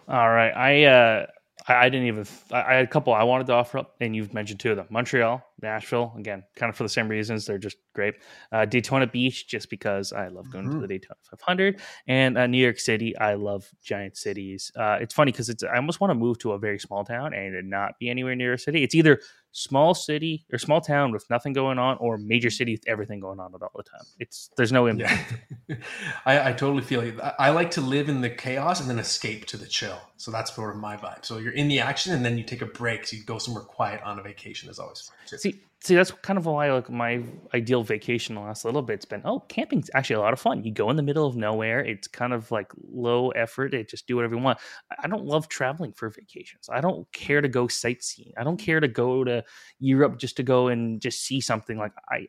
All 0.08 0.30
right. 0.30 0.52
I, 0.52 0.84
uh, 0.84 1.26
I, 1.68 1.88
didn't 1.88 2.06
even. 2.06 2.26
I 2.50 2.74
had 2.74 2.84
a 2.84 2.88
couple 2.88 3.12
I 3.12 3.22
wanted 3.22 3.46
to 3.48 3.52
offer 3.52 3.78
up, 3.78 3.94
and 4.00 4.14
you've 4.16 4.34
mentioned 4.34 4.60
two 4.60 4.70
of 4.70 4.76
them: 4.76 4.86
Montreal, 4.90 5.44
Nashville. 5.60 6.12
Again, 6.18 6.42
kind 6.56 6.70
of 6.70 6.76
for 6.76 6.82
the 6.82 6.88
same 6.88 7.08
reasons. 7.08 7.46
They're 7.46 7.58
just 7.58 7.76
great. 7.94 8.14
Uh, 8.50 8.64
Daytona 8.64 9.06
Beach, 9.06 9.46
just 9.48 9.70
because 9.70 10.12
I 10.12 10.28
love 10.28 10.50
going 10.50 10.64
mm-hmm. 10.64 10.80
to 10.80 10.86
the 10.86 10.88
Daytona 10.88 11.16
500, 11.30 11.80
and 12.06 12.38
uh, 12.38 12.46
New 12.46 12.58
York 12.58 12.78
City. 12.78 13.16
I 13.16 13.34
love 13.34 13.68
giant 13.82 14.16
cities. 14.16 14.72
Uh, 14.76 14.98
it's 15.00 15.14
funny 15.14 15.32
because 15.32 15.48
it's. 15.48 15.62
I 15.62 15.76
almost 15.76 16.00
want 16.00 16.10
to 16.10 16.14
move 16.14 16.38
to 16.40 16.52
a 16.52 16.58
very 16.58 16.78
small 16.78 17.04
town 17.04 17.34
and 17.34 17.70
not 17.70 17.98
be 17.98 18.10
anywhere 18.10 18.34
near 18.34 18.54
a 18.54 18.58
city. 18.58 18.82
It's 18.82 18.94
either 18.94 19.20
small 19.52 19.94
city 19.94 20.44
or 20.52 20.58
small 20.58 20.80
town 20.80 21.12
with 21.12 21.28
nothing 21.30 21.52
going 21.52 21.78
on, 21.78 21.96
or 21.98 22.18
major 22.18 22.48
mm. 22.48 22.52
city 22.52 22.72
with 22.72 22.84
everything 22.86 23.20
going 23.20 23.38
on 23.38 23.54
at 23.54 23.62
all 23.62 23.70
the 23.76 23.82
time. 23.82 24.04
It's 24.18 24.50
there's 24.56 24.72
no 24.72 24.86
impact. 24.86 25.34
Yeah. 25.68 25.76
I, 26.26 26.50
I 26.50 26.52
totally 26.52 26.82
feel 26.82 27.00
it. 27.00 27.20
I, 27.20 27.34
I 27.38 27.50
like 27.50 27.70
to 27.72 27.80
live 27.80 28.08
in 28.08 28.20
the 28.20 28.30
chaos 28.30 28.80
and 28.80 28.90
then 28.90 28.98
escape 28.98 29.46
to 29.46 29.56
the 29.56 29.66
chill. 29.66 29.98
So 30.16 30.30
that's 30.30 30.54
sort 30.54 30.74
of 30.74 30.80
my 30.80 30.96
vibe. 30.96 31.24
So 31.24 31.38
you're 31.38 31.52
in 31.52 31.68
the 31.68 31.80
action 31.80 32.12
and 32.14 32.24
then 32.24 32.38
you 32.38 32.44
take 32.44 32.62
a 32.62 32.66
break. 32.66 33.06
So 33.06 33.16
you 33.16 33.24
go 33.24 33.38
somewhere 33.38 33.64
quiet 33.64 34.02
on 34.02 34.18
a 34.18 34.22
vacation 34.22 34.68
is 34.70 34.78
always 34.78 35.00
fun. 35.00 35.16
too. 35.26 35.38
See, 35.38 35.60
see, 35.82 35.94
that's 35.94 36.10
kind 36.10 36.38
of 36.38 36.46
why 36.46 36.72
like 36.72 36.90
my 36.90 37.22
ideal 37.54 37.82
vacation 37.82 38.34
the 38.34 38.40
last 38.40 38.64
little 38.64 38.82
bit's 38.82 39.04
been. 39.04 39.22
Oh, 39.24 39.40
camping's 39.40 39.90
actually 39.94 40.16
a 40.16 40.20
lot 40.20 40.32
of 40.32 40.40
fun. 40.40 40.64
You 40.64 40.72
go 40.72 40.90
in 40.90 40.96
the 40.96 41.02
middle 41.02 41.26
of 41.26 41.36
nowhere. 41.36 41.80
It's 41.80 42.06
kind 42.08 42.32
of 42.32 42.50
like 42.50 42.72
low 42.88 43.30
effort. 43.30 43.74
It 43.74 43.88
just 43.88 44.06
do 44.06 44.16
whatever 44.16 44.36
you 44.36 44.42
want. 44.42 44.58
I- 44.98 45.08
don't 45.08 45.24
love 45.26 45.48
traveling 45.48 45.92
for 45.92 46.08
vacations. 46.08 46.68
I 46.70 46.80
don't 46.80 47.10
care 47.12 47.42
to 47.42 47.48
go 47.48 47.68
sightseeing. 47.68 48.32
I 48.38 48.44
don't 48.44 48.56
care 48.56 48.80
to 48.80 48.88
go 48.88 49.24
to 49.24 49.44
Europe 49.78 50.18
just 50.18 50.36
to 50.38 50.42
go 50.42 50.68
and 50.68 51.02
just 51.02 51.22
see 51.22 51.40
something. 51.40 51.76
Like 51.76 51.92
I, 52.08 52.26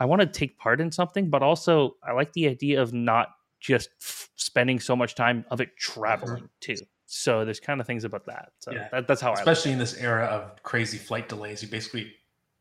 I 0.00 0.06
want 0.06 0.20
to 0.22 0.26
take 0.26 0.58
part 0.58 0.80
in 0.80 0.90
something, 0.90 1.30
but 1.30 1.42
also 1.42 1.96
I 2.02 2.12
like 2.12 2.32
the 2.32 2.48
idea 2.48 2.82
of 2.82 2.92
not 2.92 3.28
just 3.60 3.90
f- 4.00 4.30
spending 4.36 4.80
so 4.80 4.96
much 4.96 5.14
time 5.14 5.44
of 5.50 5.60
it 5.60 5.68
uh-huh. 5.68 5.76
traveling 5.78 6.48
too. 6.60 6.76
So 7.06 7.44
there's 7.44 7.60
kind 7.60 7.80
of 7.80 7.86
things 7.86 8.04
about 8.04 8.26
that. 8.26 8.50
So 8.58 8.72
Yeah. 8.72 8.88
that, 8.92 9.08
that's 9.08 9.20
how 9.20 9.30
I. 9.30 9.34
Especially 9.34 9.72
in 9.72 9.78
this 9.78 9.94
era 9.94 10.26
of 10.26 10.62
crazy 10.62 10.98
flight 10.98 11.28
delays, 11.28 11.62
you 11.62 11.68
basically 11.68 12.12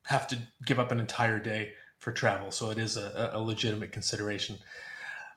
have 0.07 0.27
to 0.27 0.37
give 0.65 0.79
up 0.79 0.91
an 0.91 0.99
entire 0.99 1.39
day 1.39 1.73
for 1.99 2.11
travel. 2.11 2.51
So 2.51 2.69
it 2.69 2.77
is 2.77 2.97
a, 2.97 3.31
a 3.33 3.39
legitimate 3.39 3.91
consideration. 3.91 4.57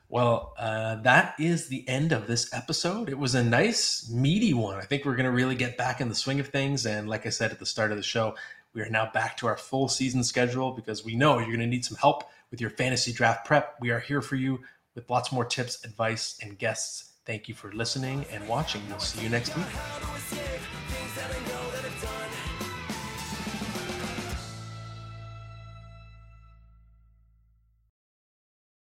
Well, 0.08 0.54
uh, 0.58 0.96
that 1.02 1.34
is 1.38 1.68
the 1.68 1.88
end 1.88 2.12
of 2.12 2.26
this 2.26 2.52
episode. 2.52 3.08
It 3.08 3.18
was 3.18 3.34
a 3.34 3.44
nice, 3.44 4.10
meaty 4.10 4.54
one. 4.54 4.76
I 4.76 4.82
think 4.82 5.04
we're 5.04 5.14
going 5.14 5.26
to 5.26 5.32
really 5.32 5.54
get 5.54 5.76
back 5.76 6.00
in 6.00 6.08
the 6.08 6.14
swing 6.14 6.40
of 6.40 6.48
things. 6.48 6.84
And 6.84 7.08
like 7.08 7.26
I 7.26 7.30
said 7.30 7.52
at 7.52 7.60
the 7.60 7.66
start 7.66 7.92
of 7.92 7.96
the 7.96 8.02
show, 8.02 8.34
we 8.72 8.82
are 8.82 8.90
now 8.90 9.10
back 9.12 9.36
to 9.38 9.46
our 9.46 9.56
full 9.56 9.88
season 9.88 10.24
schedule 10.24 10.72
because 10.72 11.04
we 11.04 11.14
know 11.14 11.38
you're 11.38 11.46
going 11.46 11.60
to 11.60 11.66
need 11.66 11.84
some 11.84 11.96
help 11.96 12.24
with 12.50 12.60
your 12.60 12.70
fantasy 12.70 13.12
draft 13.12 13.46
prep. 13.46 13.76
We 13.80 13.90
are 13.90 14.00
here 14.00 14.20
for 14.20 14.36
you 14.36 14.60
with 14.94 15.08
lots 15.08 15.32
more 15.32 15.44
tips, 15.44 15.84
advice, 15.84 16.38
and 16.42 16.58
guests. 16.58 17.12
Thank 17.24 17.48
you 17.48 17.54
for 17.54 17.72
listening 17.72 18.24
and 18.32 18.46
watching. 18.48 18.82
We'll 18.88 18.98
see 18.98 19.22
you 19.22 19.28
next 19.28 19.56
week. 19.56 19.66